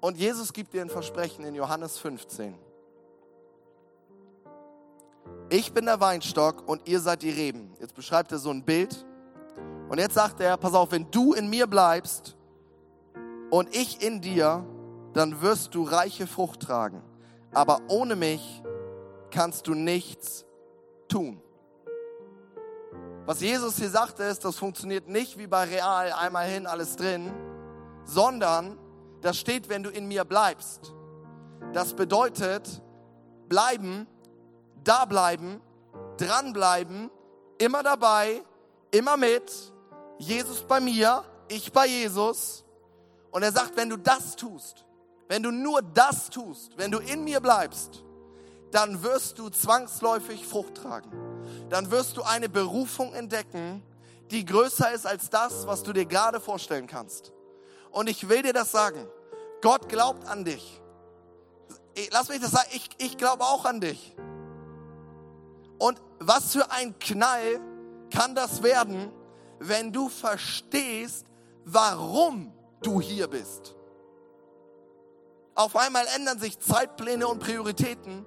Und 0.00 0.18
Jesus 0.18 0.52
gibt 0.52 0.74
dir 0.74 0.82
ein 0.82 0.90
Versprechen 0.90 1.44
in 1.44 1.54
Johannes 1.54 1.96
15. 1.96 2.58
Ich 5.48 5.72
bin 5.72 5.86
der 5.86 6.00
Weinstock 6.00 6.68
und 6.68 6.86
ihr 6.88 6.98
seid 6.98 7.22
die 7.22 7.30
Reben. 7.30 7.72
Jetzt 7.80 7.94
beschreibt 7.94 8.32
er 8.32 8.38
so 8.38 8.50
ein 8.50 8.64
Bild. 8.64 9.06
Und 9.88 9.98
jetzt 9.98 10.14
sagt 10.14 10.40
er, 10.40 10.56
pass 10.56 10.74
auf, 10.74 10.90
wenn 10.90 11.08
du 11.12 11.34
in 11.34 11.48
mir 11.48 11.68
bleibst 11.68 12.36
und 13.50 13.74
ich 13.74 14.02
in 14.02 14.20
dir, 14.20 14.66
dann 15.14 15.40
wirst 15.40 15.74
du 15.76 15.84
reiche 15.84 16.26
Frucht 16.26 16.60
tragen. 16.60 17.00
Aber 17.54 17.80
ohne 17.88 18.16
mich 18.16 18.62
kannst 19.30 19.66
du 19.66 19.74
nichts 19.74 20.44
tun. 21.08 21.40
Was 23.26 23.40
Jesus 23.40 23.76
hier 23.76 23.90
sagte, 23.90 24.22
ist, 24.22 24.44
das 24.44 24.56
funktioniert 24.56 25.08
nicht 25.08 25.36
wie 25.36 25.46
bei 25.46 25.64
Real, 25.64 26.12
einmal 26.12 26.46
hin, 26.46 26.66
alles 26.66 26.96
drin, 26.96 27.30
sondern 28.04 28.78
das 29.20 29.36
steht, 29.36 29.68
wenn 29.68 29.82
du 29.82 29.90
in 29.90 30.08
mir 30.08 30.24
bleibst. 30.24 30.94
Das 31.74 31.92
bedeutet, 31.92 32.80
bleiben, 33.48 34.06
da 34.82 35.04
bleiben, 35.04 35.60
dranbleiben, 36.16 37.10
immer 37.58 37.82
dabei, 37.82 38.42
immer 38.90 39.16
mit, 39.16 39.52
Jesus 40.18 40.62
bei 40.62 40.80
mir, 40.80 41.24
ich 41.48 41.72
bei 41.72 41.86
Jesus. 41.86 42.64
Und 43.30 43.42
er 43.42 43.52
sagt, 43.52 43.76
wenn 43.76 43.90
du 43.90 43.98
das 43.98 44.36
tust, 44.36 44.86
wenn 45.28 45.42
du 45.42 45.50
nur 45.50 45.82
das 45.82 46.30
tust, 46.30 46.76
wenn 46.78 46.90
du 46.90 46.98
in 46.98 47.24
mir 47.24 47.40
bleibst, 47.40 48.04
dann 48.70 49.02
wirst 49.02 49.38
du 49.38 49.48
zwangsläufig 49.48 50.46
Frucht 50.46 50.76
tragen. 50.76 51.10
Dann 51.70 51.90
wirst 51.90 52.16
du 52.16 52.22
eine 52.22 52.48
Berufung 52.48 53.14
entdecken, 53.14 53.82
die 54.30 54.44
größer 54.44 54.92
ist 54.92 55.06
als 55.06 55.30
das, 55.30 55.66
was 55.66 55.82
du 55.82 55.92
dir 55.92 56.04
gerade 56.04 56.40
vorstellen 56.40 56.86
kannst. 56.86 57.32
Und 57.90 58.08
ich 58.08 58.28
will 58.28 58.42
dir 58.42 58.52
das 58.52 58.70
sagen. 58.70 59.06
Gott 59.60 59.88
glaubt 59.88 60.26
an 60.26 60.44
dich. 60.44 60.80
Lass 62.12 62.28
mich 62.28 62.40
das 62.40 62.52
sagen, 62.52 62.68
ich, 62.72 62.88
ich 62.98 63.16
glaube 63.16 63.44
auch 63.44 63.64
an 63.64 63.80
dich. 63.80 64.14
Und 65.78 66.00
was 66.18 66.52
für 66.52 66.70
ein 66.70 66.98
Knall 66.98 67.60
kann 68.12 68.34
das 68.34 68.62
werden, 68.62 69.10
wenn 69.58 69.92
du 69.92 70.08
verstehst, 70.08 71.26
warum 71.64 72.52
du 72.82 73.00
hier 73.00 73.28
bist. 73.28 73.74
Auf 75.54 75.74
einmal 75.74 76.06
ändern 76.14 76.38
sich 76.38 76.60
Zeitpläne 76.60 77.26
und 77.26 77.40
Prioritäten, 77.40 78.24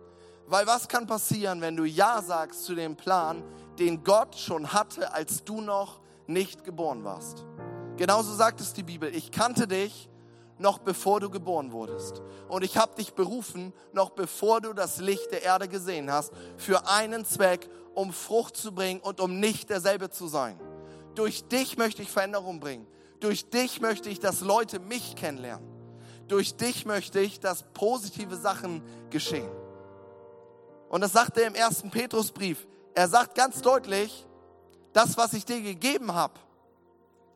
weil 0.51 0.67
was 0.67 0.89
kann 0.89 1.07
passieren, 1.07 1.61
wenn 1.61 1.77
du 1.77 1.85
Ja 1.85 2.21
sagst 2.21 2.65
zu 2.65 2.75
dem 2.75 2.97
Plan, 2.97 3.41
den 3.79 4.03
Gott 4.03 4.35
schon 4.35 4.73
hatte, 4.73 5.13
als 5.13 5.45
du 5.45 5.61
noch 5.61 6.01
nicht 6.27 6.65
geboren 6.65 7.05
warst? 7.05 7.45
Genauso 7.95 8.33
sagt 8.33 8.59
es 8.59 8.73
die 8.73 8.83
Bibel. 8.83 9.15
Ich 9.15 9.31
kannte 9.31 9.65
dich 9.65 10.09
noch 10.57 10.79
bevor 10.79 11.21
du 11.21 11.29
geboren 11.29 11.71
wurdest. 11.71 12.21
Und 12.49 12.65
ich 12.65 12.75
habe 12.75 12.95
dich 12.95 13.13
berufen, 13.13 13.71
noch 13.93 14.09
bevor 14.09 14.59
du 14.59 14.73
das 14.73 14.99
Licht 14.99 15.31
der 15.31 15.41
Erde 15.41 15.69
gesehen 15.69 16.11
hast, 16.11 16.33
für 16.57 16.85
einen 16.85 17.23
Zweck, 17.23 17.69
um 17.95 18.11
Frucht 18.11 18.57
zu 18.57 18.73
bringen 18.73 18.99
und 18.99 19.21
um 19.21 19.39
nicht 19.39 19.69
derselbe 19.69 20.09
zu 20.09 20.27
sein. 20.27 20.59
Durch 21.15 21.45
dich 21.45 21.77
möchte 21.77 22.01
ich 22.01 22.11
Veränderung 22.11 22.59
bringen. 22.59 22.85
Durch 23.21 23.49
dich 23.49 23.79
möchte 23.79 24.09
ich, 24.09 24.19
dass 24.19 24.41
Leute 24.41 24.79
mich 24.79 25.15
kennenlernen. 25.15 25.65
Durch 26.27 26.57
dich 26.57 26.85
möchte 26.85 27.21
ich, 27.21 27.39
dass 27.39 27.63
positive 27.73 28.35
Sachen 28.35 28.83
geschehen. 29.09 29.49
Und 30.91 31.01
das 31.01 31.13
sagt 31.13 31.37
er 31.37 31.47
im 31.47 31.55
ersten 31.55 31.89
Petrusbrief. 31.89 32.67
Er 32.93 33.07
sagt 33.07 33.33
ganz 33.33 33.61
deutlich, 33.61 34.27
das, 34.93 35.17
was 35.17 35.33
ich 35.33 35.45
dir 35.45 35.61
gegeben 35.61 36.13
habe, 36.13 36.33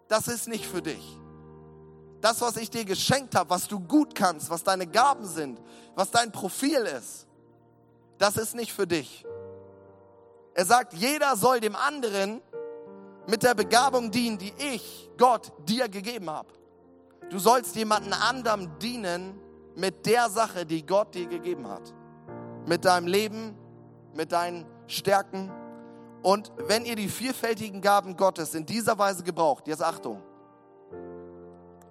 das 0.08 0.28
ist 0.28 0.48
nicht 0.48 0.68
für 0.68 0.82
dich 0.82 1.18
das, 2.26 2.42
was 2.42 2.58
ich 2.58 2.72
dir 2.72 2.86
geschenkt 2.86 3.36
habe, 3.36 3.52
was 3.52 3.68
du 3.68 3.80
gut 3.80 4.16
kannst, 4.16 4.50
was 4.50 4.64
deine 4.64 4.88
Gaben 4.88 5.28
sind, 5.28 5.62
was 5.94 6.10
dein 6.10 6.32
Profil 6.32 6.80
ist, 6.80 7.28
das 8.18 8.36
ist 8.36 8.56
nicht 8.56 8.74
für 8.74 8.88
dich. 8.88 9.24
Er 10.56 10.66
sagt, 10.66 10.94
jeder 10.94 11.36
soll 11.36 11.60
dem 11.60 11.76
anderen 11.76 12.42
mit 13.28 13.44
der 13.44 13.54
Begabung 13.54 14.10
dienen, 14.10 14.40
die 14.40 14.52
ich, 14.58 15.08
Gott, 15.20 15.52
dir 15.68 15.88
gegeben 15.88 16.28
habe. 16.32 16.48
Du 17.30 17.38
sollst 17.38 17.76
jemanden 17.76 18.14
anderem 18.14 18.80
dienen 18.80 19.40
mit 19.76 20.08
der 20.08 20.28
Sache, 20.32 20.66
die 20.66 20.84
Gott 20.84 21.14
dir 21.14 21.28
gegeben 21.28 21.68
hat. 21.68 21.94
Mit 22.66 22.86
deinem 22.86 23.08
Leben, 23.08 23.56
mit 24.14 24.32
deinen 24.32 24.66
Stärken. 24.88 25.52
Und 26.24 26.52
wenn 26.68 26.86
ihr 26.86 26.96
die 26.96 27.10
vielfältigen 27.10 27.82
Gaben 27.82 28.18
Gottes 28.18 28.56
in 28.56 28.66
dieser 28.66 28.98
Weise 28.98 29.24
gebraucht, 29.24 29.68
jetzt 29.68 29.84
Achtung, 29.84 30.24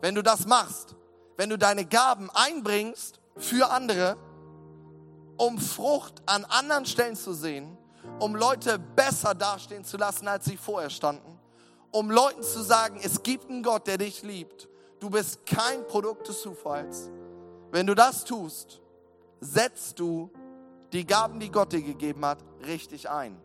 wenn 0.01 0.15
du 0.15 0.23
das 0.23 0.47
machst, 0.47 0.97
wenn 1.37 1.51
du 1.51 1.57
deine 1.57 1.85
Gaben 1.85 2.31
einbringst 2.35 3.21
für 3.37 3.71
andere, 3.71 4.17
um 5.37 5.59
Frucht 5.59 6.23
an 6.27 6.45
anderen 6.45 6.87
Stellen 6.87 7.17
zu 7.17 7.33
sehen, 7.33 7.77
um 8.21 8.37
Leute 8.37 8.79
besser 8.79 9.35
dastehen 9.35 9.85
zu 9.85 9.97
lassen, 9.97 10.29
als 10.29 10.45
sie 10.45 10.57
vorher 10.57 10.91
standen, 10.91 11.39
um 11.91 12.11
Leuten 12.11 12.43
zu 12.43 12.63
sagen, 12.63 13.01
es 13.03 13.23
gibt 13.23 13.49
einen 13.49 13.63
Gott, 13.63 13.87
der 13.87 13.99
dich 13.99 14.23
liebt. 14.23 14.69
Du 15.01 15.11
bist 15.11 15.47
kein 15.47 15.87
Produkt 15.87 16.29
des 16.29 16.41
Zufalls. 16.41 17.11
Wenn 17.71 17.87
du 17.87 17.95
das 17.95 18.25
tust, 18.25 18.81
setzt 19.41 19.99
du 19.99 20.31
die 20.95 21.05
Gaben, 21.05 21.40
die 21.40 21.51
Gott 21.51 21.72
dir 21.72 21.82
gegeben 21.82 22.24
hat, 22.24 22.38
richtig 22.64 23.11
ein. 23.11 23.36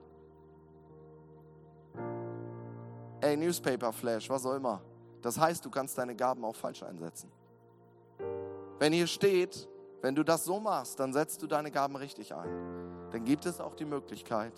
Ey, 3.21 3.35
Newspaper 3.35 3.91
Flash, 3.91 4.29
was 4.29 4.45
auch 4.45 4.53
immer. 4.53 4.81
Das 5.21 5.37
heißt, 5.37 5.65
du 5.65 5.69
kannst 5.69 5.97
deine 5.97 6.15
Gaben 6.15 6.45
auch 6.45 6.55
falsch 6.55 6.83
einsetzen. 6.83 7.29
Wenn 8.77 8.93
hier 8.93 9.07
steht, 9.07 9.67
wenn 10.01 10.15
du 10.15 10.23
das 10.23 10.45
so 10.45 10.59
machst, 10.59 10.99
dann 10.99 11.11
setzt 11.11 11.41
du 11.41 11.47
deine 11.47 11.71
Gaben 11.71 11.95
richtig 11.95 12.33
ein. 12.33 13.09
Dann 13.11 13.25
gibt 13.25 13.45
es 13.45 13.59
auch 13.59 13.75
die 13.75 13.85
Möglichkeit, 13.85 14.53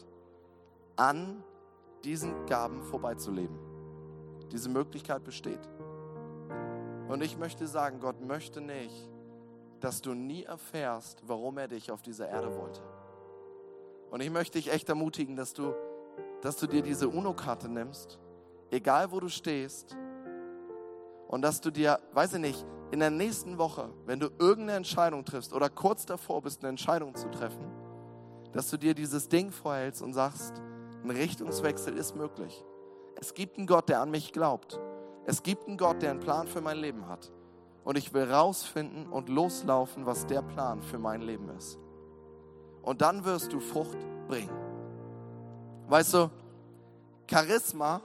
an 0.97 1.43
diesen 2.03 2.45
Gaben 2.45 2.83
vorbeizuleben. 2.83 3.57
Diese 4.51 4.69
Möglichkeit 4.69 5.23
besteht. 5.23 5.69
Und 7.07 7.23
ich 7.23 7.37
möchte 7.37 7.67
sagen, 7.67 7.99
Gott 8.01 8.21
möchte 8.21 8.59
nicht, 8.61 9.10
dass 9.83 10.01
du 10.01 10.13
nie 10.13 10.43
erfährst, 10.43 11.21
warum 11.27 11.57
er 11.57 11.67
dich 11.67 11.91
auf 11.91 12.01
dieser 12.01 12.29
Erde 12.29 12.55
wollte. 12.55 12.81
Und 14.09 14.21
ich 14.21 14.29
möchte 14.29 14.57
dich 14.57 14.71
echt 14.71 14.89
ermutigen, 14.89 15.35
dass 15.35 15.53
du, 15.53 15.73
dass 16.41 16.57
du 16.57 16.67
dir 16.67 16.81
diese 16.81 17.09
UNO-Karte 17.09 17.69
nimmst, 17.69 18.19
egal 18.69 19.11
wo 19.11 19.19
du 19.19 19.29
stehst, 19.29 19.97
Und 21.31 21.43
dass 21.43 21.61
du 21.61 21.71
dir, 21.71 21.97
weiß 22.11 22.33
ich 22.33 22.41
nicht, 22.41 22.65
in 22.91 22.99
der 22.99 23.09
nächsten 23.09 23.57
Woche, 23.57 23.89
wenn 24.05 24.19
du 24.19 24.27
irgendeine 24.37 24.73
Entscheidung 24.73 25.23
triffst 25.23 25.53
oder 25.53 25.69
kurz 25.69 26.05
davor 26.05 26.41
bist, 26.41 26.59
eine 26.59 26.69
Entscheidung 26.69 27.15
zu 27.15 27.31
treffen, 27.31 27.65
dass 28.51 28.69
du 28.69 28.75
dir 28.75 28.93
dieses 28.93 29.29
Ding 29.29 29.49
vorhältst 29.49 30.01
und 30.01 30.13
sagst, 30.13 30.61
ein 31.01 31.09
Richtungswechsel 31.09 31.97
ist 31.97 32.17
möglich. 32.17 32.65
Es 33.15 33.33
gibt 33.33 33.57
einen 33.57 33.65
Gott, 33.65 33.87
der 33.87 34.01
an 34.01 34.11
mich 34.11 34.33
glaubt. 34.33 34.77
Es 35.25 35.41
gibt 35.41 35.69
einen 35.69 35.77
Gott, 35.77 36.01
der 36.01 36.11
einen 36.11 36.19
Plan 36.19 36.47
für 36.47 36.59
mein 36.59 36.77
Leben 36.77 37.07
hat. 37.07 37.31
Und 37.83 37.97
ich 37.97 38.13
will 38.13 38.31
rausfinden 38.31 39.07
und 39.07 39.29
loslaufen, 39.29 40.05
was 40.05 40.27
der 40.27 40.41
Plan 40.41 40.81
für 40.81 40.99
mein 40.99 41.21
Leben 41.21 41.49
ist. 41.57 41.79
Und 42.81 43.01
dann 43.01 43.25
wirst 43.25 43.53
du 43.53 43.59
Frucht 43.59 43.97
bringen. 44.27 44.51
Weißt 45.87 46.13
du, 46.13 46.29
Charisma, 47.29 48.01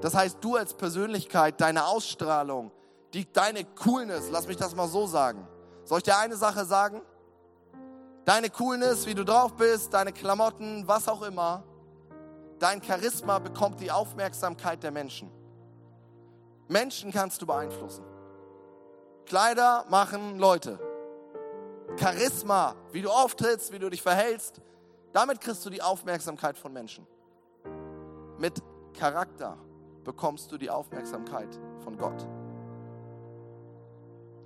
das 0.00 0.14
heißt 0.14 0.38
du 0.40 0.56
als 0.56 0.74
Persönlichkeit, 0.74 1.60
deine 1.60 1.86
Ausstrahlung, 1.86 2.70
die, 3.12 3.30
deine 3.32 3.64
Coolness, 3.64 4.30
lass 4.30 4.46
mich 4.46 4.56
das 4.56 4.74
mal 4.74 4.88
so 4.88 5.06
sagen. 5.06 5.46
Soll 5.84 5.98
ich 5.98 6.04
dir 6.04 6.18
eine 6.18 6.36
Sache 6.36 6.64
sagen? 6.64 7.02
Deine 8.24 8.50
Coolness, 8.50 9.06
wie 9.06 9.14
du 9.14 9.24
drauf 9.24 9.54
bist, 9.54 9.92
deine 9.92 10.12
Klamotten, 10.12 10.86
was 10.86 11.08
auch 11.08 11.22
immer, 11.22 11.64
dein 12.58 12.82
Charisma 12.82 13.38
bekommt 13.38 13.80
die 13.80 13.90
Aufmerksamkeit 13.90 14.82
der 14.82 14.92
Menschen. 14.92 15.30
Menschen 16.68 17.10
kannst 17.10 17.42
du 17.42 17.46
beeinflussen. 17.46 18.04
Kleider 19.26 19.84
machen 19.88 20.38
Leute. 20.38 20.78
Charisma, 21.98 22.74
wie 22.92 23.02
du 23.02 23.10
auftrittst, 23.10 23.72
wie 23.72 23.78
du 23.78 23.90
dich 23.90 24.02
verhältst, 24.02 24.60
damit 25.12 25.40
kriegst 25.40 25.64
du 25.66 25.70
die 25.70 25.82
Aufmerksamkeit 25.82 26.56
von 26.56 26.72
Menschen. 26.72 27.06
Mit 28.38 28.62
Charakter 28.98 29.58
bekommst 30.04 30.50
du 30.52 30.58
die 30.58 30.70
Aufmerksamkeit 30.70 31.48
von 31.82 31.96
Gott. 31.98 32.26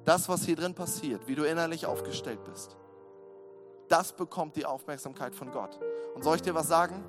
Das, 0.05 0.29
was 0.29 0.45
hier 0.45 0.57
drin 0.57 0.75
passiert, 0.75 1.27
wie 1.27 1.35
du 1.35 1.45
innerlich 1.45 1.87
aufgestellt 1.87 2.45
bist, 2.45 2.77
das 3.89 4.13
bekommt 4.13 4.57
die 4.57 4.67
Aufmerksamkeit 4.67 5.35
von 5.35 5.51
Gott. 5.51 5.79
Und 6.15 6.25
soll 6.25 6.37
ich 6.37 6.43
dir 6.43 6.55
was 6.55 6.69
sagen? 6.69 7.05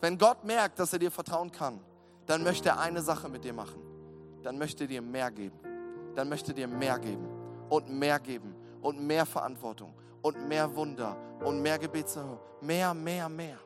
Wenn 0.00 0.18
Gott 0.18 0.44
merkt, 0.44 0.78
dass 0.78 0.92
er 0.92 0.98
dir 0.98 1.10
vertrauen 1.10 1.50
kann, 1.50 1.80
dann 2.26 2.42
möchte 2.42 2.70
er 2.70 2.80
eine 2.80 3.02
Sache 3.02 3.28
mit 3.28 3.44
dir 3.44 3.52
machen. 3.52 3.80
Dann 4.42 4.58
möchte 4.58 4.84
er 4.84 4.88
dir 4.88 5.02
mehr 5.02 5.30
geben. 5.30 5.58
Dann 6.16 6.28
möchte 6.28 6.52
dir 6.52 6.66
mehr 6.66 6.98
geben 6.98 7.28
und 7.68 7.88
mehr 7.88 8.18
geben 8.18 8.54
und 8.80 9.00
mehr 9.00 9.26
Verantwortung 9.26 9.94
und 10.22 10.48
mehr 10.48 10.74
Wunder 10.74 11.16
und 11.44 11.62
mehr 11.62 11.78
Gebetserhörung. 11.78 12.40
Mehr, 12.62 12.94
mehr, 12.94 13.28
mehr. 13.28 13.58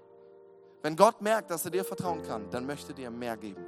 Wenn 0.82 0.96
Gott 0.96 1.20
merkt, 1.22 1.50
dass 1.50 1.64
er 1.64 1.70
dir 1.70 1.84
vertrauen 1.84 2.22
kann, 2.22 2.50
dann 2.50 2.66
möchte 2.66 2.92
er 2.92 2.96
dir 2.96 3.10
mehr 3.10 3.36
geben. 3.36 3.64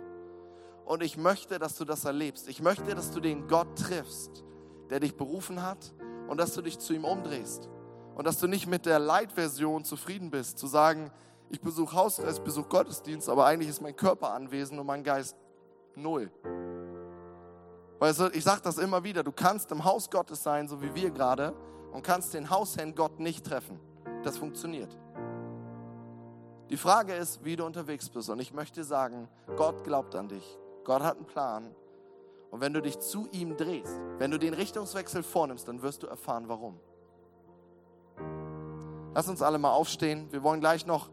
Und 0.85 1.03
ich 1.03 1.17
möchte, 1.17 1.59
dass 1.59 1.77
du 1.77 1.85
das 1.85 2.05
erlebst. 2.05 2.49
Ich 2.49 2.61
möchte, 2.61 2.95
dass 2.95 3.11
du 3.13 3.21
den 3.21 3.47
Gott 3.47 3.79
triffst, 3.79 4.45
der 4.91 5.01
dich 5.01 5.17
berufen 5.17 5.63
hat 5.63 5.95
und 6.29 6.39
dass 6.39 6.55
du 6.55 6.63
dich 6.63 6.79
zu 6.79 6.93
ihm 6.93 7.05
umdrehst. 7.05 7.69
Und 8.15 8.27
dass 8.27 8.39
du 8.39 8.47
nicht 8.47 8.67
mit 8.67 8.85
der 8.85 8.99
Light-Version 8.99 9.85
zufrieden 9.85 10.31
bist, 10.31 10.59
zu 10.59 10.67
sagen, 10.67 11.11
ich 11.51 11.61
besuche 11.61 11.95
Haus, 11.97 12.19
ich 12.19 12.41
besuche 12.41 12.69
Gottesdienst, 12.69 13.29
aber 13.29 13.47
eigentlich 13.47 13.69
ist 13.69 13.81
mein 13.81 13.95
Körper 13.95 14.33
anwesend 14.33 14.81
und 14.81 14.87
mein 14.87 15.05
Geist 15.05 15.37
null. 15.95 16.31
Weißt 18.03 18.21
ich 18.33 18.43
sage 18.43 18.63
das 18.65 18.79
immer 18.79 19.05
wieder, 19.05 19.23
du 19.23 19.31
kannst 19.31 19.71
im 19.71 19.85
Haus 19.85 20.11
Gottes 20.11 20.43
sein, 20.43 20.67
so 20.67 20.83
wie 20.83 20.93
wir 20.93 21.13
gerade, 21.13 21.55
und 21.93 22.03
kannst 22.03 22.35
den 22.35 22.51
Hausherrn 22.51 22.97
Gott 22.97 23.21
nicht 23.21 23.47
treffen. 23.47 23.79
Das 24.25 24.39
funktioniert. 24.39 24.99
Die 26.69 26.77
Frage 26.77 27.15
ist, 27.15 27.45
wie 27.45 27.55
du 27.55 27.65
unterwegs 27.65 28.09
bist. 28.09 28.29
Und 28.29 28.41
ich 28.41 28.53
möchte 28.53 28.83
sagen, 28.83 29.29
Gott 29.57 29.85
glaubt 29.85 30.17
an 30.17 30.29
dich. 30.29 30.59
Gott 30.83 31.01
hat 31.01 31.15
einen 31.15 31.27
Plan. 31.27 31.77
Und 32.51 32.61
wenn 32.61 32.73
du 32.73 32.83
dich 32.83 32.99
zu 32.99 33.29
ihm 33.31 33.57
drehst, 33.57 34.01
wenn 34.19 34.33
du 34.33 34.39
den 34.41 34.55
Richtungswechsel 34.55 35.23
vornimmst, 35.23 35.69
dann 35.69 35.81
wirst 35.83 36.03
du 36.03 36.09
erfahren, 36.09 36.49
warum. 36.49 36.81
Lass 39.15 39.29
uns 39.29 39.43
alle 39.43 39.59
mal 39.59 39.71
aufstehen. 39.71 40.27
Wir 40.33 40.43
wollen 40.43 40.59
gleich 40.59 40.87
noch 40.87 41.09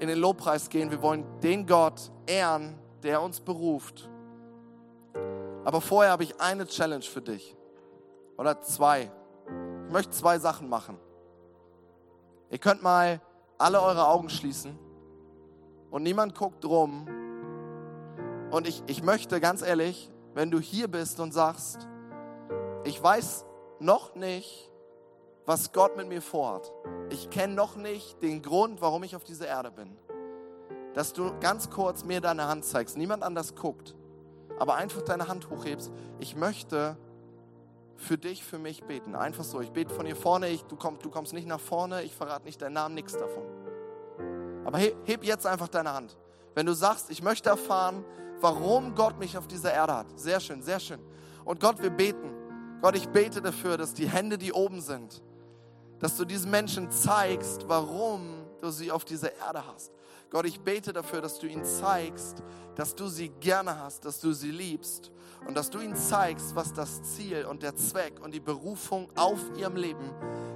in 0.00 0.08
den 0.08 0.18
Lobpreis 0.18 0.68
gehen. 0.68 0.90
Wir 0.90 1.00
wollen 1.00 1.24
den 1.44 1.64
Gott 1.64 2.10
ehren, 2.26 2.76
der 3.04 3.22
uns 3.22 3.38
beruft. 3.38 4.10
Aber 5.64 5.80
vorher 5.80 6.12
habe 6.12 6.24
ich 6.24 6.40
eine 6.40 6.66
Challenge 6.66 7.04
für 7.04 7.22
dich. 7.22 7.56
Oder 8.36 8.60
zwei. 8.60 9.10
Ich 9.86 9.92
möchte 9.92 10.10
zwei 10.12 10.38
Sachen 10.38 10.68
machen. 10.68 10.98
Ihr 12.50 12.58
könnt 12.58 12.82
mal 12.82 13.20
alle 13.58 13.80
eure 13.80 14.06
Augen 14.06 14.28
schließen 14.28 14.78
und 15.90 16.02
niemand 16.02 16.34
guckt 16.34 16.64
rum. 16.64 17.06
Und 18.50 18.68
ich, 18.68 18.82
ich 18.86 19.02
möchte 19.02 19.40
ganz 19.40 19.62
ehrlich, 19.62 20.10
wenn 20.34 20.50
du 20.50 20.60
hier 20.60 20.88
bist 20.88 21.20
und 21.20 21.32
sagst, 21.32 21.88
ich 22.84 23.02
weiß 23.02 23.46
noch 23.80 24.14
nicht, 24.14 24.70
was 25.46 25.72
Gott 25.72 25.96
mit 25.96 26.08
mir 26.08 26.22
vorhat. 26.22 26.72
Ich 27.10 27.30
kenne 27.30 27.54
noch 27.54 27.76
nicht 27.76 28.22
den 28.22 28.42
Grund, 28.42 28.80
warum 28.80 29.02
ich 29.04 29.16
auf 29.16 29.24
dieser 29.24 29.46
Erde 29.46 29.70
bin. 29.70 29.96
Dass 30.94 31.12
du 31.12 31.38
ganz 31.40 31.70
kurz 31.70 32.04
mir 32.04 32.20
deine 32.20 32.46
Hand 32.46 32.64
zeigst, 32.64 32.96
niemand 32.96 33.22
anders 33.22 33.54
guckt, 33.54 33.94
aber 34.58 34.76
einfach 34.76 35.02
deine 35.02 35.28
Hand 35.28 35.50
hochhebst. 35.50 35.92
Ich 36.18 36.36
möchte 36.36 36.96
für 37.96 38.18
dich, 38.18 38.44
für 38.44 38.58
mich 38.58 38.84
beten. 38.84 39.14
Einfach 39.14 39.44
so. 39.44 39.60
Ich 39.60 39.70
bete 39.70 39.92
von 39.92 40.06
hier 40.06 40.16
vorne, 40.16 40.48
ich, 40.48 40.62
du, 40.64 40.76
komm, 40.76 40.98
du 41.00 41.10
kommst 41.10 41.32
nicht 41.32 41.46
nach 41.46 41.60
vorne, 41.60 42.02
ich 42.02 42.14
verrate 42.14 42.44
nicht 42.44 42.60
deinen 42.60 42.74
Namen, 42.74 42.94
nichts 42.94 43.12
davon. 43.12 43.44
Aber 44.64 44.78
heb, 44.78 44.96
heb 45.06 45.24
jetzt 45.24 45.46
einfach 45.46 45.68
deine 45.68 45.92
Hand. 45.92 46.16
Wenn 46.54 46.66
du 46.66 46.72
sagst, 46.72 47.10
ich 47.10 47.22
möchte 47.22 47.50
erfahren, 47.50 48.04
warum 48.40 48.94
Gott 48.94 49.18
mich 49.18 49.36
auf 49.36 49.46
dieser 49.46 49.72
Erde 49.72 49.94
hat. 49.94 50.06
Sehr 50.18 50.40
schön, 50.40 50.62
sehr 50.62 50.80
schön. 50.80 51.00
Und 51.44 51.60
Gott, 51.60 51.82
wir 51.82 51.90
beten. 51.90 52.30
Gott, 52.80 52.96
ich 52.96 53.08
bete 53.08 53.40
dafür, 53.40 53.76
dass 53.76 53.94
die 53.94 54.08
Hände, 54.08 54.38
die 54.38 54.52
oben 54.52 54.80
sind, 54.80 55.22
dass 55.98 56.16
du 56.16 56.24
diesen 56.24 56.50
Menschen 56.50 56.90
zeigst, 56.90 57.68
warum 57.68 58.33
du 58.64 58.70
sie 58.70 58.90
auf 58.90 59.04
dieser 59.04 59.34
Erde 59.36 59.64
hast. 59.66 59.92
Gott, 60.30 60.46
ich 60.46 60.60
bete 60.60 60.92
dafür, 60.92 61.20
dass 61.20 61.38
du 61.38 61.46
ihnen 61.46 61.64
zeigst, 61.64 62.42
dass 62.74 62.94
du 62.94 63.06
sie 63.06 63.28
gerne 63.28 63.78
hast, 63.78 64.04
dass 64.04 64.20
du 64.20 64.32
sie 64.32 64.50
liebst 64.50 65.12
und 65.46 65.56
dass 65.56 65.70
du 65.70 65.78
ihnen 65.78 65.94
zeigst, 65.94 66.56
was 66.56 66.72
das 66.72 67.02
Ziel 67.02 67.44
und 67.44 67.62
der 67.62 67.76
Zweck 67.76 68.20
und 68.20 68.34
die 68.34 68.40
Berufung 68.40 69.08
auf 69.14 69.38
ihrem 69.56 69.76
Leben 69.76 70.10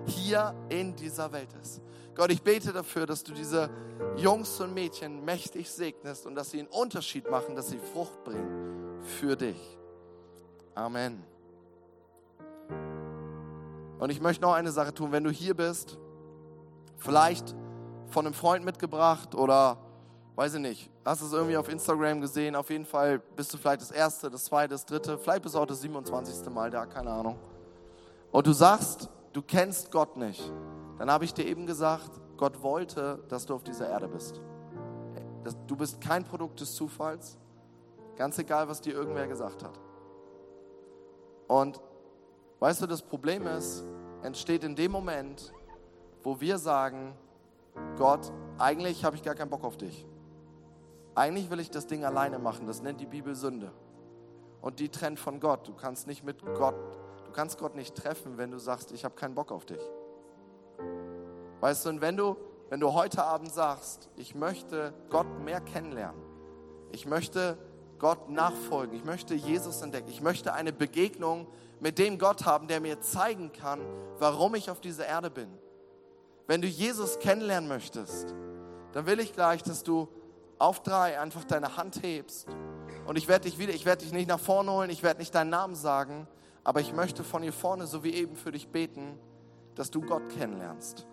hier 0.06 0.54
in 0.68 0.96
dieser 0.96 1.30
Welt 1.32 1.50
ist. 1.62 1.80
Gott, 2.14 2.32
ich 2.32 2.42
bete 2.42 2.72
dafür, 2.72 3.06
dass 3.06 3.22
du 3.22 3.32
diese 3.32 3.70
Jungs 4.16 4.60
und 4.60 4.74
Mädchen 4.74 5.24
mächtig 5.24 5.70
segnest 5.70 6.26
und 6.26 6.34
dass 6.34 6.50
sie 6.50 6.58
einen 6.58 6.68
Unterschied 6.68 7.30
machen, 7.30 7.54
dass 7.54 7.68
sie 7.68 7.78
Frucht 7.78 8.24
bringen 8.24 9.00
für 9.02 9.36
dich. 9.36 9.78
Amen. 10.74 11.22
Und 13.98 14.10
ich 14.10 14.20
möchte 14.20 14.42
noch 14.42 14.54
eine 14.54 14.72
Sache 14.72 14.92
tun, 14.94 15.12
wenn 15.12 15.24
du 15.24 15.30
hier 15.30 15.54
bist, 15.54 15.98
vielleicht 16.96 17.54
von 18.10 18.26
einem 18.26 18.34
Freund 18.34 18.64
mitgebracht 18.64 19.34
oder 19.34 19.78
weiß 20.36 20.54
ich 20.54 20.60
nicht, 20.60 20.90
hast 21.04 21.20
es 21.22 21.32
irgendwie 21.32 21.56
auf 21.56 21.68
Instagram 21.68 22.20
gesehen, 22.20 22.54
auf 22.54 22.70
jeden 22.70 22.84
Fall 22.84 23.18
bist 23.18 23.52
du 23.52 23.58
vielleicht 23.58 23.82
das 23.82 23.90
erste, 23.90 24.30
das 24.30 24.44
zweite, 24.44 24.70
das 24.70 24.86
dritte, 24.86 25.18
vielleicht 25.18 25.42
bist 25.42 25.54
du 25.54 25.58
auch 25.58 25.66
das 25.66 25.80
27. 25.80 26.48
Mal 26.50 26.70
da, 26.70 26.86
keine 26.86 27.10
Ahnung. 27.10 27.38
Und 28.30 28.46
du 28.46 28.52
sagst, 28.52 29.08
du 29.32 29.42
kennst 29.42 29.90
Gott 29.90 30.16
nicht, 30.16 30.52
dann 30.98 31.10
habe 31.10 31.24
ich 31.24 31.34
dir 31.34 31.46
eben 31.46 31.66
gesagt, 31.66 32.10
Gott 32.36 32.62
wollte, 32.62 33.24
dass 33.28 33.46
du 33.46 33.54
auf 33.54 33.64
dieser 33.64 33.88
Erde 33.88 34.08
bist. 34.08 34.40
Du 35.66 35.76
bist 35.76 36.00
kein 36.00 36.24
Produkt 36.24 36.60
des 36.60 36.74
Zufalls, 36.74 37.38
ganz 38.16 38.38
egal, 38.38 38.68
was 38.68 38.80
dir 38.80 38.94
irgendwer 38.94 39.26
gesagt 39.26 39.64
hat. 39.64 39.80
Und 41.46 41.80
Weißt 42.60 42.82
du, 42.82 42.86
das 42.86 43.02
Problem 43.02 43.46
ist, 43.46 43.84
entsteht 44.22 44.64
in 44.64 44.74
dem 44.74 44.90
Moment, 44.90 45.52
wo 46.24 46.40
wir 46.40 46.58
sagen, 46.58 47.14
Gott, 47.96 48.32
eigentlich 48.58 49.04
habe 49.04 49.16
ich 49.16 49.22
gar 49.22 49.34
keinen 49.34 49.50
Bock 49.50 49.64
auf 49.64 49.76
dich. 49.76 50.06
Eigentlich 51.14 51.50
will 51.50 51.60
ich 51.60 51.70
das 51.70 51.86
Ding 51.86 52.04
alleine 52.04 52.38
machen. 52.38 52.66
Das 52.66 52.82
nennt 52.82 53.00
die 53.00 53.06
Bibel 53.06 53.34
Sünde. 53.34 53.72
Und 54.60 54.80
die 54.80 54.88
trennt 54.88 55.18
von 55.18 55.40
Gott. 55.40 55.66
Du 55.66 55.74
kannst 55.74 56.06
nicht 56.06 56.24
mit 56.24 56.44
Gott, 56.44 56.76
du 57.24 57.32
kannst 57.32 57.58
Gott 57.58 57.74
nicht 57.74 57.94
treffen, 57.94 58.38
wenn 58.38 58.50
du 58.50 58.58
sagst, 58.58 58.92
ich 58.92 59.04
habe 59.04 59.14
keinen 59.14 59.34
Bock 59.34 59.52
auf 59.52 59.66
dich. 59.66 59.80
Weißt 61.60 61.84
du, 61.84 61.90
und 61.90 62.00
wenn 62.00 62.16
du, 62.16 62.36
wenn 62.68 62.80
du 62.80 62.92
heute 62.92 63.24
Abend 63.24 63.52
sagst, 63.52 64.08
ich 64.16 64.34
möchte 64.34 64.92
Gott 65.10 65.26
mehr 65.40 65.60
kennenlernen, 65.60 66.20
ich 66.92 67.06
möchte 67.06 67.58
Gott 67.98 68.30
nachfolgen, 68.30 68.96
ich 68.96 69.04
möchte 69.04 69.34
Jesus 69.34 69.82
entdecken, 69.82 70.08
ich 70.08 70.20
möchte 70.20 70.52
eine 70.52 70.72
Begegnung 70.72 71.46
mit 71.80 71.98
dem 71.98 72.18
Gott 72.18 72.46
haben, 72.46 72.68
der 72.68 72.80
mir 72.80 73.00
zeigen 73.00 73.52
kann, 73.52 73.80
warum 74.18 74.54
ich 74.54 74.70
auf 74.70 74.80
dieser 74.80 75.06
Erde 75.06 75.30
bin. 75.30 75.48
Wenn 76.48 76.62
du 76.62 76.66
Jesus 76.66 77.18
kennenlernen 77.18 77.68
möchtest, 77.68 78.34
dann 78.92 79.04
will 79.04 79.20
ich 79.20 79.34
gleich, 79.34 79.62
dass 79.62 79.82
du 79.82 80.08
auf 80.58 80.82
drei 80.82 81.20
einfach 81.20 81.44
deine 81.44 81.76
Hand 81.76 82.02
hebst. 82.02 82.48
Und 83.06 83.18
ich 83.18 83.28
werde 83.28 83.50
dich 83.50 83.58
wieder, 83.58 83.74
ich 83.74 83.84
werde 83.84 84.02
dich 84.02 84.14
nicht 84.14 84.28
nach 84.28 84.40
vorne 84.40 84.72
holen, 84.72 84.88
ich 84.88 85.02
werde 85.02 85.20
nicht 85.20 85.34
deinen 85.34 85.50
Namen 85.50 85.74
sagen, 85.74 86.26
aber 86.64 86.80
ich 86.80 86.94
möchte 86.94 87.22
von 87.22 87.42
hier 87.42 87.52
vorne, 87.52 87.86
so 87.86 88.02
wie 88.02 88.14
eben, 88.14 88.34
für 88.34 88.50
dich 88.50 88.68
beten, 88.68 89.18
dass 89.74 89.90
du 89.90 90.00
Gott 90.00 90.26
kennenlernst. 90.30 91.06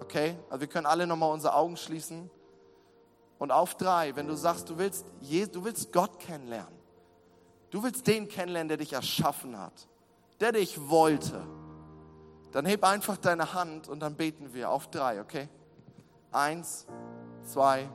Okay? 0.00 0.36
Also 0.50 0.62
wir 0.62 0.68
können 0.68 0.86
alle 0.86 1.06
nochmal 1.06 1.30
unsere 1.30 1.54
Augen 1.54 1.76
schließen. 1.76 2.28
Und 3.38 3.52
auf 3.52 3.76
drei, 3.76 4.16
wenn 4.16 4.26
du 4.26 4.34
sagst, 4.34 4.68
du 4.68 4.78
willst, 4.78 5.06
du 5.52 5.64
willst 5.64 5.92
Gott 5.92 6.18
kennenlernen, 6.18 6.74
du 7.70 7.84
willst 7.84 8.08
den 8.08 8.26
kennenlernen, 8.26 8.68
der 8.68 8.78
dich 8.78 8.94
erschaffen 8.94 9.56
hat, 9.56 9.88
der 10.40 10.50
dich 10.50 10.88
wollte, 10.88 11.46
dann 12.52 12.66
heb 12.66 12.84
einfach 12.84 13.16
deine 13.16 13.54
Hand 13.54 13.88
und 13.88 14.00
dann 14.00 14.14
beten 14.14 14.52
wir 14.52 14.70
auf 14.70 14.88
drei, 14.88 15.20
okay? 15.20 15.48
Eins, 16.30 16.86
zwei 17.44 17.88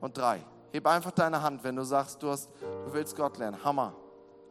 und 0.00 0.16
drei. 0.16 0.44
Heb 0.70 0.86
einfach 0.86 1.12
deine 1.12 1.42
Hand, 1.42 1.64
wenn 1.64 1.76
du 1.76 1.82
sagst, 1.82 2.22
du, 2.22 2.30
hast, 2.30 2.50
du 2.60 2.92
willst 2.92 3.16
Gott 3.16 3.38
lernen. 3.38 3.62
Hammer. 3.64 3.94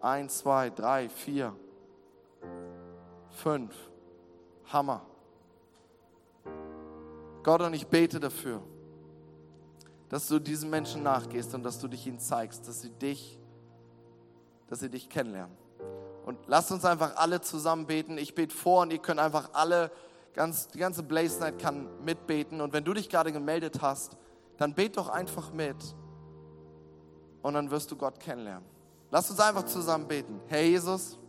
Eins, 0.01 0.39
zwei, 0.39 0.71
drei, 0.71 1.09
vier, 1.09 1.55
fünf. 3.29 3.75
Hammer. 4.71 5.01
Gott, 7.43 7.61
und 7.61 7.75
ich 7.75 7.85
bete 7.85 8.19
dafür, 8.19 8.61
dass 10.09 10.27
du 10.27 10.39
diesen 10.39 10.71
Menschen 10.71 11.03
nachgehst 11.03 11.53
und 11.53 11.61
dass 11.61 11.79
du 11.79 11.87
dich 11.87 12.07
ihnen 12.07 12.19
zeigst, 12.19 12.67
dass 12.67 12.81
sie 12.81 12.89
dich, 12.89 13.39
dass 14.67 14.79
sie 14.79 14.89
dich 14.89 15.07
kennenlernen. 15.07 15.55
Und 16.25 16.39
lasst 16.47 16.71
uns 16.71 16.83
einfach 16.85 17.15
alle 17.17 17.39
zusammen 17.39 17.85
beten. 17.85 18.17
Ich 18.17 18.33
bete 18.33 18.53
vor 18.53 18.81
und 18.81 18.91
ihr 18.91 18.97
könnt 18.97 19.19
einfach 19.19 19.51
alle, 19.53 19.91
ganz, 20.33 20.67
die 20.67 20.79
ganze 20.79 21.03
Blaze 21.03 21.39
Night 21.39 21.59
kann 21.59 21.87
mitbeten. 22.03 22.61
Und 22.61 22.73
wenn 22.73 22.83
du 22.83 22.93
dich 22.93 23.09
gerade 23.09 23.31
gemeldet 23.31 23.81
hast, 23.81 24.17
dann 24.57 24.73
bet 24.73 24.97
doch 24.97 25.07
einfach 25.07 25.53
mit. 25.53 25.77
Und 27.43 27.53
dann 27.53 27.69
wirst 27.69 27.91
du 27.91 27.95
Gott 27.95 28.19
kennenlernen. 28.19 28.67
Lasst 29.11 29.29
uns 29.29 29.39
einfach 29.39 29.65
zusammen 29.65 30.07
beten. 30.07 30.41
Herr 30.47 30.63
Jesus, 30.63 31.19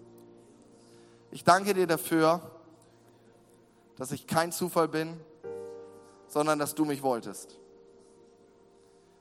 ich 1.31 1.45
danke 1.45 1.75
dir 1.75 1.87
dafür, 1.87 2.41
dass 3.99 4.13
ich 4.13 4.27
kein 4.27 4.51
Zufall 4.51 4.89
bin, 4.89 5.21
sondern 6.27 6.59
dass 6.59 6.75
du 6.75 6.87
mich 6.87 7.03
wolltest. 7.03 7.59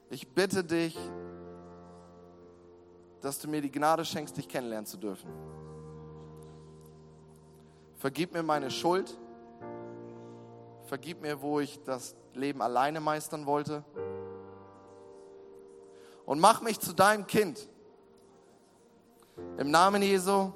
Ich 0.09 0.33
bitte 0.33 0.63
dich, 0.63 0.97
dass 3.19 3.39
du 3.39 3.49
mir 3.49 3.61
die 3.61 3.71
Gnade 3.71 4.05
schenkst, 4.05 4.37
dich 4.37 4.47
kennenlernen 4.47 4.85
zu 4.85 4.95
dürfen. 4.95 5.29
Vergib 7.97 8.33
mir 8.33 8.43
meine 8.43 8.69
Schuld. 8.71 9.17
Vergib 10.87 11.21
mir, 11.21 11.41
wo 11.41 11.59
ich 11.59 11.81
das 11.83 12.15
Leben 12.33 12.61
alleine 12.61 12.99
meistern 12.99 13.45
wollte. 13.45 13.83
Und 16.25 16.39
mach 16.39 16.61
mich 16.61 16.79
zu 16.79 16.93
deinem 16.93 17.25
Kind. 17.25 17.67
Im 19.57 19.71
Namen 19.71 20.01
Jesu. 20.01 20.51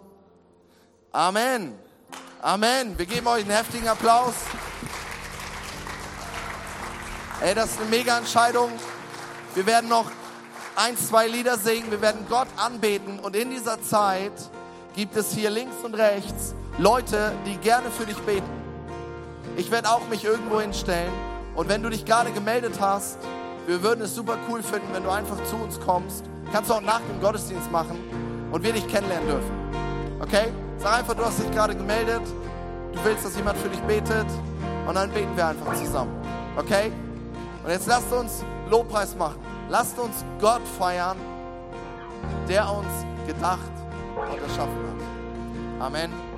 Amen. 1.11 1.77
Amen. 2.41 2.97
Wir 2.97 3.05
geben 3.05 3.27
euch 3.27 3.41
einen 3.41 3.51
heftigen 3.51 3.87
Applaus. 3.87 4.33
Ey, 7.41 7.55
das 7.55 7.71
ist 7.71 7.79
eine 7.79 7.89
mega 7.89 8.17
Entscheidung. 8.17 8.71
Wir 9.55 9.65
werden 9.65 9.89
noch 9.89 10.11
ein, 10.75 10.97
zwei 10.97 11.27
Lieder 11.27 11.57
singen. 11.57 11.89
Wir 11.89 12.01
werden 12.01 12.25
Gott 12.29 12.47
anbeten. 12.57 13.19
Und 13.19 13.35
in 13.35 13.49
dieser 13.49 13.81
Zeit 13.81 14.33
gibt 14.93 15.15
es 15.15 15.31
hier 15.31 15.49
links 15.49 15.75
und 15.83 15.95
rechts 15.95 16.53
Leute, 16.79 17.33
die 17.45 17.57
gerne 17.57 17.91
für 17.91 18.05
dich 18.05 18.17
beten. 18.19 18.47
Ich 19.57 19.69
werde 19.69 19.89
auch 19.89 20.07
mich 20.07 20.23
irgendwo 20.23 20.61
hinstellen. 20.61 21.11
Und 21.53 21.67
wenn 21.67 21.83
du 21.83 21.89
dich 21.89 22.05
gerade 22.05 22.31
gemeldet 22.31 22.75
hast, 22.79 23.17
wir 23.67 23.83
würden 23.83 24.01
es 24.05 24.15
super 24.15 24.37
cool 24.49 24.63
finden, 24.63 24.87
wenn 24.93 25.03
du 25.03 25.09
einfach 25.09 25.43
zu 25.43 25.57
uns 25.57 25.77
kommst. 25.81 26.23
Kannst 26.53 26.69
du 26.69 26.75
auch 26.75 26.81
nach 26.81 27.01
dem 27.01 27.19
Gottesdienst 27.19 27.69
machen 27.69 27.99
und 28.49 28.63
wir 28.63 28.71
dich 28.71 28.87
kennenlernen 28.87 29.27
dürfen. 29.27 29.51
Okay? 30.21 30.53
Sag 30.77 30.99
einfach, 30.99 31.15
du 31.15 31.25
hast 31.25 31.39
dich 31.39 31.51
gerade 31.51 31.75
gemeldet. 31.75 32.21
Du 32.93 33.03
willst, 33.03 33.25
dass 33.25 33.35
jemand 33.35 33.57
für 33.57 33.67
dich 33.67 33.81
betet. 33.81 34.27
Und 34.87 34.95
dann 34.95 35.11
beten 35.11 35.35
wir 35.35 35.47
einfach 35.47 35.75
zusammen. 35.75 36.13
Okay? 36.55 36.93
Und 37.61 37.71
jetzt 37.71 37.87
lasst 37.87 38.09
uns 38.13 38.45
Lobpreis 38.69 39.17
machen. 39.17 39.39
Lasst 39.67 39.99
uns 39.99 40.23
Gott 40.39 40.61
feiern, 40.79 41.17
der 42.47 42.71
uns 42.71 42.87
gedacht 43.27 43.59
und 44.15 44.41
erschaffen 44.41 44.77
hat. 44.87 45.85
Amen. 45.85 46.28